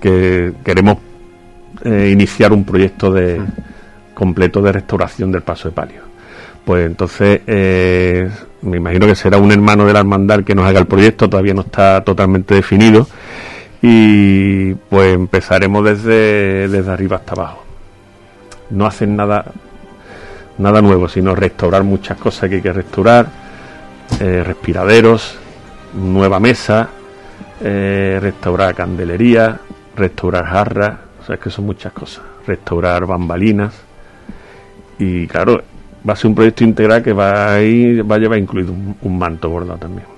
que 0.00 0.52
queremos 0.64 0.98
eh, 1.84 2.10
iniciar 2.12 2.52
un 2.52 2.64
proyecto 2.64 3.12
de 3.12 3.40
completo 4.14 4.62
de 4.62 4.72
restauración 4.72 5.32
del 5.32 5.42
paso 5.42 5.68
de 5.68 5.74
palio. 5.74 6.02
Pues 6.64 6.86
entonces 6.86 7.40
eh, 7.46 8.30
me 8.62 8.76
imagino 8.76 9.06
que 9.06 9.14
será 9.14 9.38
un 9.38 9.50
hermano 9.52 9.86
de 9.86 9.92
la 9.92 10.00
hermandad 10.00 10.44
que 10.44 10.54
nos 10.54 10.66
haga 10.66 10.80
el 10.80 10.86
proyecto 10.86 11.28
todavía 11.28 11.54
no 11.54 11.62
está 11.62 12.02
totalmente 12.04 12.54
definido 12.54 13.08
y 13.80 14.74
pues 14.74 15.14
empezaremos 15.14 15.84
desde 15.84 16.68
desde 16.68 16.90
arriba 16.90 17.16
hasta 17.16 17.32
abajo. 17.32 17.64
No 18.70 18.86
hacen 18.86 19.16
nada 19.16 19.46
nada 20.58 20.82
nuevo 20.82 21.08
sino 21.08 21.34
restaurar 21.34 21.84
muchas 21.84 22.18
cosas 22.18 22.48
que 22.48 22.56
hay 22.56 22.62
que 22.62 22.72
restaurar 22.72 23.26
eh, 24.20 24.42
respiraderos 24.44 25.38
nueva 25.94 26.40
mesa, 26.40 26.88
eh, 27.60 28.18
restaurar 28.20 28.74
candelería, 28.74 29.58
restaurar 29.96 30.44
jarras, 30.46 30.98
o 31.20 31.24
sea, 31.24 31.36
es 31.36 31.40
que 31.40 31.50
son 31.50 31.66
muchas 31.66 31.92
cosas, 31.92 32.22
restaurar 32.46 33.06
bambalinas 33.06 33.74
y 34.98 35.26
claro, 35.26 35.62
va 36.08 36.12
a 36.12 36.16
ser 36.16 36.28
un 36.28 36.34
proyecto 36.34 36.64
integral 36.64 37.02
que 37.02 37.12
va 37.12 37.54
a, 37.54 37.58
va 37.58 38.14
a 38.14 38.18
llevar 38.18 38.38
incluido 38.38 38.72
un, 38.72 39.18
manto 39.18 39.48
bordado 39.48 39.78
también. 39.78 40.17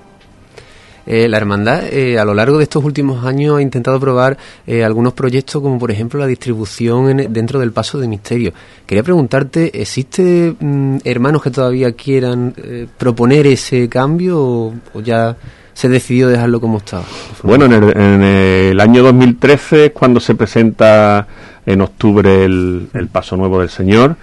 Eh, 1.13 1.29
la 1.29 1.39
hermandad 1.39 1.93
eh, 1.93 2.21
a 2.21 2.25
lo 2.25 2.35
largo 2.35 2.59
de 2.59 2.65
estos 2.65 2.85
últimos 2.85 3.25
años 3.25 3.59
ha 3.59 3.63
intentado 3.63 3.99
probar 3.99 4.39
algunos 4.85 5.13
proyectos 5.13 5.61
como 5.61 5.77
por 5.77 5.91
ejemplo 5.91 6.21
la 6.21 6.29
distribución 6.29 7.33
dentro 7.33 7.59
del 7.59 7.73
paso 7.73 7.99
de 7.99 8.07
misterio. 8.07 8.53
Quería 8.87 9.03
preguntarte, 9.03 9.81
¿existe 9.81 10.55
mm, 10.59 10.99
hermanos 11.03 11.43
que 11.43 11.51
todavía 11.51 11.93
quieran 11.93 12.55
proponer 12.97 13.49
ese 13.49 13.89
cambio 13.89 14.39
o 14.39 15.01
ya 15.03 15.37
se 15.81 15.89
decidió 15.89 16.29
dejarlo 16.29 16.61
como 16.61 16.77
estaba? 16.77 17.05
Bueno, 17.43 17.65
en 17.65 18.23
el, 18.23 18.79
año 18.81 19.03
2013 19.03 19.87
es 19.87 19.91
cuando 19.93 20.21
se 20.21 20.35
presenta 20.35 21.27
en 21.65 21.81
octubre 21.81 22.45
el, 22.45 23.09
Paso 23.11 23.37
Nuevo 23.37 23.61
del 23.61 23.71
Señor. 23.71 24.15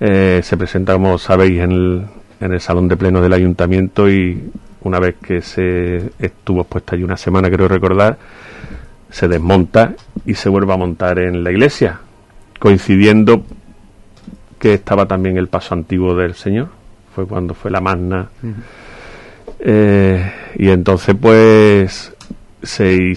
Eh, 0.00 0.40
se 0.42 0.56
presenta, 0.56 0.94
como 0.94 1.18
sabéis, 1.18 1.60
en 1.60 1.72
el, 1.72 2.06
en 2.40 2.52
el 2.52 2.60
Salón 2.60 2.88
de 2.88 2.96
Plenos 2.96 3.22
del 3.22 3.34
Ayuntamiento 3.34 4.10
y 4.10 4.50
una 4.86 5.00
vez 5.00 5.16
que 5.16 5.42
se 5.42 6.12
estuvo 6.18 6.60
expuesta 6.60 6.94
allí 6.94 7.02
una 7.02 7.16
semana, 7.16 7.50
creo 7.50 7.66
recordar, 7.66 8.16
se 9.10 9.26
desmonta 9.28 9.94
y 10.24 10.34
se 10.34 10.48
vuelve 10.48 10.72
a 10.72 10.76
montar 10.76 11.18
en 11.18 11.42
la 11.42 11.50
iglesia, 11.50 12.00
coincidiendo 12.58 13.44
que 14.58 14.74
estaba 14.74 15.06
también 15.06 15.36
el 15.36 15.48
paso 15.48 15.74
antiguo 15.74 16.14
del 16.14 16.34
Señor, 16.34 16.68
fue 17.14 17.26
cuando 17.26 17.54
fue 17.54 17.70
la 17.70 17.80
magna. 17.80 18.28
Eh, 19.58 20.32
y 20.56 20.68
entonces 20.68 21.16
pues 21.20 22.14
se 22.62 23.16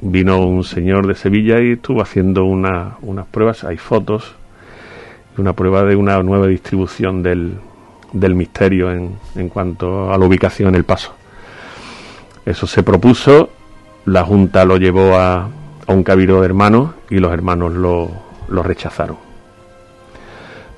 vino 0.00 0.46
un 0.46 0.64
señor 0.64 1.06
de 1.06 1.14
Sevilla 1.14 1.60
y 1.60 1.72
estuvo 1.72 2.02
haciendo 2.02 2.44
una, 2.44 2.96
unas 3.00 3.26
pruebas, 3.26 3.64
hay 3.64 3.76
fotos, 3.78 4.34
una 5.38 5.54
prueba 5.54 5.84
de 5.84 5.96
una 5.96 6.22
nueva 6.22 6.46
distribución 6.46 7.22
del, 7.22 7.54
del 8.20 8.34
misterio 8.34 8.90
en, 8.90 9.16
en 9.34 9.48
cuanto 9.48 10.12
a 10.12 10.18
la 10.18 10.24
ubicación 10.24 10.70
en 10.70 10.74
el 10.76 10.84
paso. 10.84 11.14
Eso 12.44 12.66
se 12.66 12.82
propuso, 12.82 13.50
la 14.04 14.24
Junta 14.24 14.64
lo 14.64 14.76
llevó 14.76 15.16
a, 15.16 15.48
a 15.86 15.92
un 15.92 16.02
cabildo 16.02 16.40
de 16.40 16.46
hermanos 16.46 16.90
y 17.10 17.18
los 17.18 17.32
hermanos 17.32 17.74
lo, 17.74 18.10
lo 18.48 18.62
rechazaron. 18.62 19.16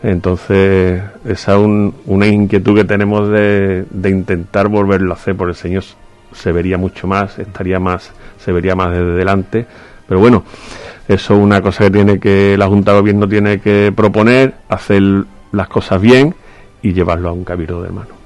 Entonces, 0.02 1.02
esa 1.24 1.56
es 1.56 1.92
una 2.06 2.26
inquietud 2.26 2.76
que 2.76 2.84
tenemos 2.84 3.28
de, 3.30 3.84
intentar 4.04 4.68
volverlo 4.68 5.12
a 5.12 5.16
hacer 5.16 5.34
por 5.36 5.48
el 5.48 5.54
Señor. 5.54 5.84
Se 6.32 6.52
vería 6.52 6.78
mucho 6.78 7.06
más, 7.06 7.38
estaría 7.38 7.80
más, 7.80 8.12
se 8.38 8.52
vería 8.52 8.76
más 8.76 8.90
desde 8.90 9.14
delante. 9.14 9.66
Pero 10.06 10.20
bueno, 10.20 10.44
eso 11.08 11.34
es 11.34 11.40
una 11.40 11.60
cosa 11.60 11.84
que 11.84 11.90
tiene 11.90 12.20
que 12.20 12.56
la 12.56 12.68
Junta 12.68 12.92
de 12.92 13.00
Gobierno 13.00 13.28
tiene 13.28 13.60
que 13.60 13.92
proponer, 13.94 14.54
hacer 14.68 15.02
las 15.52 15.68
cosas 15.68 16.00
bien 16.00 16.34
y 16.82 16.92
llevarlo 16.92 17.28
a 17.28 17.32
un 17.32 17.44
cabildo 17.44 17.82
de 17.82 17.88
hermano. 17.88 18.18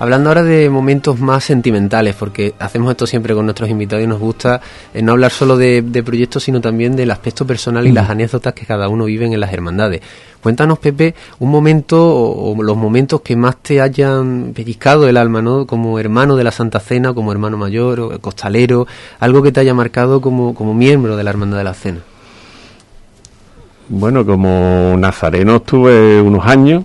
Hablando 0.00 0.30
ahora 0.30 0.42
de 0.42 0.70
momentos 0.70 1.20
más 1.20 1.44
sentimentales, 1.44 2.14
porque 2.14 2.54
hacemos 2.58 2.90
esto 2.90 3.06
siempre 3.06 3.34
con 3.34 3.44
nuestros 3.44 3.68
invitados 3.68 4.02
y 4.02 4.06
nos 4.06 4.18
gusta 4.18 4.62
eh, 4.94 5.02
no 5.02 5.12
hablar 5.12 5.30
solo 5.30 5.58
de, 5.58 6.02
proyectos, 6.02 6.42
sino 6.42 6.58
también 6.62 6.96
del 6.96 7.10
aspecto 7.10 7.46
personal 7.46 7.86
y 7.86 7.92
las 7.92 8.08
mm. 8.08 8.12
anécdotas 8.12 8.54
que 8.54 8.64
cada 8.64 8.88
uno 8.88 9.04
vive 9.04 9.26
en 9.26 9.38
las 9.38 9.52
hermandades. 9.52 10.00
Cuéntanos, 10.42 10.78
Pepe, 10.78 11.14
un 11.38 11.50
momento 11.50 11.98
o, 12.02 12.62
los 12.62 12.78
momentos 12.78 13.20
que 13.20 13.36
más 13.36 13.58
te 13.58 13.82
hayan 13.82 14.52
pellizcado 14.54 15.06
el 15.06 15.18
alma, 15.18 15.42
¿no? 15.42 15.66
Como 15.66 15.98
hermano 15.98 16.34
de 16.34 16.44
la 16.44 16.50
Santa 16.50 16.80
Cena, 16.80 17.12
como 17.12 17.30
hermano 17.30 17.58
mayor 17.58 18.00
o 18.00 18.18
costalero, 18.20 18.86
algo 19.18 19.42
que 19.42 19.52
te 19.52 19.60
haya 19.60 19.74
marcado 19.74 20.22
como, 20.22 20.54
como 20.54 20.72
miembro 20.72 21.14
de 21.18 21.24
la 21.24 21.28
Hermandad 21.28 21.58
de 21.58 21.64
la 21.64 21.74
Cena. 21.74 22.00
Bueno, 23.90 24.24
como 24.24 24.96
nazareno 24.96 25.56
estuve 25.56 26.22
unos 26.22 26.46
años. 26.46 26.84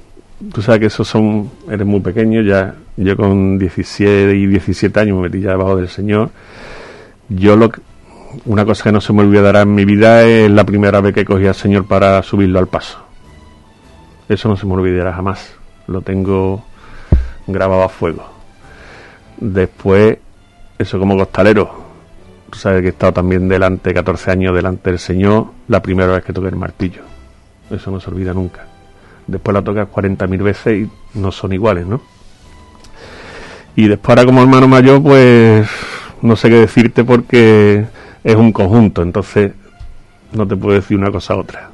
Tú 0.53 0.61
sabes 0.61 0.79
que 0.79 0.85
esos 0.87 1.07
son, 1.07 1.49
eres 1.69 1.85
muy 1.85 1.99
pequeño, 1.99 2.41
ya 2.41 2.75
yo 2.97 3.17
con 3.17 3.57
17 3.57 4.35
y 4.35 4.47
17 4.47 4.99
años 4.99 5.17
me 5.17 5.23
metí 5.23 5.41
ya 5.41 5.51
debajo 5.51 5.75
del 5.75 5.89
Señor. 5.89 6.29
Yo 7.29 7.55
lo 7.55 7.71
una 8.45 8.65
cosa 8.65 8.83
que 8.83 8.91
no 8.91 8.99
se 8.99 9.13
me 9.13 9.21
olvidará 9.21 9.61
en 9.61 9.73
mi 9.73 9.85
vida 9.85 10.23
es 10.23 10.51
la 10.51 10.65
primera 10.65 10.99
vez 10.99 11.13
que 11.13 11.23
cogí 11.23 11.47
al 11.47 11.55
Señor 11.55 11.87
para 11.87 12.21
subirlo 12.21 12.59
al 12.59 12.67
paso. 12.67 12.99
Eso 14.27 14.49
no 14.49 14.57
se 14.57 14.65
me 14.65 14.73
olvidará 14.73 15.13
jamás. 15.13 15.55
Lo 15.87 16.01
tengo 16.01 16.63
grabado 17.47 17.83
a 17.83 17.89
fuego. 17.89 18.25
Después, 19.37 20.17
eso 20.77 20.99
como 20.99 21.17
costalero. 21.17 21.85
Tú 22.49 22.59
sabes 22.59 22.81
que 22.81 22.87
he 22.87 22.91
estado 22.91 23.13
también 23.13 23.47
delante, 23.47 23.93
14 23.93 24.31
años 24.31 24.55
delante 24.55 24.89
del 24.89 24.99
Señor, 24.99 25.47
la 25.67 25.81
primera 25.81 26.13
vez 26.13 26.23
que 26.23 26.33
toqué 26.33 26.49
el 26.49 26.55
martillo. 26.55 27.03
Eso 27.69 27.91
no 27.91 27.99
se 27.99 28.09
olvida 28.09 28.33
nunca. 28.33 28.74
Después 29.27 29.53
la 29.53 29.63
tocas 29.63 29.87
40.000 29.87 30.43
veces 30.43 30.87
y 30.87 31.17
no 31.19 31.31
son 31.31 31.53
iguales, 31.53 31.85
¿no? 31.85 32.01
Y 33.75 33.87
después 33.87 34.09
ahora 34.09 34.25
como 34.25 34.41
hermano 34.41 34.67
mayor, 34.67 35.01
pues 35.01 35.67
no 36.21 36.35
sé 36.35 36.49
qué 36.49 36.55
decirte 36.55 37.03
porque 37.03 37.85
es 38.23 38.35
un 38.35 38.51
conjunto, 38.51 39.01
entonces 39.01 39.53
no 40.31 40.47
te 40.47 40.55
puedo 40.55 40.75
decir 40.75 40.97
una 40.97 41.11
cosa 41.11 41.33
a 41.33 41.37
otra. 41.37 41.69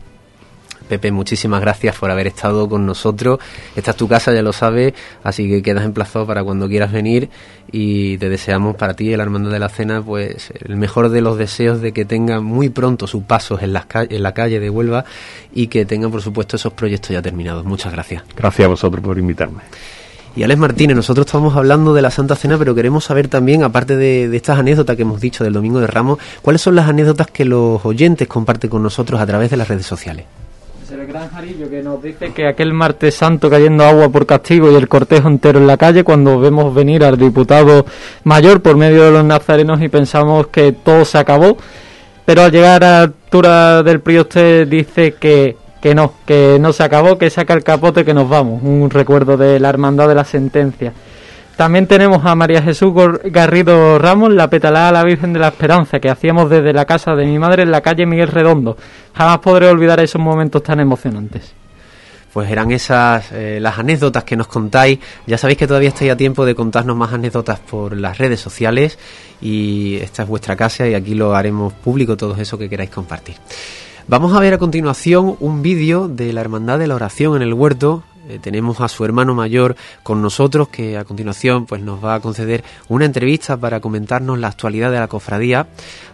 Pepe, 0.92 1.10
muchísimas 1.10 1.62
gracias 1.62 1.96
por 1.96 2.12
haber 2.12 2.28
estado 2.28 2.68
con 2.68 2.86
nosotros. 2.86 3.40
Esta 3.78 3.92
es 3.92 3.98
tu 3.98 4.10
casa, 4.10 4.34
ya 4.34 4.42
lo 4.42 4.52
sabes, 4.52 4.94
así 5.24 5.48
que 5.48 5.62
quedas 5.62 5.86
emplazado 5.86 6.28
para 6.28 6.44
cuando 6.44 6.68
quieras 6.68 6.92
venir 6.92 7.30
y 7.72 8.18
te 8.18 8.28
deseamos 8.28 8.76
para 8.76 8.94
ti, 8.94 9.14
el 9.14 9.22
Armando 9.22 9.50
de 9.50 9.58
la 9.58 9.70
Cena, 9.70 10.02
pues 10.02 10.52
el 10.60 10.76
mejor 10.76 11.08
de 11.08 11.22
los 11.22 11.38
deseos 11.38 11.80
de 11.80 11.94
que 11.94 12.04
tenga 12.04 12.42
muy 12.42 12.68
pronto 12.68 13.08
sus 13.08 13.24
pasos 13.24 13.64
en, 13.64 13.74
en 14.10 14.22
la 14.24 14.34
calle 14.34 14.60
de 14.60 14.70
Huelva 14.70 15.06
y 15.54 15.68
que 15.68 15.86
tenga, 15.86 16.10
por 16.10 16.22
supuesto, 16.22 16.58
esos 16.58 16.74
proyectos 16.74 17.12
ya 17.12 17.22
terminados. 17.22 17.64
Muchas 17.64 17.94
gracias. 17.94 18.24
Gracias 18.36 18.66
a 18.66 18.68
vosotros 18.68 19.02
por 19.02 19.18
invitarme. 19.18 19.62
Y 20.36 20.44
Alex 20.44 20.60
Martínez, 20.60 20.98
nosotros 20.98 21.26
estamos 21.26 21.56
hablando 21.56 21.94
de 21.94 22.02
la 22.02 22.12
Santa 22.12 22.36
Cena, 22.36 22.58
pero 22.58 22.76
queremos 22.76 23.06
saber 23.06 23.30
también, 23.30 23.64
aparte 23.64 23.96
de, 23.96 24.36
estas 24.36 24.60
anécdotas 24.60 24.98
que 24.98 25.04
hemos 25.04 25.22
dicho 25.22 25.46
del 25.46 25.54
Domingo 25.54 25.80
de 25.80 25.88
Ramos, 25.88 26.20
cuáles 26.42 26.62
son 26.62 26.76
las 26.76 26.90
anécdotas 26.90 27.28
que 27.28 27.46
los 27.46 27.86
oyentes 27.86 28.28
comparten 28.28 28.70
con 28.70 28.84
nosotros 28.84 29.22
a 29.22 29.26
través 29.26 29.50
de 29.52 29.56
las 29.56 29.70
redes 29.70 29.86
sociales. 29.86 30.26
El 31.02 31.08
gran 31.08 31.30
Jarillo 31.32 31.68
que 31.68 31.82
nos 31.82 32.02
dice 32.02 32.32
que 32.32 32.48
aquel 32.48 32.74
martes 32.74 33.16
santo 33.16 33.50
cayendo 33.50 33.84
agua 33.84 34.10
por 34.10 34.28
castigo 34.28 34.72
y 34.72 34.76
el 34.76 34.88
cortejo 34.88 35.28
entero 35.28 35.58
en 35.58 35.66
la 35.66 35.76
calle 35.76 36.04
cuando 36.04 36.40
vemos 36.40 36.76
venir 36.76 37.04
al 37.04 37.18
diputado 37.18 37.88
mayor 38.24 38.62
por 38.62 38.78
medio 38.78 39.06
de 39.06 39.12
los 39.12 39.26
nazarenos 39.26 39.82
y 39.82 39.90
pensamos 39.90 40.48
que 40.48 40.74
todo 40.74 41.04
se 41.04 41.18
acabó, 41.18 41.58
pero 42.24 42.44
al 42.44 42.52
llegar 42.52 42.84
a 42.84 42.90
la 42.90 43.02
altura 43.02 43.82
del 43.82 44.02
usted 44.20 44.68
dice 44.68 45.14
que, 45.14 45.58
que 45.82 45.96
no, 45.96 46.14
que 46.24 46.58
no 46.60 46.72
se 46.72 46.84
acabó, 46.84 47.18
que 47.18 47.32
saca 47.32 47.56
el 47.56 47.64
capote 47.64 48.06
que 48.06 48.14
nos 48.14 48.30
vamos, 48.30 48.62
un 48.62 48.88
recuerdo 48.92 49.38
de 49.38 49.60
la 49.60 49.70
hermandad 49.70 50.08
de 50.08 50.16
la 50.16 50.24
sentencia. 50.24 50.94
También 51.62 51.86
tenemos 51.86 52.26
a 52.26 52.34
María 52.34 52.60
Jesús 52.64 52.92
Garrido 53.26 54.00
Ramos, 54.00 54.34
la 54.34 54.50
petalada 54.50 54.90
a 54.90 54.92
la 54.92 55.04
Virgen 55.04 55.32
de 55.32 55.38
la 55.38 55.50
Esperanza, 55.50 56.00
que 56.00 56.10
hacíamos 56.10 56.50
desde 56.50 56.74
la 56.74 56.86
casa 56.86 57.14
de 57.14 57.24
mi 57.24 57.38
madre 57.38 57.62
en 57.62 57.70
la 57.70 57.82
calle 57.82 58.08
Miguel 58.08 58.30
Redondo. 58.30 58.76
Jamás 59.14 59.38
podré 59.38 59.68
olvidar 59.68 60.00
esos 60.00 60.20
momentos 60.20 60.64
tan 60.64 60.80
emocionantes. 60.80 61.54
Pues 62.34 62.50
eran 62.50 62.72
esas 62.72 63.32
eh, 63.32 63.60
las 63.62 63.78
anécdotas 63.78 64.24
que 64.24 64.36
nos 64.36 64.48
contáis. 64.48 64.98
Ya 65.28 65.38
sabéis 65.38 65.60
que 65.60 65.68
todavía 65.68 65.90
estáis 65.90 66.10
a 66.10 66.18
tiempo 66.18 66.46
de 66.46 66.56
contarnos 66.56 66.98
más 66.98 67.14
anécdotas 67.14 67.60
por 67.60 67.96
las 67.96 68.18
redes 68.18 68.40
sociales 68.40 68.98
y 69.40 69.98
esta 69.98 70.24
es 70.24 70.30
vuestra 70.30 70.56
casa 70.56 70.88
y 70.88 70.96
aquí 70.96 71.14
lo 71.14 71.36
haremos 71.36 71.74
público 71.74 72.18
todo 72.18 72.36
eso 72.38 72.58
que 72.58 72.70
queráis 72.70 72.90
compartir. 72.90 73.36
Vamos 74.08 74.34
a 74.34 74.40
ver 74.40 74.56
a 74.56 74.58
continuación 74.58 75.36
un 75.40 75.62
vídeo 75.62 76.08
de 76.08 76.34
la 76.34 76.42
Hermandad 76.42 76.80
de 76.80 76.88
la 76.88 76.96
Oración 76.96 77.36
en 77.36 77.44
el 77.44 77.54
Huerto 77.54 78.04
eh, 78.30 78.40
tenemos 78.42 78.82
a 78.82 78.88
su 78.88 79.04
hermano 79.06 79.34
mayor 79.34 79.76
con 80.04 80.22
nosotros 80.22 80.70
que 80.70 80.98
a 80.98 81.06
continuación 81.06 81.66
pues 81.66 81.82
nos 81.82 82.04
va 82.04 82.16
a 82.16 82.20
conceder 82.20 82.64
una 82.88 83.06
entrevista 83.06 83.58
para 83.58 83.80
comentarnos 83.80 84.40
la 84.40 84.48
actualidad 84.48 84.92
de 84.92 85.00
la 85.00 85.08
cofradía. 85.08 85.68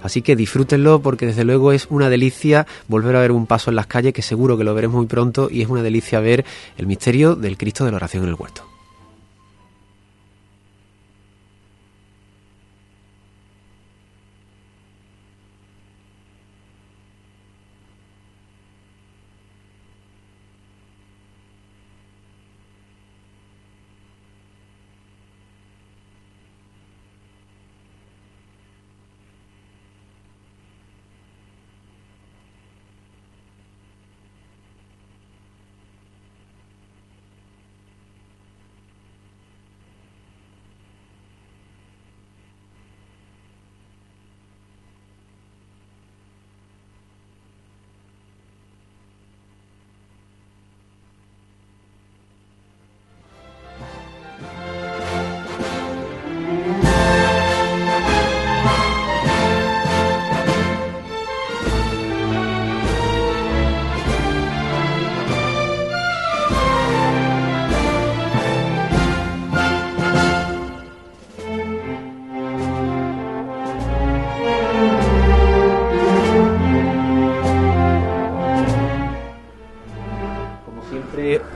Así 0.03 0.21
que 0.21 0.35
disfrútenlo 0.35 1.01
porque 1.01 1.25
desde 1.25 1.43
luego 1.43 1.71
es 1.71 1.87
una 1.89 2.09
delicia 2.09 2.67
volver 2.87 3.15
a 3.15 3.21
ver 3.21 3.31
un 3.31 3.45
paso 3.45 3.69
en 3.69 3.75
las 3.75 3.87
calles 3.87 4.13
que 4.13 4.21
seguro 4.21 4.57
que 4.57 4.63
lo 4.63 4.73
veremos 4.73 4.97
muy 4.97 5.07
pronto 5.07 5.49
y 5.51 5.61
es 5.61 5.69
una 5.69 5.83
delicia 5.83 6.19
ver 6.19 6.45
el 6.77 6.87
misterio 6.87 7.35
del 7.35 7.57
Cristo 7.57 7.85
de 7.85 7.91
la 7.91 7.97
oración 7.97 8.23
en 8.23 8.29
el 8.29 8.35
huerto. 8.35 8.66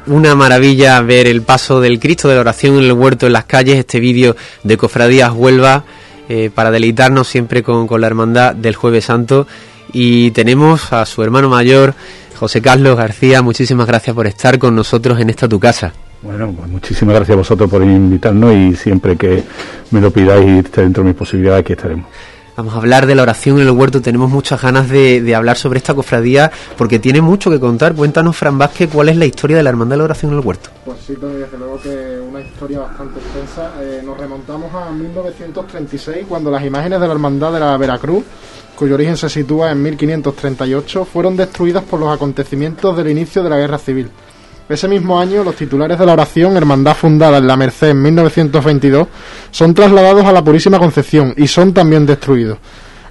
Una 0.08 0.36
maravilla 0.36 1.02
ver 1.02 1.28
el 1.28 1.42
paso 1.42 1.80
del 1.80 2.00
Cristo 2.00 2.28
de 2.28 2.36
la 2.36 2.42
oración 2.42 2.78
en 2.78 2.84
el 2.84 2.94
huerto 2.94 3.28
en 3.28 3.34
las 3.34 3.46
calles, 3.46 3.78
este 3.78 4.00
vídeo 4.00 4.36
de 4.64 4.78
Cofradías 4.78 5.32
Huelva, 5.34 5.84
eh, 6.30 6.50
para 6.54 6.72
deleitarnos 6.72 7.28
siempre 7.28 7.64
con, 7.64 7.88
la 8.00 8.08
hermandad 8.08 8.56
del 8.56 8.76
Jueves 8.76 9.06
Santo. 9.06 9.48
Y 9.94 10.32
tenemos 10.32 10.94
a 10.94 11.06
su 11.06 11.24
hermano 11.24 11.50
mayor, 11.50 11.94
José 12.38 12.62
Carlos 12.62 12.98
García, 12.98 13.42
muchísimas 13.42 13.88
gracias 13.88 14.16
por 14.16 14.28
estar 14.28 14.58
con 14.58 14.76
nosotros 14.76 15.20
en 15.20 15.30
esta 15.30 15.48
tu 15.48 15.60
casa. 15.60 15.94
Bueno, 16.22 16.54
pues 16.56 16.70
muchísimas 16.70 17.16
gracias 17.16 17.34
a 17.34 17.38
vosotros 17.38 17.70
por 17.70 17.84
invitarnos 17.84 18.54
y 18.54 18.76
siempre 18.76 19.18
que 19.18 19.44
me 19.90 20.00
lo 20.00 20.12
pidáis 20.12 20.72
dentro 20.72 21.04
de 21.04 21.10
mis 21.10 21.18
posibilidades, 21.18 21.62
aquí 21.62 21.74
estaremos. 21.74 22.08
Vamos 22.56 22.74
a 22.74 22.78
hablar 22.78 23.06
de 23.06 23.16
la 23.16 23.24
oración 23.24 23.60
en 23.60 23.68
el 23.68 23.72
huerto. 23.72 24.02
Tenemos 24.02 24.30
muchas 24.30 24.62
ganas 24.62 24.90
de, 24.90 25.34
hablar 25.36 25.58
sobre 25.58 25.78
esta 25.78 25.94
cofradía 25.94 26.52
porque 26.78 27.00
tiene 27.00 27.22
mucho 27.22 27.50
que 27.50 27.60
contar. 27.60 27.94
Cuéntanos, 27.94 28.36
Fran 28.36 28.58
Vázquez, 28.58 28.90
cuál 28.92 29.10
es 29.10 29.16
la 29.16 29.26
historia 29.26 29.58
de 29.58 29.64
la 29.64 29.70
Hermandad 29.70 29.94
de 29.94 29.98
la 30.00 30.04
Oración 30.04 30.32
en 30.32 30.40
el 30.40 30.46
huerto. 30.46 30.70
Pues 30.84 30.98
sí, 31.06 31.16
desde 31.16 31.58
luego 31.58 31.80
que 31.82 32.20
una 32.20 32.42
historia 32.42 32.80
bastante 32.80 33.20
extensa. 33.20 33.72
Eh, 33.82 34.02
nos 34.06 34.18
remontamos 34.18 34.74
a 34.74 34.92
1936, 34.92 36.26
cuando 36.28 36.52
las 36.52 36.64
imágenes 36.66 37.00
de 37.00 37.08
la 37.08 37.14
Hermandad 37.14 37.54
de 37.54 37.60
la 37.60 37.78
Veracruz, 37.78 38.24
cuyo 38.76 38.96
origen 38.96 39.16
se 39.16 39.30
sitúa 39.30 39.72
en 39.72 39.82
1538, 39.82 41.06
fueron 41.06 41.38
destruidas 41.38 41.84
por 41.84 42.00
los 42.00 42.14
acontecimientos 42.14 42.98
del 42.98 43.10
inicio 43.10 43.44
de 43.44 43.50
la 43.50 43.58
Guerra 43.58 43.78
Civil. 43.78 44.10
Ese 44.72 44.88
mismo 44.88 45.20
año, 45.20 45.44
los 45.44 45.58
titulares 45.58 46.00
de 46.00 46.06
la 46.06 46.14
oración, 46.14 46.56
hermandad 46.56 46.96
fundada 46.96 47.40
en 47.40 47.46
la 47.46 47.58
Merced 47.58 47.90
en 47.90 48.02
1922, 48.02 49.06
son 49.52 49.74
trasladados 49.74 50.24
a 50.24 50.32
la 50.32 50.42
Purísima 50.42 50.80
Concepción 50.80 51.34
y 51.36 51.46
son 51.48 51.74
también 51.74 52.06
destruidos. 52.06 52.58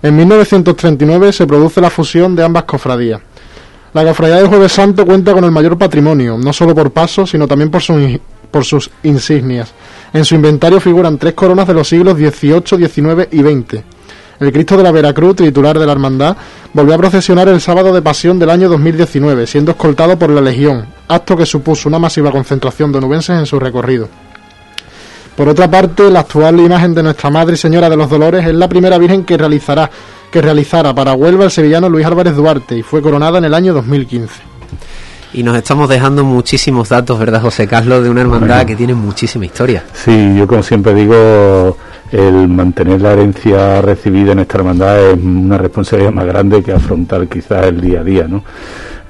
En 0.03 0.17
1939 0.17 1.35
se 1.35 1.47
produce 1.47 1.83
la 1.83 1.91
fusión 1.91 2.35
de 2.35 2.45
ambas 2.45 2.63
cofradías. 2.63 3.21
La 3.93 4.07
cofradía 4.07 4.37
de 4.37 4.49
Jueves 4.49 4.73
Santo 4.73 5.05
cuenta 5.05 5.35
con 5.35 5.45
el 5.45 5.51
mayor 5.51 5.77
patrimonio, 5.77 6.39
no 6.39 6.51
solo 6.55 6.75
por 6.75 6.93
pasos, 6.93 7.29
sino 7.29 7.47
también 7.47 7.71
por, 7.71 7.83
por 8.51 8.65
sus 8.65 8.91
insignias. 9.03 9.75
En 10.15 10.25
su 10.25 10.37
inventario 10.37 10.81
figuran 10.81 11.19
tres 11.19 11.35
coronas 11.35 11.69
de 11.69 11.75
los 11.75 11.87
siglos 11.87 12.17
XVIII, 12.17 12.89
XIX 12.89 13.29
y 13.33 13.41
XX 13.43 14.00
el 14.41 14.53
Cristo 14.53 14.77
de 14.77 14.83
la 14.83 14.91
Veracruz, 14.91 15.37
titular 15.37 15.79
de 15.79 15.85
la 15.87 15.93
Hermandad, 15.93 16.37
volvió 16.73 16.95
a 16.95 16.99
procesionar 16.99 17.49
el 17.49 17.61
sábado 17.61 17.93
de 17.93 18.01
Pasión 18.01 18.39
del 18.39 18.51
año 18.51 18.69
2019, 18.71 19.47
siendo 19.47 19.73
escoltado 19.73 20.19
por 20.19 20.31
la 20.31 20.41
Legión, 20.41 20.87
acto 21.09 21.37
que 21.37 21.45
supuso 21.45 21.89
una 21.89 21.99
masiva 21.99 22.31
concentración 22.31 22.91
de 22.91 22.99
onubenses 22.99 23.39
en 23.39 23.47
su 23.47 23.61
recorrido. 23.61 24.09
Por 25.37 25.49
otra 25.49 25.71
parte, 25.71 26.11
la 26.11 26.21
actual 26.21 26.59
imagen 26.61 26.95
de 26.95 27.03
Nuestra 27.03 27.31
Madre 27.31 27.55
y 27.55 27.59
Señora 27.59 27.89
de 27.89 27.97
los 27.97 28.11
Dolores 28.11 28.47
es 28.47 28.55
la 28.55 28.69
primera 28.69 28.99
Virgen 28.99 29.25
que 29.25 29.37
realizará 29.37 29.91
que 30.31 30.41
realizara 30.41 30.95
para 30.95 31.15
Huelva 31.15 31.45
el 31.45 31.51
sevillano 31.51 31.89
Luis 31.89 32.07
Álvarez 32.07 32.37
Duarte 32.37 32.77
y 32.77 32.83
fue 32.83 33.03
coronada 33.03 33.39
en 33.39 33.45
el 33.45 33.55
año 33.55 33.75
2015. 33.75 34.33
Y 35.33 35.43
nos 35.43 35.57
estamos 35.57 35.89
dejando 35.89 36.25
muchísimos 36.25 36.89
datos, 36.89 37.19
¿verdad, 37.19 37.41
José 37.41 37.67
Carlos, 37.69 38.03
de 38.03 38.11
una 38.11 38.23
hermandad 38.23 38.67
que 38.67 38.75
tiene 38.75 38.95
muchísima 38.95 39.47
historia? 39.47 39.85
Sí, 39.93 40.35
yo 40.37 40.47
como 40.47 40.63
siempre 40.63 40.93
digo, 40.95 41.77
el 42.13 42.49
mantener 42.49 43.01
la 43.01 43.13
herencia 43.13 43.81
recibida 43.83 44.33
en 44.33 44.41
esta 44.41 44.59
hermandad 44.59 45.11
es 45.11 45.19
una 45.19 45.59
responsabilidad 45.59 46.13
más 46.13 46.27
grande 46.27 46.63
que 46.63 46.73
afrontar 46.73 47.29
quizás 47.29 47.67
el 47.67 47.81
día 47.81 48.01
a 48.01 48.05
día, 48.05 48.27
¿no? 48.29 48.43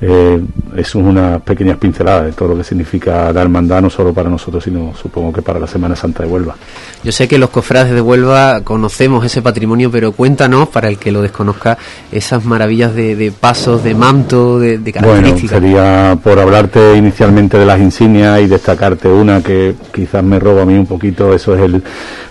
Eh, 0.03 0.41
es 0.77 0.95
una 0.95 1.39
pequeña 1.41 1.77
pincelada 1.77 2.23
de 2.23 2.33
todo 2.33 2.51
lo 2.51 2.57
que 2.57 2.65
significa 2.65 3.31
la 3.33 3.43
hermandad, 3.43 3.83
no 3.83 3.91
solo 3.91 4.15
para 4.15 4.31
nosotros, 4.31 4.65
sino 4.65 4.95
supongo 4.95 5.33
que 5.33 5.43
para 5.43 5.59
la 5.59 5.67
Semana 5.67 5.95
Santa 5.95 6.23
de 6.23 6.29
Huelva. 6.29 6.57
Yo 7.05 7.13
sé 7.13 7.29
que 7.29 7.37
los 7.37 7.51
cofrades 7.51 7.93
de 7.93 8.01
Huelva 8.01 8.63
conocemos 8.63 9.25
ese 9.27 9.43
patrimonio, 9.43 9.91
pero 9.91 10.13
cuéntanos, 10.13 10.69
para 10.69 10.89
el 10.89 10.97
que 10.99 11.13
lo 11.13 11.21
desconozca, 11.21 11.77
esas 12.11 12.45
maravillas 12.47 12.95
de, 12.95 13.33
pasos, 13.39 13.85
de 13.85 13.95
manto, 13.95 14.59
de, 14.59 14.79
de 14.79 14.93
características. 14.93 15.61
Bueno, 15.61 15.77
sería 15.77 16.19
por 16.23 16.39
hablarte 16.39 16.97
inicialmente 16.97 17.59
de 17.59 17.67
las 17.67 17.79
insignias 17.79 18.41
y 18.41 18.47
destacarte 18.47 19.09
una 19.09 19.43
que 19.43 19.75
quizás 19.93 20.25
me 20.25 20.39
roba 20.39 20.63
a 20.63 20.65
mí 20.65 20.75
un 20.75 20.87
poquito, 20.87 21.35
eso 21.35 21.55
es 21.55 21.63
el, 21.63 21.83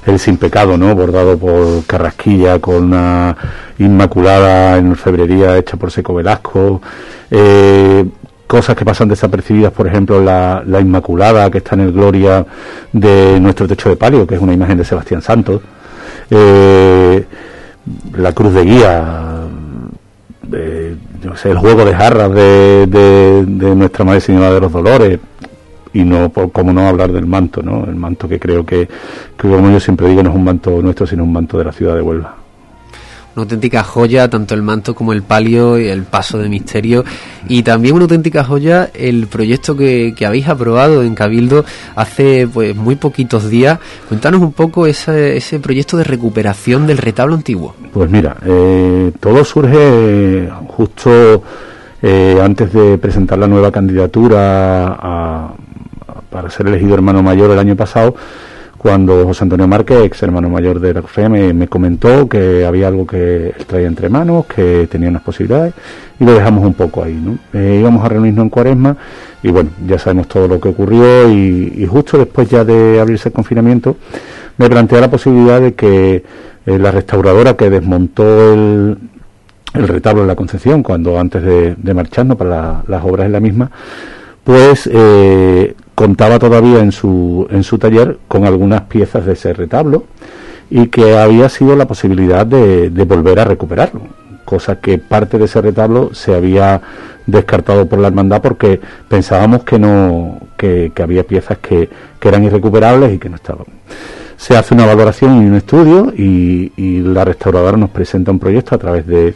el 0.08 0.20
sin 0.20 0.38
pecado, 0.38 0.76
¿no? 0.78 0.96
Bordado 0.96 1.38
por 1.38 1.86
Carrasquilla, 1.86 2.60
con 2.60 2.86
una 2.86 3.36
inmaculada 3.80 4.78
en 4.78 4.92
orfebrería 4.92 5.58
hecha 5.58 5.78
por 5.78 5.92
Seco 5.92 6.14
Velasco. 6.14 6.82
Eh, 7.32 8.06
cosas 8.46 8.76
que 8.76 8.84
pasan 8.84 9.08
desapercibidas, 9.08 9.72
por 9.72 9.88
ejemplo, 9.88 10.22
la, 10.22 10.64
Inmaculada, 10.82 11.50
que 11.52 11.60
está 11.60 11.76
en 11.76 11.82
el 11.82 11.92
Gloria 11.92 12.46
de 12.92 13.40
nuestro 13.40 13.68
techo 13.68 13.90
de 13.90 13.96
palio, 13.96 14.26
que 14.26 14.36
es 14.36 14.42
una 14.42 14.54
imagen 14.54 14.78
de 14.78 14.86
Sebastián 14.86 15.22
Santos, 15.22 15.62
eh, 16.32 17.26
la 18.18 18.34
cruz 18.34 18.54
de 18.54 18.64
guía, 18.64 19.48
sé, 21.36 21.52
el 21.52 21.60
juego 21.60 21.86
de 21.86 21.94
jarras 21.94 22.34
de, 22.34 22.88
de, 22.88 23.76
nuestra 23.76 24.04
Madre 24.04 24.22
Señora 24.22 24.52
de 24.52 24.60
los 24.60 24.72
Dolores, 24.72 25.20
y 25.94 26.04
no, 26.04 26.30
por, 26.30 26.52
como 26.52 26.74
no 26.74 26.88
hablar 26.88 27.12
del 27.12 27.28
manto, 27.28 27.62
¿no? 27.62 27.86
El 27.86 27.96
manto 27.96 28.28
que 28.28 28.40
creo 28.40 28.66
que, 28.66 28.88
que, 29.38 29.48
como 29.48 29.70
yo 29.70 29.80
siempre 29.80 30.10
digo, 30.10 30.24
no 30.24 30.32
es 30.32 30.36
un 30.36 30.44
manto 30.44 30.82
nuestro, 30.82 31.06
sino 31.06 31.24
un 31.24 31.34
manto 31.34 31.58
de 31.60 31.66
la 31.66 31.72
ciudad 31.72 31.96
de 31.96 32.02
Huelva 32.02 32.39
una 33.36 33.44
auténtica 33.44 33.84
joya, 33.84 34.30
tanto 34.30 34.56
el 34.56 34.62
manto 34.62 34.96
como 34.96 35.14
el 35.14 35.24
palio 35.24 35.80
y 35.80 35.88
el 35.88 36.04
paso 36.04 36.38
de 36.38 36.50
misterio. 36.50 37.04
Y 37.48 37.64
también 37.64 37.96
una 37.96 38.04
auténtica 38.04 38.44
joya 38.44 38.90
el 38.94 39.28
proyecto 39.28 39.76
que, 39.76 40.14
que 40.16 40.26
habéis 40.26 40.48
aprobado 40.48 41.04
en 41.04 41.16
Cabildo 41.16 41.66
hace 41.96 42.48
pues 42.52 42.76
muy 42.76 42.96
poquitos 42.96 43.50
días. 43.50 43.80
Cuéntanos 44.08 44.42
un 44.42 44.54
poco 44.54 44.88
ese, 44.88 45.38
ese 45.38 45.60
proyecto 45.60 45.98
de 45.98 46.04
recuperación 46.04 46.88
del 46.88 46.98
retablo 46.98 47.36
antiguo. 47.36 47.76
Pues 47.94 48.10
mira, 48.10 48.38
eh, 48.46 49.12
todo 49.20 49.44
surge 49.46 50.50
justo 50.68 51.44
eh, 52.02 52.40
antes 52.42 52.74
de 52.74 52.98
presentar 52.98 53.38
la 53.38 53.48
nueva 53.48 53.72
candidatura 53.72 55.50
para 56.30 56.50
ser 56.50 56.68
elegido 56.68 56.94
hermano 56.94 57.24
mayor 57.24 57.52
el 57.52 57.60
año 57.60 57.76
pasado 57.76 58.16
cuando 58.80 59.26
José 59.26 59.44
Antonio 59.44 59.68
Márquez, 59.68 60.06
ex 60.06 60.24
hermano 60.24 60.50
mayor 60.50 60.80
de 60.80 60.94
la 60.94 61.02
COFE, 61.02 61.28
me, 61.28 61.68
comentó 61.68 62.30
que 62.30 62.66
había 62.66 62.88
algo 62.88 63.06
que 63.06 63.48
él 63.48 63.66
traía 63.68 63.88
entre 63.88 64.08
manos, 64.08 64.46
que 64.46 64.88
tenía 64.90 65.10
unas 65.10 65.22
posibilidades, 65.22 65.74
y 66.18 66.24
lo 66.24 66.34
dejamos 66.34 66.66
un 66.66 66.74
poco 66.74 67.04
ahí. 67.04 67.22
Eh, 67.52 67.78
íbamos 67.82 68.06
a 68.06 68.08
reunirnos 68.08 68.44
en 68.44 68.50
Cuaresma, 68.50 68.96
y 69.44 69.50
bueno, 69.50 69.72
ya 69.86 70.00
sabemos 70.00 70.30
todo 70.30 70.48
lo 70.48 70.62
que 70.62 70.70
ocurrió, 70.70 71.30
y, 71.30 71.86
justo 71.88 72.18
después 72.18 72.50
ya 72.50 72.64
de 72.64 73.02
abrirse 73.02 73.28
el 73.28 73.34
confinamiento, 73.34 73.98
me 74.58 74.70
plantea 74.70 75.02
la 75.02 75.12
posibilidad 75.12 75.60
de 75.60 75.74
que 75.74 76.24
eh, 76.66 76.80
la 76.80 76.92
restauradora 76.92 77.58
que 77.58 77.70
desmontó 77.70 78.54
el, 78.54 78.98
retablo 79.74 80.22
de 80.22 80.28
la 80.30 80.36
Concepción, 80.36 80.84
cuando 80.84 81.20
antes 81.20 81.44
de, 81.44 81.94
marcharnos 81.94 82.38
para 82.38 82.82
las 82.88 83.04
obras 83.04 83.26
en 83.26 83.34
la 83.34 83.42
misma, 83.42 83.70
pues 84.46 84.90
eh, 84.92 85.76
contaba 86.00 86.39
todavía 86.39 86.80
en 86.80 86.93
su, 86.93 87.45
en 87.52 87.62
su 87.62 87.78
taller 87.78 88.20
con 88.30 88.45
algunas 88.45 88.84
piezas 88.84 89.26
de 89.26 89.34
ese 89.34 89.52
retablo 89.52 90.06
y 90.70 90.88
que 90.88 91.18
había 91.18 91.50
sido 91.50 91.76
la 91.76 91.88
posibilidad 91.88 92.45
de, 92.45 92.89
volver 93.04 93.38
a 93.38 93.43
recuperarlo, 93.43 94.04
cosa 94.45 94.80
que 94.80 94.97
parte 94.97 95.38
de 95.38 95.43
ese 95.43 95.60
retablo 95.60 96.12
se 96.14 96.34
había 96.34 96.80
descartado 97.26 97.89
por 97.89 98.00
la 98.00 98.08
hermandad 98.08 98.41
porque 98.41 98.80
pensábamos 99.10 99.66
que 99.66 99.78
no 99.78 100.39
que, 100.56 100.89
había 101.04 101.26
piezas 101.26 101.58
que, 101.58 101.89
eran 102.22 102.45
irrecuperables 102.45 103.14
y 103.14 103.18
que 103.18 103.28
no 103.28 103.36
estaban. 103.36 103.66
Se 104.38 104.56
hace 104.56 104.74
una 104.74 104.86
valoración 104.86 105.43
y 105.43 105.47
un 105.47 105.56
estudio 105.56 106.14
y, 106.16 107.02
la 107.02 107.26
restauradora 107.26 107.76
nos 107.76 107.89
presenta 107.89 108.32
un 108.32 108.39
proyecto 108.39 108.74
a 108.74 108.78
través 108.78 109.06
de, 109.06 109.36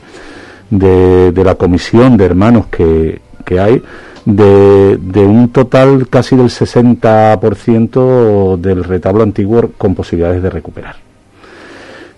de, 0.70 1.44
la 1.44 1.56
comisión 1.56 2.16
de 2.16 2.24
hermanos 2.24 2.68
que, 2.68 3.20
que 3.44 3.60
hay 3.60 3.82
de, 4.26 5.26
un 5.26 5.50
total 5.50 6.08
casi 6.10 6.36
del 6.36 6.48
60% 6.48 8.58
del 8.58 8.84
retablo 8.84 9.24
antiguo 9.24 9.72
con 9.78 9.96
posibilidades 9.96 10.44
de 10.44 10.50
recuperar. 10.50 10.98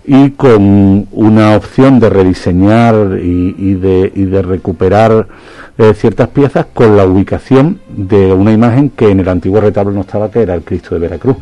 Y 0.07 0.31
con 0.31 1.07
una 1.11 1.55
opción 1.55 1.99
de 1.99 2.09
rediseñar 2.09 3.17
y, 3.19 3.73
de, 3.73 4.11
y 4.13 4.25
de, 4.25 4.41
recuperar 4.43 5.27
eh, 5.79 5.95
ciertas 5.95 6.27
piezas 6.29 6.67
con 6.71 6.95
la 6.95 7.05
ubicación 7.05 7.79
de 7.89 8.31
una 8.31 8.53
imagen 8.53 8.91
que 8.91 9.09
en 9.09 9.21
el 9.21 9.27
antiguo 9.27 9.61
retablo 9.61 9.93
no 9.93 10.01
estaba, 10.01 10.29
que 10.29 10.43
era 10.43 10.53
el 10.53 10.61
Cristo 10.61 10.93
de 10.93 11.01
Veracruz, 11.01 11.37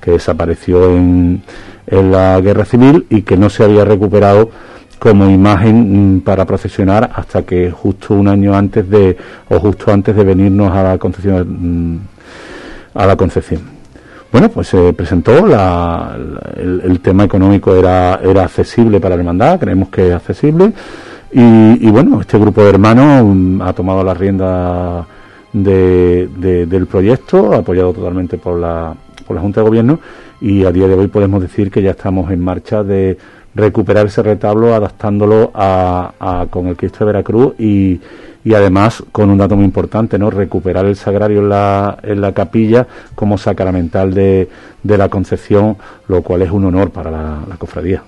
que 0.00 0.10
desapareció 0.10 0.90
en, 0.90 1.42
en 1.86 2.10
la 2.10 2.40
guerra 2.40 2.64
civil 2.64 3.06
y 3.08 3.22
que 3.22 3.36
no 3.36 3.50
se 3.50 3.62
había 3.62 3.84
recuperado 3.84 4.50
como 4.98 5.28
imagen 5.28 6.16
mm, 6.16 6.20
para 6.20 6.44
procesionar 6.44 7.10
hasta 7.14 7.42
que 7.42 7.70
justo 7.70 8.14
un 8.14 8.28
año 8.28 8.54
antes 8.54 8.88
de 8.88 9.16
o 9.48 9.58
justo 9.58 9.92
antes 9.92 10.14
de 10.14 10.24
venirnos 10.24 10.72
a 10.72 10.82
la 10.82 10.98
Concepción 10.98 11.94
mm, 11.94 11.98
a 12.94 13.06
la 13.06 13.16
Concepción. 13.16 13.60
Bueno, 14.30 14.50
pues 14.50 14.68
se 14.68 14.92
presentó 14.92 15.46
el, 16.56 17.00
tema 17.00 17.24
económico 17.24 17.74
era 17.74 18.20
era 18.22 18.44
accesible 18.44 19.00
para 19.00 19.14
la 19.14 19.22
hermandad, 19.22 19.58
creemos 19.58 19.88
que 19.88 20.08
es 20.08 20.14
accesible 20.14 20.72
y, 21.30 21.90
bueno, 21.90 22.20
este 22.20 22.38
grupo 22.38 22.62
de 22.62 22.70
hermanos 22.70 23.24
mm, 23.24 23.62
ha 23.62 23.72
tomado 23.72 24.02
la 24.02 24.14
rienda 24.14 25.06
del 25.52 26.86
proyecto, 26.90 27.54
apoyado 27.54 27.92
totalmente 27.94 28.36
por 28.36 28.58
la 28.58 28.94
por 29.28 29.36
la 29.36 29.42
Junta 29.42 29.60
de 29.60 29.68
Gobierno 29.68 30.00
y 30.40 30.64
a 30.64 30.72
día 30.72 30.88
de 30.88 30.94
hoy 30.94 31.06
podemos 31.08 31.42
decir 31.42 31.70
que 31.70 31.82
ya 31.82 31.90
estamos 31.90 32.30
en 32.32 32.40
marcha 32.40 32.82
de 32.82 33.18
recuperar 33.54 34.06
ese 34.06 34.22
retablo 34.22 34.74
adaptándolo 34.74 35.50
a, 35.54 36.46
con 36.50 36.66
el 36.66 36.76
Cristo 36.76 37.00
de 37.00 37.12
Veracruz 37.12 37.54
y, 37.58 38.00
y, 38.44 38.54
además 38.54 39.02
con 39.12 39.30
un 39.30 39.38
dato 39.38 39.56
muy 39.56 39.64
importante, 39.64 40.18
¿no? 40.18 40.30
recuperar 40.30 40.86
el 40.86 40.96
sagrario 40.96 41.40
en 41.40 41.48
la, 41.48 41.98
en 42.02 42.20
la 42.20 42.32
capilla 42.32 42.86
como 43.14 43.38
sacramental 43.38 44.14
de, 44.14 44.48
de 44.82 44.98
la 44.98 45.08
Concepción, 45.08 45.76
lo 46.08 46.22
cual 46.22 46.42
es 46.42 46.50
un 46.50 46.64
honor 46.64 46.90
para 46.90 47.10
la 47.10 47.56
cofradía. 47.58 48.02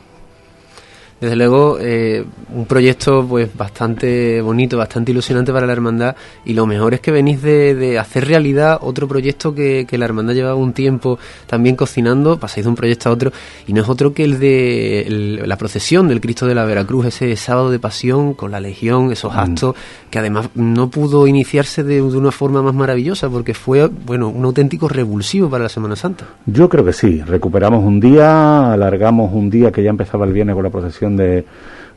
Desde 1.21 1.37
luego, 1.37 1.77
eh, 1.79 2.25
un 2.55 2.65
proyecto 2.65 3.27
pues 3.29 3.55
bastante 3.55 4.41
bonito, 4.41 4.79
bastante 4.79 5.13
ilusionante 5.13 5.53
para 5.53 5.67
la 5.67 5.73
hermandad 5.73 6.17
y 6.47 6.55
lo 6.55 6.65
mejor 6.67 6.95
es 6.95 7.01
que 7.01 7.11
venís 7.11 7.43
de, 7.43 7.99
hacer 7.99 8.27
realidad 8.27 8.79
otro 8.81 9.07
proyecto 9.07 9.55
que, 9.55 9.87
la 9.91 10.07
hermandad 10.07 10.33
llevaba 10.33 10.55
un 10.55 10.73
tiempo 10.73 11.19
también 11.47 11.77
cocinando, 11.77 12.39
pasáis 12.39 12.65
de 12.65 12.71
un 12.71 12.75
proyecto 12.75 13.11
a 13.11 13.13
otro 13.13 13.33
y 13.67 13.75
no 13.75 13.83
es 13.83 13.89
otro 13.91 14.15
que 14.15 14.25
el 14.25 14.39
de 14.39 15.43
la 15.45 15.57
procesión 15.57 16.09
del 16.09 16.23
Cristo 16.23 16.47
de 16.47 16.55
la 16.55 16.65
Veracruz, 16.65 17.05
ese 17.07 17.37
sábado 17.37 17.71
de 17.71 17.79
pasión 17.79 18.33
con 18.33 18.51
la 18.51 18.61
legión, 18.61 19.13
esos 19.13 19.35
mm. 19.35 19.39
actos 19.39 19.75
que 20.09 20.19
además 20.19 20.49
no 20.55 20.89
pudo 20.89 21.27
iniciarse 21.27 21.85
de, 21.85 21.97
de, 21.97 22.03
una 22.03 22.31
forma 22.31 22.63
más 22.63 22.75
maravillosa 22.75 23.29
porque 23.29 23.53
fue 23.53 23.89
bueno 23.89 24.31
un 24.31 24.45
auténtico 24.47 24.89
revulsivo 24.89 25.51
para 25.51 25.65
la 25.65 25.69
Semana 25.69 25.97
Santa. 25.97 26.25
Yo 26.47 26.71
creo 26.71 26.85
que 26.85 26.95
sí, 26.95 27.21
recuperamos 27.21 27.85
un 27.85 28.01
día, 28.01 28.73
alargamos 28.73 29.31
un 29.35 29.51
día 29.51 29.71
que 29.71 29.83
ya 29.83 29.91
empezaba 29.91 30.25
el 30.25 30.33
viernes 30.33 30.55
con 30.55 30.65
la 30.65 30.71
procesión 30.71 31.10
de, 31.17 31.45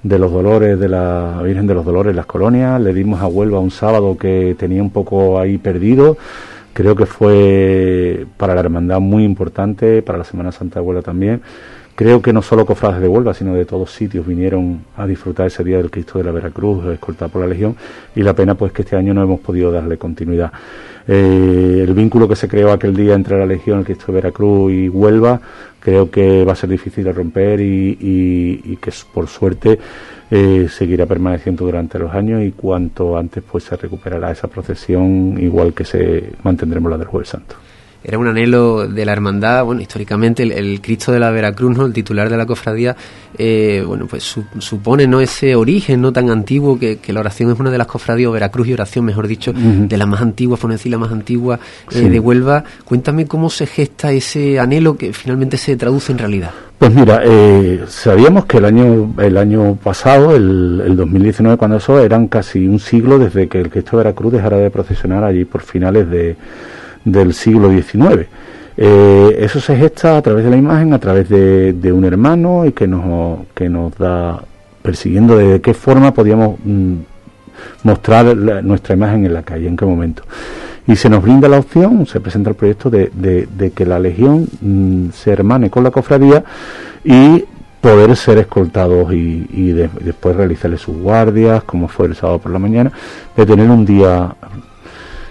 los 0.03 0.31
Dolores, 0.31 0.79
de 0.79 0.89
la 0.89 1.41
Virgen 1.43 1.67
de 1.67 1.73
los 1.73 1.85
Dolores, 1.85 2.15
las 2.15 2.25
colonias. 2.25 2.79
Le 2.81 2.93
dimos 2.93 3.21
a 3.21 3.27
Huelva 3.27 3.59
un 3.59 3.71
sábado 3.71 4.17
que 4.17 4.55
tenía 4.57 4.81
un 4.81 4.91
poco 4.91 5.39
ahí 5.39 5.57
perdido. 5.57 6.17
Creo 6.73 6.95
que 6.95 7.05
fue 7.05 8.25
para 8.37 8.55
la 8.55 8.61
hermandad 8.61 8.99
muy 8.99 9.23
importante, 9.23 10.01
para 10.01 10.17
la 10.17 10.23
Semana 10.23 10.51
Santa 10.51 10.79
de 10.79 10.85
Huelva 10.85 11.01
también. 11.01 11.41
Creo 11.95 12.23
que 12.23 12.33
no 12.33 12.41
solo 12.41 12.65
cofrades 12.65 13.01
de 13.01 13.07
Huelva, 13.07 13.35
sino 13.35 13.53
de 13.53 13.65
todos 13.65 13.91
sitios 13.91 14.25
vinieron 14.25 14.81
a 14.97 15.05
disfrutar 15.05 15.45
ese 15.45 15.63
día 15.63 15.77
del 15.77 15.91
Cristo 15.91 16.17
de 16.17 16.23
la 16.23 16.31
Veracruz, 16.31 16.83
escoltado 16.87 17.29
por 17.29 17.41
la 17.41 17.47
Legión, 17.47 17.75
y 18.15 18.23
la 18.23 18.33
pena 18.33 18.55
pues 18.55 18.71
que 18.71 18.81
este 18.81 18.95
año 18.95 19.13
no 19.13 19.21
hemos 19.21 19.39
podido 19.41 19.71
darle 19.71 19.97
continuidad. 19.97 20.51
Eh, 21.07 21.83
el 21.87 21.93
vínculo 21.93 22.27
que 22.27 22.35
se 22.35 22.47
creó 22.47 22.71
aquel 22.71 22.95
día 22.95 23.13
entre 23.13 23.37
la 23.37 23.45
Legión, 23.45 23.79
el 23.79 23.85
Cristo 23.85 24.07
de 24.07 24.13
Veracruz 24.13 24.71
y 24.71 24.89
Huelva, 24.89 25.39
creo 25.83 26.09
que 26.09 26.45
va 26.45 26.53
a 26.53 26.55
ser 26.55 26.69
difícil 26.69 27.03
de 27.03 27.11
romper 27.11 27.59
y, 27.59 28.77
que 28.81 28.91
por 29.13 29.27
suerte 29.27 29.77
eh, 30.31 30.67
seguirá 30.69 31.05
permaneciendo 31.05 31.65
durante 31.65 31.99
los 31.99 32.13
años 32.13 32.41
y 32.41 32.51
cuanto 32.51 33.17
antes 33.17 33.43
pues 33.43 33.65
se 33.65 33.75
recuperará 33.75 34.31
esa 34.31 34.47
procesión 34.47 35.37
igual 35.39 35.73
que 35.73 35.83
se 35.83 36.31
mantendremos 36.43 36.89
la 36.89 36.97
del 36.97 37.07
Jueves 37.07 37.29
Santo 37.29 37.55
era 38.03 38.17
un 38.17 38.27
anhelo 38.27 38.87
de 38.87 39.05
la 39.05 39.13
hermandad, 39.13 39.63
bueno, 39.63 39.81
históricamente 39.81 40.43
el, 40.43 40.81
Cristo 40.81 41.11
de 41.11 41.19
la 41.19 41.31
Veracruz, 41.31 41.77
¿no? 41.77 41.85
el 41.85 41.93
titular 41.93 42.29
de 42.29 42.37
la 42.37 42.45
cofradía, 42.45 42.95
eh, 43.37 43.83
bueno, 43.85 44.07
pues 44.07 44.35
supone 44.59 45.07
no 45.07 45.21
ese 45.21 45.55
origen 45.55 46.01
no 46.01 46.11
tan 46.11 46.29
antiguo 46.29 46.77
que, 46.77 46.99
la 47.07 47.19
oración 47.19 47.51
es 47.51 47.59
una 47.59 47.71
de 47.71 47.77
las 47.77 47.87
cofradías, 47.87 48.29
o 48.29 48.31
Veracruz 48.31 48.67
y 48.67 48.73
oración, 48.73 49.05
mejor 49.05 49.27
dicho, 49.27 49.53
de 49.53 49.97
las 49.97 50.07
más 50.07 50.21
antiguas, 50.21 50.59
por 50.59 50.71
decir 50.71 50.91
la 50.91 50.97
más 50.97 51.11
antigua 51.11 51.59
eh, 51.91 52.09
de 52.09 52.19
Huelva. 52.19 52.63
Cuéntame 52.83 53.25
cómo 53.25 53.49
se 53.49 53.67
gesta 53.67 54.11
ese 54.11 54.59
anhelo 54.59 54.97
que 54.97 55.13
finalmente 55.13 55.57
se 55.57 55.75
traduce 55.75 56.11
en 56.11 56.17
realidad. 56.17 56.51
Pues 56.79 56.93
mira, 56.93 57.21
eh, 57.23 57.85
sabíamos 57.87 58.45
que 58.45 58.57
el 58.57 58.65
año 58.65 59.13
el 59.17 59.37
año 59.37 59.75
pasado, 59.81 60.35
el, 60.35 60.81
el 60.85 60.95
2019, 60.97 61.57
cuando 61.57 61.77
eso, 61.77 61.99
eran 61.99 62.27
casi 62.27 62.67
un 62.67 62.79
siglo 62.79 63.19
desde 63.19 63.47
que 63.47 63.61
el 63.61 63.69
Cristo 63.69 63.91
de 63.91 64.03
Veracruz 64.03 64.33
dejara 64.33 64.57
de 64.57 64.69
procesionar 64.69 65.23
allí 65.23 65.45
por 65.45 65.61
finales 65.61 66.09
de 66.09 66.35
del 67.05 67.33
siglo 67.33 67.69
XIX. 67.69 68.27
Eh, 68.75 69.37
eso 69.39 69.59
se 69.59 69.75
gesta 69.75 70.17
a 70.17 70.21
través 70.21 70.43
de 70.43 70.49
la 70.49 70.57
imagen, 70.57 70.93
a 70.93 70.99
través 70.99 71.29
de, 71.29 71.91
un 71.91 72.05
hermano 72.05 72.65
y 72.65 72.71
que 72.71 72.87
nos, 72.87 73.39
que 73.53 73.69
nos 73.69 73.95
da 73.97 74.43
persiguiendo 74.81 75.37
de 75.37 75.61
qué 75.61 75.73
forma 75.73 76.13
podíamos 76.13 76.57
mm, 76.63 76.95
mostrar 77.83 78.35
nuestra 78.35 78.95
imagen 78.95 79.25
en 79.25 79.33
la 79.33 79.43
calle, 79.43 79.67
en 79.67 79.77
qué 79.77 79.85
momento. 79.85 80.23
Y 80.85 80.95
se 80.95 81.09
nos 81.09 81.23
brinda 81.23 81.47
la 81.47 81.59
opción, 81.59 82.05
se 82.07 82.19
presenta 82.19 82.49
el 82.49 82.55
proyecto 82.55 82.89
de, 82.89 83.09
de, 83.13 83.71
que 83.71 83.85
la 83.85 83.99
Legión 83.99 84.47
mm, 84.59 85.09
se 85.11 85.31
hermane 85.31 85.69
con 85.69 85.83
la 85.83 85.91
cofradía 85.91 86.43
y 87.05 87.45
poder 87.79 88.15
ser 88.15 88.37
escoltados 88.37 89.13
y, 89.13 89.45
y 89.51 89.71
después 89.71 90.35
realizarle 90.35 90.77
sus 90.77 90.97
guardias, 90.97 91.63
como 91.63 91.87
fue 91.87 92.07
el 92.07 92.15
sábado 92.15 92.39
por 92.39 92.51
la 92.51 92.59
mañana, 92.59 92.91
de 93.35 93.45
tener 93.45 93.69
un 93.69 93.85
día 93.85 94.35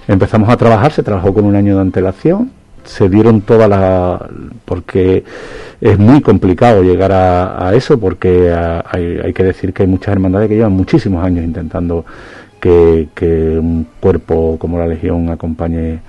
Empezamos 0.09 0.49
a 0.49 0.57
trabajar, 0.57 0.93
se 0.93 1.03
trabajó 1.03 1.33
con 1.33 1.45
un 1.45 1.55
año 1.55 1.77
de 1.77 1.83
antelación, 1.83 2.51
se 2.85 3.09
dieron 3.09 3.43
todas 3.43 3.69
las... 3.69 4.21
porque 4.65 5.25
es 5.81 5.99
muy 5.99 6.21
complicado 6.21 6.83
llegar 6.83 7.13
a, 7.13 7.73
eso, 7.75 7.99
porque 7.99 8.53
hay, 8.53 9.33
que 9.33 9.43
decir 9.43 9.73
que 9.73 9.83
hay 9.83 9.89
muchas 9.89 10.13
hermandades 10.13 10.49
que 10.49 10.57
llevan 10.57 10.73
muchísimos 10.73 11.25
años 11.25 11.45
intentando 11.45 12.05
que, 12.61 13.09
un 13.61 13.87
cuerpo 14.01 14.57
como 14.59 14.79
la 14.79 14.87
Legión 14.87 15.29
acompañe 15.31 16.01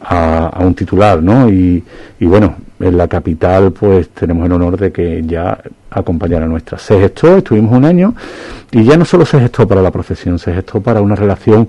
a, 0.00 0.58
un 0.60 0.74
titular, 0.74 1.22
¿no? 1.22 1.48
Y, 1.48 1.84
bueno, 2.20 2.56
en 2.80 2.96
la 2.96 3.06
capital 3.06 3.70
pues 3.70 4.08
tenemos 4.08 4.44
el 4.46 4.52
honor 4.52 4.76
de 4.76 4.90
que 4.90 5.22
ya 5.24 5.56
acompañara 5.90 6.46
a 6.46 6.48
nuestra. 6.48 6.78
Se 6.78 6.98
gestó, 6.98 7.36
estuvimos 7.36 7.72
un 7.76 7.84
año 7.84 8.14
y 8.72 8.82
ya 8.82 8.96
no 8.96 9.04
solo 9.04 9.24
se 9.24 9.38
gestó 9.38 9.68
para 9.68 9.82
la 9.82 9.92
profesión, 9.92 10.38
se 10.40 10.52
gestó 10.52 10.80
para 10.80 11.00
una 11.00 11.14
relación 11.14 11.68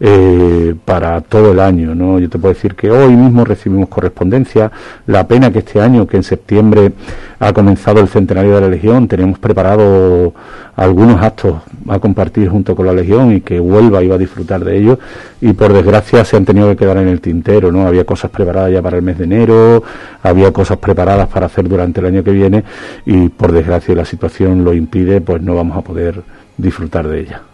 eh, 0.00 0.74
para 0.84 1.20
todo 1.20 1.52
el 1.52 1.60
año. 1.60 1.94
¿no? 1.94 2.18
Yo 2.18 2.28
te 2.28 2.38
puedo 2.38 2.54
decir 2.54 2.74
que 2.74 2.90
hoy 2.90 3.14
mismo 3.14 3.44
recibimos 3.44 3.88
correspondencia. 3.88 4.70
La 5.06 5.26
pena 5.26 5.52
que 5.52 5.60
este 5.60 5.80
año, 5.80 6.06
que 6.06 6.16
en 6.16 6.22
septiembre 6.22 6.92
ha 7.38 7.52
comenzado 7.52 8.00
el 8.00 8.08
centenario 8.08 8.54
de 8.54 8.60
la 8.62 8.68
Legión, 8.68 9.08
tenemos 9.08 9.38
preparado 9.38 10.32
algunos 10.76 11.22
actos 11.22 11.56
a 11.88 11.98
compartir 11.98 12.48
junto 12.48 12.74
con 12.74 12.86
la 12.86 12.92
Legión 12.92 13.32
y 13.32 13.40
que 13.40 13.60
Huelva 13.60 14.02
iba 14.02 14.16
a 14.16 14.18
disfrutar 14.18 14.64
de 14.64 14.76
ellos 14.78 14.98
y 15.40 15.52
por 15.52 15.72
desgracia 15.72 16.24
se 16.24 16.36
han 16.36 16.44
tenido 16.44 16.68
que 16.70 16.76
quedar 16.76 16.96
en 16.98 17.08
el 17.08 17.20
tintero, 17.20 17.70
¿no? 17.70 17.86
Había 17.86 18.04
cosas 18.04 18.30
preparadas 18.30 18.72
ya 18.72 18.82
para 18.82 18.96
el 18.96 19.02
mes 19.02 19.18
de 19.18 19.24
enero, 19.24 19.82
había 20.22 20.52
cosas 20.52 20.78
preparadas 20.78 21.28
para 21.28 21.46
hacer 21.46 21.68
durante 21.68 22.00
el 22.00 22.06
año 22.06 22.24
que 22.24 22.32
viene 22.32 22.64
y 23.06 23.28
por 23.28 23.52
desgracia 23.52 23.94
la 23.94 24.04
situación 24.04 24.64
lo 24.64 24.74
impide, 24.74 25.20
pues 25.20 25.42
no 25.42 25.54
vamos 25.54 25.76
a 25.76 25.82
poder 25.82 26.22
disfrutar 26.56 27.06
de 27.08 27.20
ella. 27.20 27.53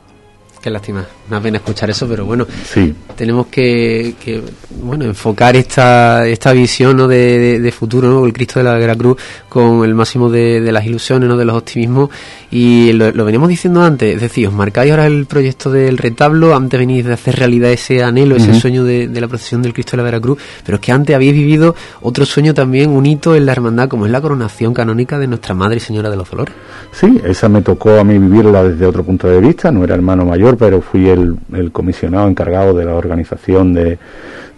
Qué 0.61 0.69
lástima, 0.69 1.07
una 1.31 1.41
pena 1.41 1.57
escuchar 1.57 1.89
eso, 1.89 2.07
pero 2.07 2.27
bueno, 2.27 2.47
sí. 2.65 2.95
tenemos 3.17 3.47
que, 3.47 4.15
bueno 4.83 5.07
enfocar 5.07 5.57
esta, 5.57 6.27
esta 6.27 6.53
visión 6.53 6.99
¿no? 6.99 7.09
de, 7.09 7.75
futuro, 7.75 8.11
¿no? 8.11 8.27
el 8.27 8.35
Cristo 8.35 8.61
de 8.61 8.65
la 8.65 8.79
Guerra 8.79 8.95
Cruz 8.95 9.17
con 9.49 9.85
el 9.87 9.95
máximo 9.95 10.29
de, 10.29 10.61
las 10.71 10.85
ilusiones, 10.85 11.31
¿no? 11.31 11.39
de 11.39 11.47
los 11.47 11.57
optimismos, 11.57 12.11
y 12.51 12.93
lo, 12.93 13.11
lo, 13.11 13.25
veníamos 13.25 13.49
diciendo 13.49 13.83
antes, 13.83 14.17
es 14.17 14.21
decir, 14.21 14.49
os 14.49 14.53
marcáis 14.53 14.91
ahora 14.91 15.07
el 15.07 15.25
proyecto 15.25 15.71
del 15.71 15.97
retablo, 15.97 16.55
antes 16.55 16.79
venís 16.79 17.07
de 17.07 17.15
hacer 17.15 17.37
realidad 17.37 17.71
ese 17.71 18.03
anhelo, 18.03 18.37
ese 18.37 18.53
sueño 18.53 18.85
de, 18.85 19.09
la 19.09 19.29
procesión 19.29 19.63
del 19.63 19.73
Cristo 19.73 19.93
de 19.93 19.97
la 19.99 20.03
Vera 20.03 20.21
Cruz, 20.21 20.43
pero 20.63 20.77
es 20.77 20.83
que 20.83 20.93
antes 20.93 21.17
habéis 21.17 21.33
vivido 21.33 21.75
otro 22.03 22.27
sueño 22.27 22.53
también, 22.53 22.91
un 22.91 23.07
hito 23.07 23.35
en 23.35 23.47
la 23.47 23.53
hermandad, 23.53 23.89
como 23.89 24.05
es 24.05 24.13
la 24.13 24.21
coronación 24.21 24.75
canónica 24.75 25.19
de 25.19 25.27
nuestra 25.27 25.55
Madre 25.55 25.79
y 25.79 25.81
Señora 25.81 26.11
de 26.11 26.17
los 26.17 26.31
Dolores. 26.31 26.55
Sí, 26.93 27.19
esa 27.25 27.49
me 27.49 27.63
tocó 27.63 27.99
a 27.99 28.05
mí 28.05 28.19
vivirla 28.19 28.63
desde 28.63 28.85
otro 28.85 29.03
punto 29.05 29.27
de 29.27 29.41
vista, 29.41 29.71
no 29.73 29.85
era 29.85 29.95
hermano 29.95 30.27
mayor, 30.27 30.50
pero 30.57 30.81
fui 30.81 31.09
el, 31.09 31.39
comisionado 31.73 32.29
encargado 32.29 32.75
de 32.75 32.85
la 32.85 32.95
organización 32.95 33.75
de, 33.75 33.99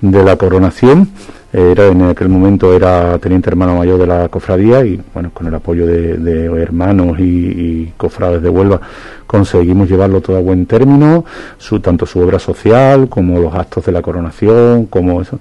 de 0.02 0.22
la 0.22 0.36
coronación. 0.36 1.08
Era, 1.54 1.88
en 1.88 2.00
aquel 2.00 2.30
momento 2.30 2.72
era 2.72 3.18
teniente 3.18 3.50
hermano 3.50 3.76
mayor 3.76 3.98
de 3.98 4.06
la 4.06 4.26
cofradía 4.30 4.82
y 4.86 4.98
bueno 5.12 5.30
con 5.34 5.46
el 5.46 5.54
apoyo 5.54 5.86
de, 5.86 6.46
hermanos 6.62 7.18
y, 7.18 7.92
cofrades 7.98 8.40
de 8.40 8.48
Huelva 8.48 8.80
conseguimos 9.26 9.86
llevarlo 9.86 10.22
todo 10.22 10.38
a 10.38 10.40
buen 10.40 10.64
término 10.64 11.26
su 11.58 11.80
tanto 11.80 12.06
su 12.06 12.20
obra 12.20 12.38
social 12.38 13.10
como 13.10 13.38
los 13.38 13.54
actos 13.54 13.84
de 13.84 13.92
la 13.92 14.00
coronación 14.00 14.86
como 14.86 15.20
eso 15.20 15.38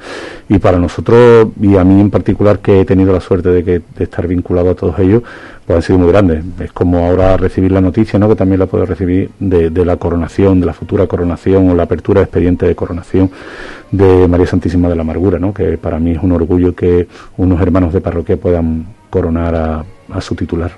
y 0.49 0.59
para 0.59 0.80
nosotros 0.80 1.47
y 1.62 1.78
a 1.78 1.86
mí 1.86 2.01
en 2.01 2.09
particular 2.09 2.59
que 2.59 2.82
he 2.82 2.86
tenido 2.86 3.14
la 3.14 3.22
suerte 3.22 3.47
de 3.47 3.64
que 3.64 3.82
de 3.95 4.03
estar 4.03 4.28
vinculado 4.28 4.72
a 4.72 4.76
todos 4.76 4.99
ellos 4.99 5.24
pues 5.66 5.78
han 5.78 5.82
sido 5.84 5.99
muy 5.99 6.07
grandes. 6.09 6.43
Es 6.59 6.72
como 6.72 7.05
ahora 7.05 7.38
recibir 7.38 7.72
la 7.72 7.82
noticia, 7.82 8.18
¿no? 8.18 8.28
que 8.28 8.36
también 8.36 8.59
la 8.59 8.66
puedo 8.66 8.86
recibir 8.86 9.30
de, 9.39 9.70
de, 9.70 9.86
la 9.86 9.97
coronación, 9.97 10.59
de 10.59 10.66
la 10.66 10.74
futura 10.74 11.07
coronación 11.07 11.70
o 11.70 11.76
la 11.76 11.84
apertura 11.84 12.22
de 12.22 12.26
expediente 12.26 12.66
de 12.66 12.76
coronación 12.76 13.30
de 13.91 14.28
María 14.28 14.47
Santísima 14.51 14.87
de 14.89 14.95
la 14.95 15.01
Amargura, 15.01 15.39
¿no? 15.39 15.53
que 15.53 15.77
para 15.77 15.97
mí 15.97 16.11
es 16.11 16.21
un 16.21 16.31
orgullo 16.31 16.75
que 16.75 17.07
unos 17.37 17.59
hermanos 17.61 17.93
de 17.93 18.01
parroquia 18.01 18.37
puedan 18.37 18.85
coronar 19.09 19.55
a, 19.55 19.85
a 20.11 20.21
su 20.21 20.35
titular 20.35 20.71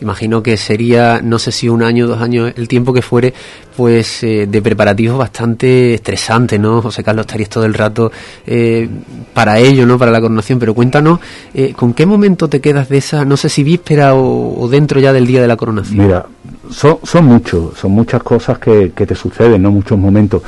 imagino 0.00 0.42
que 0.42 0.56
sería, 0.56 1.20
no 1.22 1.38
sé 1.38 1.52
si 1.52 1.68
un 1.68 1.82
año, 1.82 2.06
dos 2.06 2.20
años, 2.20 2.52
el 2.56 2.68
tiempo 2.68 2.92
que 2.92 3.02
fuere, 3.02 3.32
pues 3.76 4.22
eh, 4.22 4.46
de 4.46 4.62
preparativos 4.62 5.18
bastante 5.18 5.94
estresante, 5.94 6.58
¿no? 6.58 6.82
José 6.82 7.02
Carlos, 7.02 7.26
estarías 7.26 7.48
todo 7.48 7.64
el 7.64 7.74
rato 7.74 8.10
eh, 8.46 8.88
para 9.34 9.58
ello, 9.58 9.86
¿no? 9.86 9.98
Para 9.98 10.10
la 10.10 10.20
coronación, 10.20 10.58
pero 10.58 10.74
cuéntanos, 10.74 11.20
eh, 11.54 11.74
¿con 11.74 11.94
qué 11.94 12.06
momento 12.06 12.48
te 12.48 12.60
quedas 12.60 12.88
de 12.88 12.98
esa, 12.98 13.24
no 13.24 13.36
sé 13.36 13.48
si 13.48 13.62
víspera 13.62 14.14
o, 14.14 14.68
dentro 14.68 15.00
ya 15.00 15.12
del 15.12 15.26
día 15.26 15.40
de 15.40 15.48
la 15.48 15.56
coronación? 15.56 16.06
Mira, 16.06 16.26
son, 16.70 16.98
son 17.02 17.26
muchos, 17.26 17.78
son 17.78 17.92
muchas 17.92 18.22
cosas 18.22 18.58
que, 18.58 18.92
que 18.94 19.06
te 19.06 19.14
suceden, 19.14 19.62
¿no? 19.62 19.70
Muchos 19.70 19.98
momentos 19.98 20.42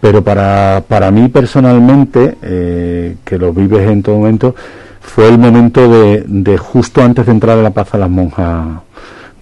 pero 0.00 0.22
para, 0.22 0.82
para 0.86 1.10
mí 1.10 1.28
personalmente, 1.28 2.36
que 3.24 3.38
lo 3.38 3.52
vives 3.52 3.88
en 3.88 4.02
todo 4.02 4.16
momento, 4.16 4.54
fue 5.00 5.28
el 5.28 5.38
momento 5.38 5.88
de, 5.88 6.24
de, 6.26 6.58
justo 6.58 7.02
antes 7.02 7.26
de 7.26 7.32
entrar 7.32 7.58
a 7.58 7.62
la 7.62 7.70
Plaza 7.70 7.96
de 7.96 8.00
las 8.00 8.10
Monjas. 8.10 8.66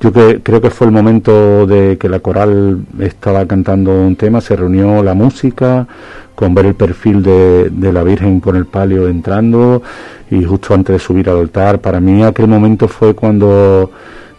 Yo 0.00 0.12
que, 0.12 0.40
creo 0.42 0.60
que 0.60 0.70
fue 0.70 0.88
el 0.88 0.92
momento 0.92 1.66
de 1.66 1.96
que 1.96 2.08
la 2.08 2.18
coral 2.18 2.84
estaba 2.98 3.46
cantando 3.46 3.92
un 3.92 4.16
tema, 4.16 4.40
se 4.40 4.56
reunió 4.56 5.02
la 5.02 5.14
música, 5.14 5.86
con 6.34 6.54
ver 6.54 6.66
el 6.66 6.74
perfil 6.74 7.22
de, 7.22 7.70
de 7.70 7.92
la 7.92 8.02
Virgen 8.02 8.40
por 8.40 8.56
el 8.56 8.66
palio 8.66 9.06
entrando 9.06 9.82
y 10.30 10.42
justo 10.44 10.74
antes 10.74 10.94
de 10.94 10.98
subir 10.98 11.30
al 11.30 11.38
altar. 11.38 11.78
Para 11.78 12.00
mí 12.00 12.22
aquel 12.24 12.48
momento 12.48 12.88
fue 12.88 13.14
cuando 13.14 13.90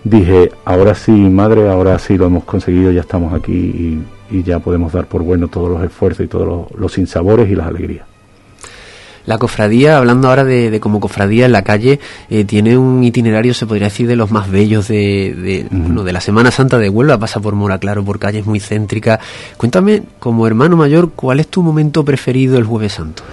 dije, 0.04 0.52
ahora 0.66 0.96
sí, 0.96 1.12
madre, 1.12 1.70
ahora 1.70 1.98
sí 1.98 2.18
lo 2.18 2.26
hemos 2.26 2.44
conseguido, 2.44 2.92
ya 2.92 3.02
estamos 3.02 3.34
aquí 3.34 3.54
y, 3.54 4.04
ya 4.32 4.60
podemos 4.60 4.94
dar 4.94 5.06
por 5.06 5.24
bueno 5.24 5.48
todos 5.48 5.70
los 5.70 5.84
esfuerzos 5.84 6.26
y 6.26 6.28
todos 6.28 6.48
los, 6.48 6.80
los 6.80 6.94
sinsabores 6.94 7.50
y 7.50 7.56
las 7.56 7.68
alegrías. 7.68 8.06
La 9.26 9.38
cofradía, 9.38 9.98
hablando 9.98 10.28
ahora 10.28 10.44
de, 10.44 10.80
como 10.82 11.00
cofradía 11.00 11.46
en 11.46 11.54
la 11.54 11.64
calle, 11.64 12.00
eh, 12.30 12.44
tiene 12.44 12.78
un 12.78 13.04
itinerario, 13.04 13.54
se 13.54 13.66
podría 13.66 13.88
decir, 13.88 14.06
de 14.06 14.18
los 14.18 14.32
más 14.32 14.52
bellos 14.52 14.90
de, 14.90 15.34
de, 15.34 15.68
bueno, 15.72 16.04
de 16.04 16.12
la 16.12 16.20
Semana 16.20 16.52
Santa 16.52 16.78
de 16.78 16.90
Huelva, 16.90 17.18
pasa 17.18 17.40
por 17.40 17.56
Mora 17.56 17.78
Claro, 17.78 18.04
por 18.04 18.20
calles 18.20 18.46
muy 18.46 18.60
céntricas. 18.60 19.20
Cuéntame, 19.56 20.04
como 20.20 20.46
hermano 20.46 20.76
mayor, 20.76 21.12
¿cuál 21.16 21.40
es 21.40 21.48
tu 21.48 21.64
momento 21.64 22.04
preferido 22.04 22.58
el 22.58 22.66
Jueves 22.66 22.94
Santo? 22.94 23.24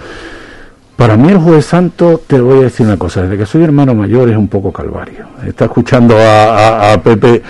Para 1.01 1.17
mí 1.17 1.29
el 1.29 1.39
Jueves 1.39 1.65
Santo, 1.65 2.21
te 2.27 2.39
voy 2.39 2.59
a 2.59 2.61
decir 2.61 2.85
una 2.85 2.95
cosa, 2.95 3.23
desde 3.23 3.35
que 3.35 3.47
soy 3.47 3.63
hermano 3.63 3.95
mayor 3.95 4.29
es 4.29 4.37
un 4.37 4.47
poco 4.47 4.71
calvario. 4.71 5.25
Está 5.47 5.65
escuchando 5.65 6.15
a, 6.15 7.01
Pepe 7.03 7.41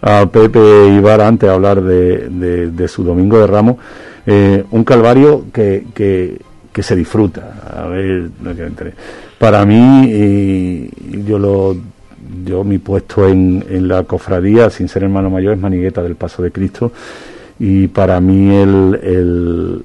a 0.00 0.26
Pepe 0.26 0.94
Ibar 0.94 1.20
antes 1.20 1.50
hablar 1.50 1.82
de, 1.82 2.28
de, 2.70 2.86
su 2.86 3.02
Domingo 3.02 3.40
de 3.40 3.48
Ramos, 3.48 3.78
eh, 4.26 4.64
un 4.70 4.84
calvario 4.84 5.46
que, 5.52 5.86
que 5.92 6.38
que 6.72 6.84
se 6.84 6.94
disfruta. 6.94 7.54
A 7.76 7.88
ver, 7.88 8.30
para 9.40 9.66
mí, 9.66 10.88
yo 11.26 11.36
lo 11.40 11.76
yo 12.44 12.62
mi 12.62 12.78
puesto 12.78 13.28
en, 13.28 13.88
la 13.88 14.04
cofradía, 14.04 14.70
sin 14.70 14.88
ser 14.88 15.02
hermano 15.02 15.30
mayor, 15.30 15.54
es 15.54 15.60
manigueta 15.60 16.00
del 16.00 16.14
Paso 16.14 16.44
de 16.44 16.52
Cristo 16.52 16.92
y 17.58 17.88
para 17.88 18.20
mí 18.20 18.54
el, 18.54 19.84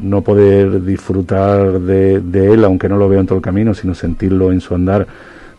no 0.00 0.22
poder 0.22 0.82
disfrutar 0.84 1.80
de, 1.80 2.52
él, 2.52 2.64
aunque 2.64 2.88
no 2.88 2.96
lo 2.96 3.08
veo 3.08 3.20
en 3.20 3.26
todo 3.26 3.38
el 3.38 3.44
camino, 3.44 3.74
sino 3.74 3.94
sentirlo 3.94 4.52
en 4.52 4.60
su 4.60 4.74
andar 4.74 5.06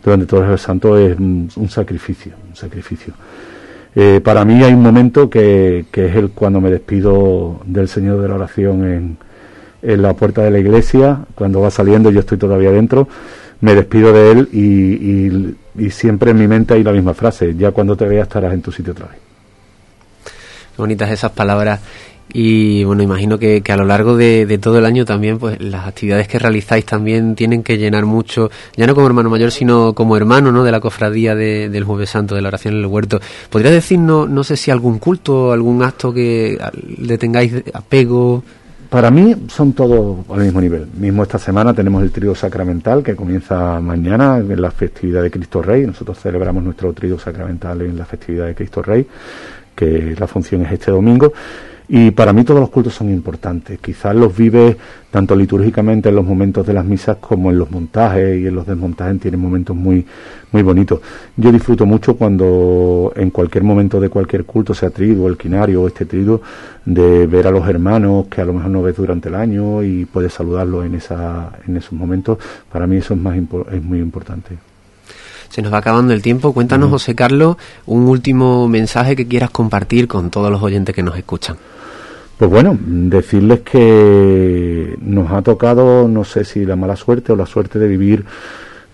durante 0.04 0.26
todo 0.26 0.52
el 0.52 0.58
santo 0.58 0.98
es 0.98 1.18
un 1.20 1.70
sacrificio, 1.70 2.34
un 2.50 2.56
sacrificio. 2.56 3.14
Eh, 3.94 4.22
para 4.24 4.46
mí 4.46 4.64
hay 4.64 4.74
un 4.74 4.82
momento 4.82 5.30
que, 5.30 5.86
que 5.92 6.06
es 6.06 6.16
el 6.16 6.32
cuando 6.32 6.62
me 6.62 6.72
despido 6.72 7.60
del 7.66 7.88
Señor 7.88 8.22
de 8.22 8.30
la 8.30 8.36
oración 8.36 8.86
en, 8.86 9.18
en 9.82 10.02
la 10.02 10.14
puerta 10.14 10.44
de 10.44 10.52
la 10.52 10.60
iglesia, 10.60 11.20
cuando 11.36 11.62
va 11.62 11.72
saliendo 11.72 12.12
yo 12.12 12.22
estoy 12.22 12.38
todavía 12.38 12.72
dentro, 12.72 13.08
me 13.62 13.76
despido 13.76 14.14
de 14.14 14.32
él 14.32 15.56
y, 15.76 15.90
siempre 15.90 16.32
en 16.32 16.38
mi 16.38 16.48
mente 16.48 16.74
hay 16.74 16.84
la 16.84 16.92
misma 16.92 17.14
frase, 17.14 17.56
ya 17.56 17.72
cuando 17.72 17.96
te 17.96 18.06
veas 18.06 18.28
estarás 18.28 18.54
en 18.54 18.62
tu 18.62 18.72
sitio 18.72 18.94
otra 18.94 19.08
vez. 19.08 19.18
Bonitas 20.78 21.10
esas 21.10 21.32
palabras 21.32 21.82
y 22.34 22.84
bueno, 22.84 23.04
imagino 23.04 23.38
que, 23.38 23.62
a 23.68 23.78
lo 23.78 23.86
largo 23.86 24.16
de, 24.16 24.58
todo 24.62 24.78
el 24.78 24.86
año 24.86 25.06
también, 25.06 25.38
pues 25.38 25.60
las 25.62 25.88
actividades 25.88 26.28
que 26.28 26.40
realizáis 26.40 26.86
también 26.86 27.36
tienen 27.36 27.64
que 27.64 27.78
llenar 27.78 28.06
mucho, 28.06 28.50
ya 28.76 28.88
no 28.88 28.96
como 28.96 29.08
hermano 29.08 29.30
mayor, 29.30 29.52
sino 29.52 29.94
como 29.94 30.16
hermano, 30.16 30.52
¿no? 30.52 30.64
De 30.64 30.72
la 30.72 30.80
cofradía 30.80 31.36
del 31.36 31.84
Jueves 31.84 32.10
Santo, 32.10 32.36
de 32.36 32.42
la 32.42 32.50
oración 32.50 32.76
en 32.76 32.82
el 32.82 32.86
huerto. 32.86 33.20
¿Podría 33.50 33.72
decir, 33.72 34.00
no, 34.00 34.28
no 34.28 34.44
sé 34.44 34.56
si 34.56 34.72
algún 34.72 35.00
culto, 35.00 35.52
algún 35.52 35.84
acto 35.84 36.14
que 36.14 36.58
le 36.98 37.18
tengáis 37.18 37.54
apego? 37.74 38.44
Para 38.90 39.10
mí 39.10 39.34
son 39.48 39.74
todos 39.74 40.18
al 40.30 40.42
mismo 40.42 40.60
nivel. 40.60 40.86
Mismo 40.98 41.24
esta 41.24 41.40
semana 41.40 41.74
tenemos 41.74 42.04
el 42.04 42.12
trío 42.12 42.36
sacramental 42.36 43.02
que 43.02 43.16
comienza 43.16 43.80
mañana 43.80 44.38
en 44.38 44.62
la 44.62 44.70
festividad 44.70 45.22
de 45.22 45.32
Cristo 45.32 45.62
Rey. 45.62 45.86
Nosotros 45.86 46.20
celebramos 46.20 46.62
nuestro 46.62 46.92
trío 46.92 47.18
sacramental 47.18 47.82
en 47.82 47.98
la 47.98 48.04
festividad 48.04 48.48
de 48.48 48.56
Cristo 48.56 48.82
Rey, 48.82 49.08
que 49.74 50.14
la 50.20 50.28
función 50.28 50.66
es 50.66 50.74
este 50.74 50.92
domingo. 50.92 51.32
Y 51.94 52.12
para 52.12 52.32
mí 52.32 52.46
todos 52.46 52.62
los 52.62 52.70
cultos 52.70 52.94
son 52.94 53.10
importantes. 53.10 53.78
Quizás 53.82 54.16
los 54.16 54.34
vives 54.34 54.78
tanto 55.12 55.36
litúrgicamente 55.36 56.08
en 56.08 56.16
los 56.16 56.26
momentos 56.26 56.66
de 56.66 56.72
las 56.72 56.86
misas 56.86 57.18
como 57.18 57.52
en 57.52 57.60
los 57.60 57.70
montajes 57.70 58.40
y 58.42 58.48
en 58.48 58.56
los 58.56 58.66
desmontajes 58.66 59.20
tienen 59.20 59.42
momentos 59.42 59.76
muy, 59.76 60.06
muy 60.54 60.62
bonitos. 60.64 61.02
Yo 61.36 61.52
disfruto 61.52 61.86
mucho 61.86 62.16
cuando 62.16 63.12
en 63.18 63.30
cualquier 63.30 63.66
momento 63.66 64.00
de 64.00 64.08
cualquier 64.08 64.46
culto, 64.46 64.74
sea 64.74 64.90
trido, 64.90 65.28
el 65.28 65.36
quinario 65.36 65.82
o 65.82 65.88
este 65.88 66.06
trido, 66.06 66.42
de 66.86 67.28
ver 67.28 67.48
a 67.48 67.52
los 67.52 67.68
hermanos 67.68 68.28
que 68.28 68.40
a 68.40 68.46
lo 68.46 68.54
mejor 68.54 68.72
no 68.72 68.82
ves 68.82 68.96
durante 68.96 69.28
el 69.28 69.36
año 69.36 69.84
y 69.84 70.06
puedes 70.06 70.32
saludarlos 70.32 70.86
en, 70.86 70.96
esa, 70.96 71.52
en 71.68 71.76
esos 71.76 71.92
momentos. 71.92 72.38
Para 72.72 72.88
mí 72.88 72.96
eso 72.96 73.16
es, 73.16 73.20
más 73.20 73.36
es 73.36 73.84
muy 73.84 74.00
importante. 74.00 74.58
Se 75.50 75.62
nos 75.62 75.74
va 75.74 75.80
acabando 75.80 76.14
el 76.14 76.22
tiempo. 76.22 76.54
Cuéntanos, 76.54 76.90
José 76.90 77.16
Carlos, 77.16 77.58
un 77.86 78.04
último 78.04 78.70
mensaje 78.70 79.18
que 79.18 79.28
quieras 79.28 79.50
compartir 79.50 80.08
con 80.08 80.30
todos 80.30 80.50
los 80.50 80.64
oyentes 80.64 80.96
que 80.96 81.04
nos 81.04 81.18
escuchan. 81.18 81.58
Pues 82.42 82.50
bueno, 82.50 82.76
decirles 82.84 83.60
que 83.60 84.98
nos 85.00 85.32
ha 85.32 85.44
tocado, 85.44 86.08
no 86.08 86.24
sé 86.24 86.44
si 86.44 86.66
la 86.66 86.76
mala 86.76 86.96
suerte 86.96 87.32
o 87.32 87.36
la 87.36 87.46
suerte 87.46 87.78
de 87.78 87.88
vivir 87.88 88.26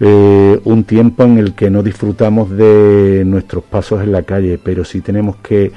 eh, 0.02 0.60
un 0.66 0.84
tiempo 0.84 1.24
en 1.24 1.38
el 1.38 1.54
que 1.54 1.70
no 1.70 1.82
disfrutamos 1.82 2.50
de 2.50 3.24
nuestros 3.26 3.64
pasos 3.64 4.04
en 4.04 4.12
la 4.12 4.24
calle, 4.24 4.60
pero 4.62 4.84
sí 4.84 5.00
tenemos 5.00 5.38
que 5.38 5.72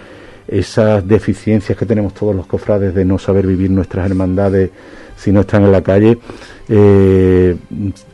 esas 0.51 1.07
deficiencias 1.07 1.78
que 1.78 1.86
tenemos 1.86 2.12
todos 2.12 2.34
los 2.34 2.46
cofrades 2.46 2.92
de 2.94 3.05
no 3.05 3.18
saber 3.18 3.46
vivir 3.46 3.70
nuestras 3.70 4.11
hermandades 4.11 4.70
si 5.16 5.32
no 5.32 5.40
están 5.40 5.64
en 5.64 5.72
la 5.72 5.82
calle, 5.82 6.18
eh, 6.66 7.55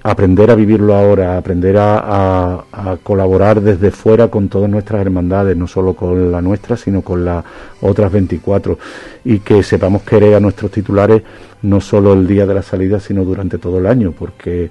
aprender 0.03 0.51
a 0.51 0.57
vivirlo 0.57 0.95
ahora, 0.95 1.39
aprender 1.39 1.77
a, 1.79 2.65
colaborar 3.03 3.61
desde 3.61 3.93
fuera 3.93 4.29
con 4.29 4.49
todas 4.49 4.69
nuestras 4.69 5.03
hermandades, 5.03 5.57
no 5.57 5.69
solo 5.69 5.95
con 5.95 6.33
la 6.33 6.43
nuestra, 6.43 6.77
sino 6.77 7.03
con 7.03 7.25
las 7.25 7.45
otras 7.81 8.11
24, 8.11 8.77
y 9.25 9.39
que 9.39 9.63
sepamos 9.63 10.03
querer 10.03 10.35
a 10.35 10.41
nuestros 10.41 10.73
titulares 10.73 11.23
no 11.63 11.81
solo 11.81 12.13
el 12.13 12.27
día 12.27 12.45
de 12.45 12.55
la 12.55 12.63
salida, 12.63 12.99
sino 12.99 13.25
durante 13.25 13.59
todo 13.59 13.79
el 13.79 13.87
año, 13.87 14.13
porque 14.13 14.69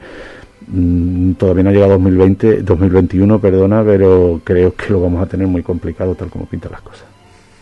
mm, 0.67 1.33
todavía 1.33 1.63
no 1.63 1.69
ha 1.69 1.73
llegado 1.73 1.93
2020, 1.93 2.63
2021, 2.63 3.39
perdona, 3.39 3.81
pero 3.85 4.41
creo 4.43 4.75
que 4.75 4.91
lo 4.91 4.99
vamos 4.99 5.23
a 5.23 5.25
tener 5.25 5.47
muy 5.47 5.63
complicado 5.63 6.15
tal 6.15 6.29
como 6.29 6.45
pintan 6.45 6.73
las 6.73 6.81
cosas. 6.81 7.14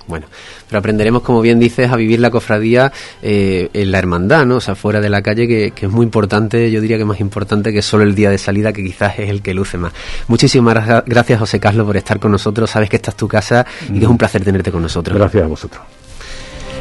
Bueno, 0.07 0.25
pero 0.67 0.79
aprenderemos, 0.79 1.21
como 1.21 1.41
bien 1.41 1.59
dices, 1.59 1.91
a 1.91 1.95
vivir 1.95 2.19
la 2.19 2.29
cofradía 2.29 2.91
eh, 3.21 3.69
en 3.73 3.91
la 3.91 3.99
hermandad, 3.99 4.45
¿no? 4.45 4.57
O 4.57 4.61
sea, 4.61 4.75
fuera 4.75 4.99
de 4.99 5.09
la 5.09 5.21
calle, 5.21 5.47
que, 5.47 5.71
que, 5.71 5.85
es 5.85 5.91
muy 5.91 6.03
importante, 6.03 6.69
yo 6.71 6.81
diría 6.81 6.97
que 6.97 7.05
más 7.05 7.19
importante 7.19 7.71
que 7.71 7.81
solo 7.81 8.03
el 8.03 8.15
día 8.15 8.29
de 8.29 8.37
salida, 8.37 8.73
que 8.73 8.83
quizás 8.83 9.17
es 9.19 9.29
el 9.29 9.41
que 9.41 9.53
luce 9.53 9.77
más. 9.77 9.93
Muchísimas 10.27 11.03
gracias, 11.05 11.39
José 11.39 11.59
Carlos, 11.59 11.85
por 11.85 11.97
estar 11.97 12.19
con 12.19 12.31
nosotros. 12.31 12.69
Sabes 12.69 12.89
que 12.89 12.97
esta 12.97 13.11
es 13.11 13.17
tu 13.17 13.27
casa 13.27 13.65
y 13.89 13.99
que 13.99 14.05
es 14.05 14.09
un 14.09 14.17
placer 14.17 14.43
tenerte 14.43 14.71
con 14.71 14.81
nosotros. 14.81 15.17
Gracias 15.17 15.43
a 15.43 15.47
vosotros. 15.47 15.81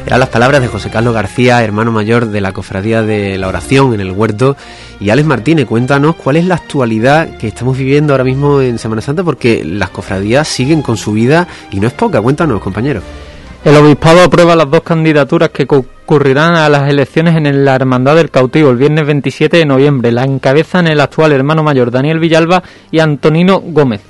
Eran 0.05 0.19
las 0.19 0.29
palabras 0.29 0.61
de 0.61 0.67
José 0.67 0.89
Carlos 0.89 1.13
García, 1.13 1.63
hermano 1.63 1.91
mayor 1.91 2.27
de 2.27 2.41
la 2.41 2.51
Cofradía 2.51 3.03
de 3.03 3.37
la 3.37 3.47
Oración 3.47 3.93
en 3.93 4.01
el 4.01 4.11
Huerto. 4.11 4.57
Y 4.99 5.09
Alex 5.09 5.25
Martínez, 5.25 5.65
cuéntanos 5.65 6.15
cuál 6.15 6.35
es 6.35 6.45
la 6.45 6.55
actualidad 6.55 7.37
que 7.37 7.47
estamos 7.47 7.77
viviendo 7.77 8.13
ahora 8.13 8.25
mismo 8.25 8.61
en 8.61 8.77
Semana 8.79 9.01
Santa, 9.01 9.23
porque 9.23 9.63
las 9.63 9.89
cofradías 9.91 10.47
siguen 10.47 10.81
con 10.81 10.97
su 10.97 11.13
vida 11.13 11.47
y 11.71 11.79
no 11.79 11.87
es 11.87 11.93
poca. 11.93 12.21
Cuéntanos, 12.21 12.61
compañeros. 12.61 13.03
El 13.63 13.77
obispado 13.77 14.21
aprueba 14.23 14.57
las 14.57 14.69
dos 14.69 14.83
candidaturas 14.83 15.49
que 15.51 15.65
concurrirán 15.65 16.55
a 16.55 16.67
las 16.67 16.89
elecciones 16.89 17.37
en 17.37 17.63
la 17.63 17.75
Hermandad 17.75 18.17
del 18.17 18.29
Cautivo 18.29 18.71
el 18.71 18.77
viernes 18.77 19.05
27 19.05 19.55
de 19.55 19.65
noviembre. 19.65 20.11
La 20.11 20.25
encabezan 20.25 20.87
el 20.87 20.99
actual 20.99 21.31
hermano 21.31 21.63
mayor 21.63 21.91
Daniel 21.91 22.19
Villalba 22.19 22.61
y 22.91 22.99
Antonino 22.99 23.61
Gómez. 23.61 24.01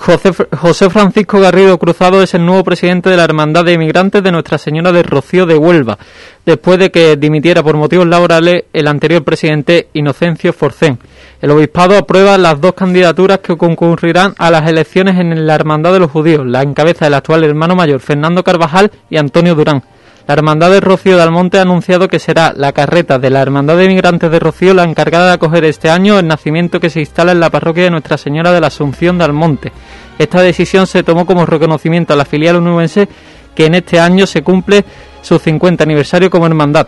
José, 0.00 0.88
Francisco 0.88 1.40
Garrido 1.40 1.78
Cruzado 1.78 2.22
es 2.22 2.32
el 2.32 2.46
nuevo 2.46 2.64
presidente 2.64 3.10
de 3.10 3.18
la 3.18 3.24
Hermandad 3.24 3.66
de 3.66 3.74
Emigrantes 3.74 4.22
de 4.22 4.32
Nuestra 4.32 4.56
Señora 4.56 4.92
de 4.92 5.02
Rocío 5.02 5.44
de 5.44 5.58
Huelva, 5.58 5.98
después 6.46 6.78
de 6.78 6.90
que 6.90 7.16
dimitiera 7.16 7.62
por 7.62 7.76
motivos 7.76 8.06
laborales 8.06 8.64
el 8.72 8.88
anterior 8.88 9.22
presidente 9.22 9.88
Inocencio 9.92 10.54
Forcén. 10.54 10.98
El 11.42 11.50
obispado 11.50 11.98
aprueba 11.98 12.38
las 12.38 12.58
dos 12.62 12.72
candidaturas 12.72 13.40
que 13.40 13.58
concurrirán 13.58 14.32
a 14.38 14.50
las 14.50 14.66
elecciones 14.70 15.18
en 15.18 15.46
la 15.46 15.54
Hermandad 15.54 15.92
de 15.92 16.00
los 16.00 16.10
Judíos, 16.10 16.46
la 16.46 16.62
encabeza 16.62 17.06
el 17.06 17.14
actual 17.14 17.44
hermano 17.44 17.76
mayor 17.76 18.00
Fernando 18.00 18.42
Carvajal 18.42 18.90
y 19.10 19.18
Antonio 19.18 19.54
Durán. 19.54 19.82
La 20.30 20.34
Hermandad 20.34 20.70
de 20.70 20.78
Rocío 20.78 21.16
de 21.16 21.24
Almonte 21.24 21.58
ha 21.58 21.62
anunciado 21.62 22.06
que 22.06 22.20
será 22.20 22.54
la 22.56 22.70
carreta 22.70 23.18
de 23.18 23.30
la 23.30 23.42
Hermandad 23.42 23.76
de 23.76 23.86
Emigrantes 23.86 24.30
de 24.30 24.38
Rocío 24.38 24.74
la 24.74 24.84
encargada 24.84 25.26
de 25.26 25.32
acoger 25.32 25.64
este 25.64 25.90
año 25.90 26.20
el 26.20 26.28
nacimiento 26.28 26.78
que 26.78 26.88
se 26.88 27.00
instala 27.00 27.32
en 27.32 27.40
la 27.40 27.50
parroquia 27.50 27.82
de 27.82 27.90
Nuestra 27.90 28.16
Señora 28.16 28.52
de 28.52 28.60
la 28.60 28.68
Asunción 28.68 29.18
de 29.18 29.24
Almonte. 29.24 29.72
Esta 30.20 30.40
decisión 30.40 30.86
se 30.86 31.02
tomó 31.02 31.26
como 31.26 31.46
reconocimiento 31.46 32.12
a 32.12 32.16
la 32.16 32.24
filial 32.24 32.54
onubense 32.54 33.08
que 33.56 33.66
en 33.66 33.74
este 33.74 33.98
año 33.98 34.24
se 34.24 34.42
cumple 34.42 34.84
su 35.20 35.36
50 35.36 35.82
aniversario 35.82 36.30
como 36.30 36.46
hermandad. 36.46 36.86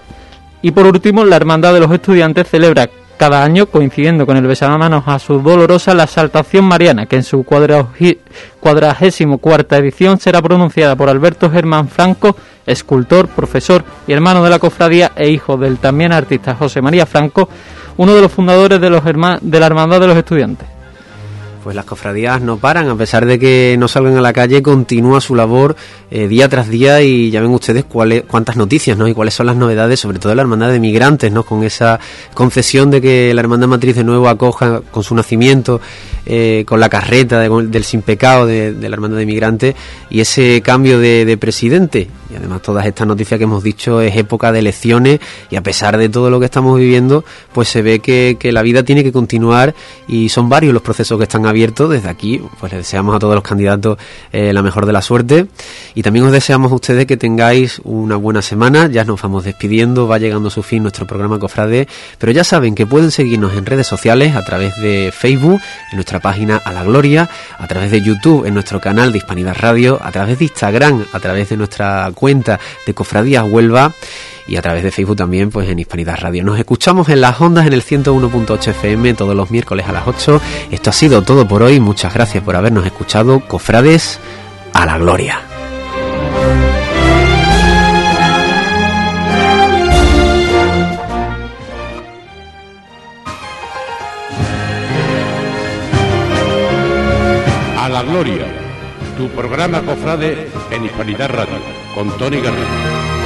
Y 0.63 0.71
por 0.71 0.87
último, 0.87 1.25
la 1.25 1.35
Hermandad 1.35 1.75
de 1.75 1.81
los 1.81 1.91
Estudiantes 1.91 2.49
celebra 2.49 2.91
cada 3.23 3.45
año, 3.45 3.67
coincidiendo 3.67 4.27
con 4.27 4.37
el 4.37 4.49
besamanos 4.49 5.05
a 5.07 5.17
su 5.21 5.41
dolorosa, 5.41 5.95
la 5.95 6.03
Exaltación 6.03 6.65
Mariana, 6.65 7.07
que 7.07 7.15
en 7.15 7.23
su 7.23 7.45
cuadragésimo 7.45 9.39
cuarta 9.39 9.77
edición 9.77 10.19
será 10.19 10.43
pronunciada 10.43 10.97
por 10.97 11.09
Alberto 11.09 11.49
Germán 11.49 11.87
Franco, 11.87 12.35
escultor, 12.67 13.29
profesor 13.29 13.85
y 14.09 14.13
hermano 14.13 14.43
de 14.43 14.51
la 14.51 14.59
cofradía 14.59 15.13
e 15.15 15.31
hijo 15.31 15.57
del 15.57 15.79
también 15.79 16.13
artista 16.13 16.57
José 16.57 16.83
María 16.83 17.07
Franco, 17.07 17.49
uno 17.97 18.13
de 18.13 18.23
los 18.23 18.33
fundadores 18.33 18.81
de, 18.81 18.91
los 18.91 19.05
de 19.05 19.61
la 19.61 19.67
Hermandad 19.67 20.01
de 20.01 20.07
los 20.09 20.17
Estudiantes 20.17 20.72
pues 21.63 21.77
las 21.77 21.85
cofradías 21.85 22.41
no 22.41 22.57
paran, 22.57 22.89
a 22.89 22.97
pesar 22.97 23.27
de 23.27 23.39
que 23.39 23.77
no 23.79 23.89
salgan 23.89 24.17
a 24.17 24.21
la 24.21 24.33
calle, 24.33 24.63
continúa 24.63 25.21
su 25.21 25.35
labor 25.35 25.77
eh, 26.11 26.29
día 26.29 26.49
tras 26.49 26.69
día 26.69 27.03
y 27.03 27.31
ya 27.31 27.41
ven 27.41 27.51
ustedes 27.51 27.85
cuántas 27.85 28.57
noticias, 28.57 28.99
¿no? 28.99 29.09
Y 29.09 29.15
cuáles 29.15 29.35
son 29.35 29.47
las 29.47 29.57
novedades, 29.57 30.01
sobre 30.01 30.19
todo 30.19 30.31
de 30.31 30.37
la 30.37 30.43
hermandad 30.43 30.71
de 30.71 30.81
migrantes, 30.81 31.31
¿no? 31.33 31.45
Con 31.45 31.65
esa 31.65 32.01
concesión 32.35 32.91
de 32.91 33.01
que 33.01 33.33
la 33.35 33.41
hermandad 33.41 33.69
matriz 33.69 33.97
de 33.97 34.05
nuevo 34.05 34.29
acoja 34.29 34.81
con 34.91 35.03
su 35.03 35.15
nacimiento, 35.15 35.81
eh, 36.27 36.65
con 36.67 36.81
la 36.81 36.89
carreta 36.89 37.41
del 37.41 37.85
sin 37.85 38.03
pecado 38.03 38.47
de, 38.47 38.73
la 38.73 38.95
hermandad 38.95 39.19
de 39.19 39.27
migrantes 39.27 39.75
y 40.11 40.21
ese 40.21 40.61
cambio 40.63 40.99
de, 40.99 41.37
presidente. 41.39 42.09
Y 42.33 42.37
además 42.37 42.63
todas 42.63 42.87
estas 42.87 43.07
noticias 43.07 43.39
que 43.39 43.45
hemos 43.45 43.63
dicho 43.63 44.01
es 44.01 44.17
época 44.17 44.53
de 44.53 44.61
elecciones 44.61 45.21
y 45.51 45.57
a 45.57 45.63
pesar 45.63 45.99
de 45.99 46.09
todo 46.09 46.31
lo 46.31 46.39
que 46.41 46.47
estamos 46.47 46.79
viviendo, 46.79 47.25
pues 47.53 47.69
se 47.69 47.83
ve 47.83 47.99
que, 47.99 48.37
que 48.39 48.53
la 48.53 48.63
vida 48.63 48.83
tiene 48.83 49.05
que 49.05 49.13
continuar 49.13 49.75
y 50.09 50.29
son 50.29 50.49
varios 50.49 50.73
los 50.73 50.83
procesos 50.83 51.19
que 51.19 51.25
están 51.25 51.47
abierto. 51.47 51.89
Desde 51.89 52.09
aquí, 52.09 52.41
pues 52.59 52.73
les 52.73 52.81
deseamos 52.81 53.15
a 53.15 53.19
todos 53.19 53.35
los 53.35 53.45
candidatos 53.45 53.99
eh, 54.33 54.53
la 54.53 54.63
mejor 54.63 54.87
de 54.87 54.93
la 54.93 55.03
suerte. 55.03 55.47
Y 55.95 56.03
también 56.03 56.25
os 56.25 56.33
deseamos 56.33 56.73
a 56.73 56.75
ustedes 56.75 57.07
que 57.07 57.17
tengáis 57.17 57.81
una 57.85 58.17
buena 58.17 58.43
semana. 58.43 58.89
Ya 58.89 59.05
nos 59.05 59.21
vamos 59.21 59.45
despidiendo, 59.45 60.09
va 60.09 60.19
llegando 60.19 60.49
a 60.49 60.51
su 60.51 60.63
fin 60.63 60.83
nuestro 60.83 61.07
programa 61.07 61.39
Cofrade. 61.39 61.89
Pero 62.19 62.33
ya 62.33 62.45
saben 62.45 62.75
que 62.75 62.87
pueden 62.87 63.11
seguirnos 63.11 63.55
en 63.55 63.67
redes 63.67 63.87
sociales 63.87 64.35
a 64.37 64.45
través 64.45 64.77
de 64.81 65.13
Facebook, 65.13 65.61
en 65.91 65.97
nuestra 65.97 66.21
página 66.21 66.57
A 66.65 66.73
la 66.73 66.83
Gloria, 66.85 67.29
a 67.59 67.67
través 67.67 67.91
de 67.91 68.01
YouTube, 68.01 68.47
en 68.47 68.55
nuestro 68.55 68.81
canal 68.81 69.13
de 69.13 69.19
Hispanidad 69.19 69.57
Radio, 69.59 69.99
a 70.03 70.11
través 70.11 70.39
de 70.39 70.45
Instagram, 70.45 71.05
a 71.13 71.21
través 71.21 71.49
de 71.49 71.57
nuestra 71.57 72.11
cuenta 72.23 72.61
de 72.87 72.95
Cofradías 72.95 73.45
Huelva 73.51 73.95
y 74.47 74.55
a 74.55 74.63
través 74.63 74.85
de 74.85 74.93
Facebook 74.93 75.17
también, 75.17 75.51
pues 75.51 75.69
en 75.69 75.81
Hispanidad 75.81 76.19
Radio. 76.21 76.45
Nos 76.45 76.57
escuchamos 76.57 77.09
en 77.09 77.21
las 77.21 77.41
ondas 77.41 77.67
en 77.67 77.73
el 77.73 77.83
101.8 77.83 78.69
FM 78.69 79.15
todos 79.15 79.35
los 79.35 79.51
miércoles 79.51 79.89
a 79.89 79.93
las 79.93 80.07
8. 80.07 80.41
Esto 80.71 80.91
ha 80.91 80.93
sido 80.93 81.23
todo 81.23 81.49
por 81.49 81.65
hoy. 81.65 81.81
Muchas 81.81 82.15
gracias 82.15 82.45
por 82.45 82.55
habernos 82.55 82.87
escuchado. 82.87 83.41
Cofrades 83.41 84.21
a 84.73 84.87
la 84.87 84.99
gloria. 84.99 85.41
A 97.79 97.89
la 97.89 98.03
gloria, 98.05 98.62
tu 99.23 99.29
programa 99.29 99.83
Cofrade 99.83 100.49
en 100.73 100.85
Hispanidad 100.85 101.31
Radio, 101.31 101.55
con 101.95 102.11
Tony 102.19 102.41
Garrido. 102.41 103.22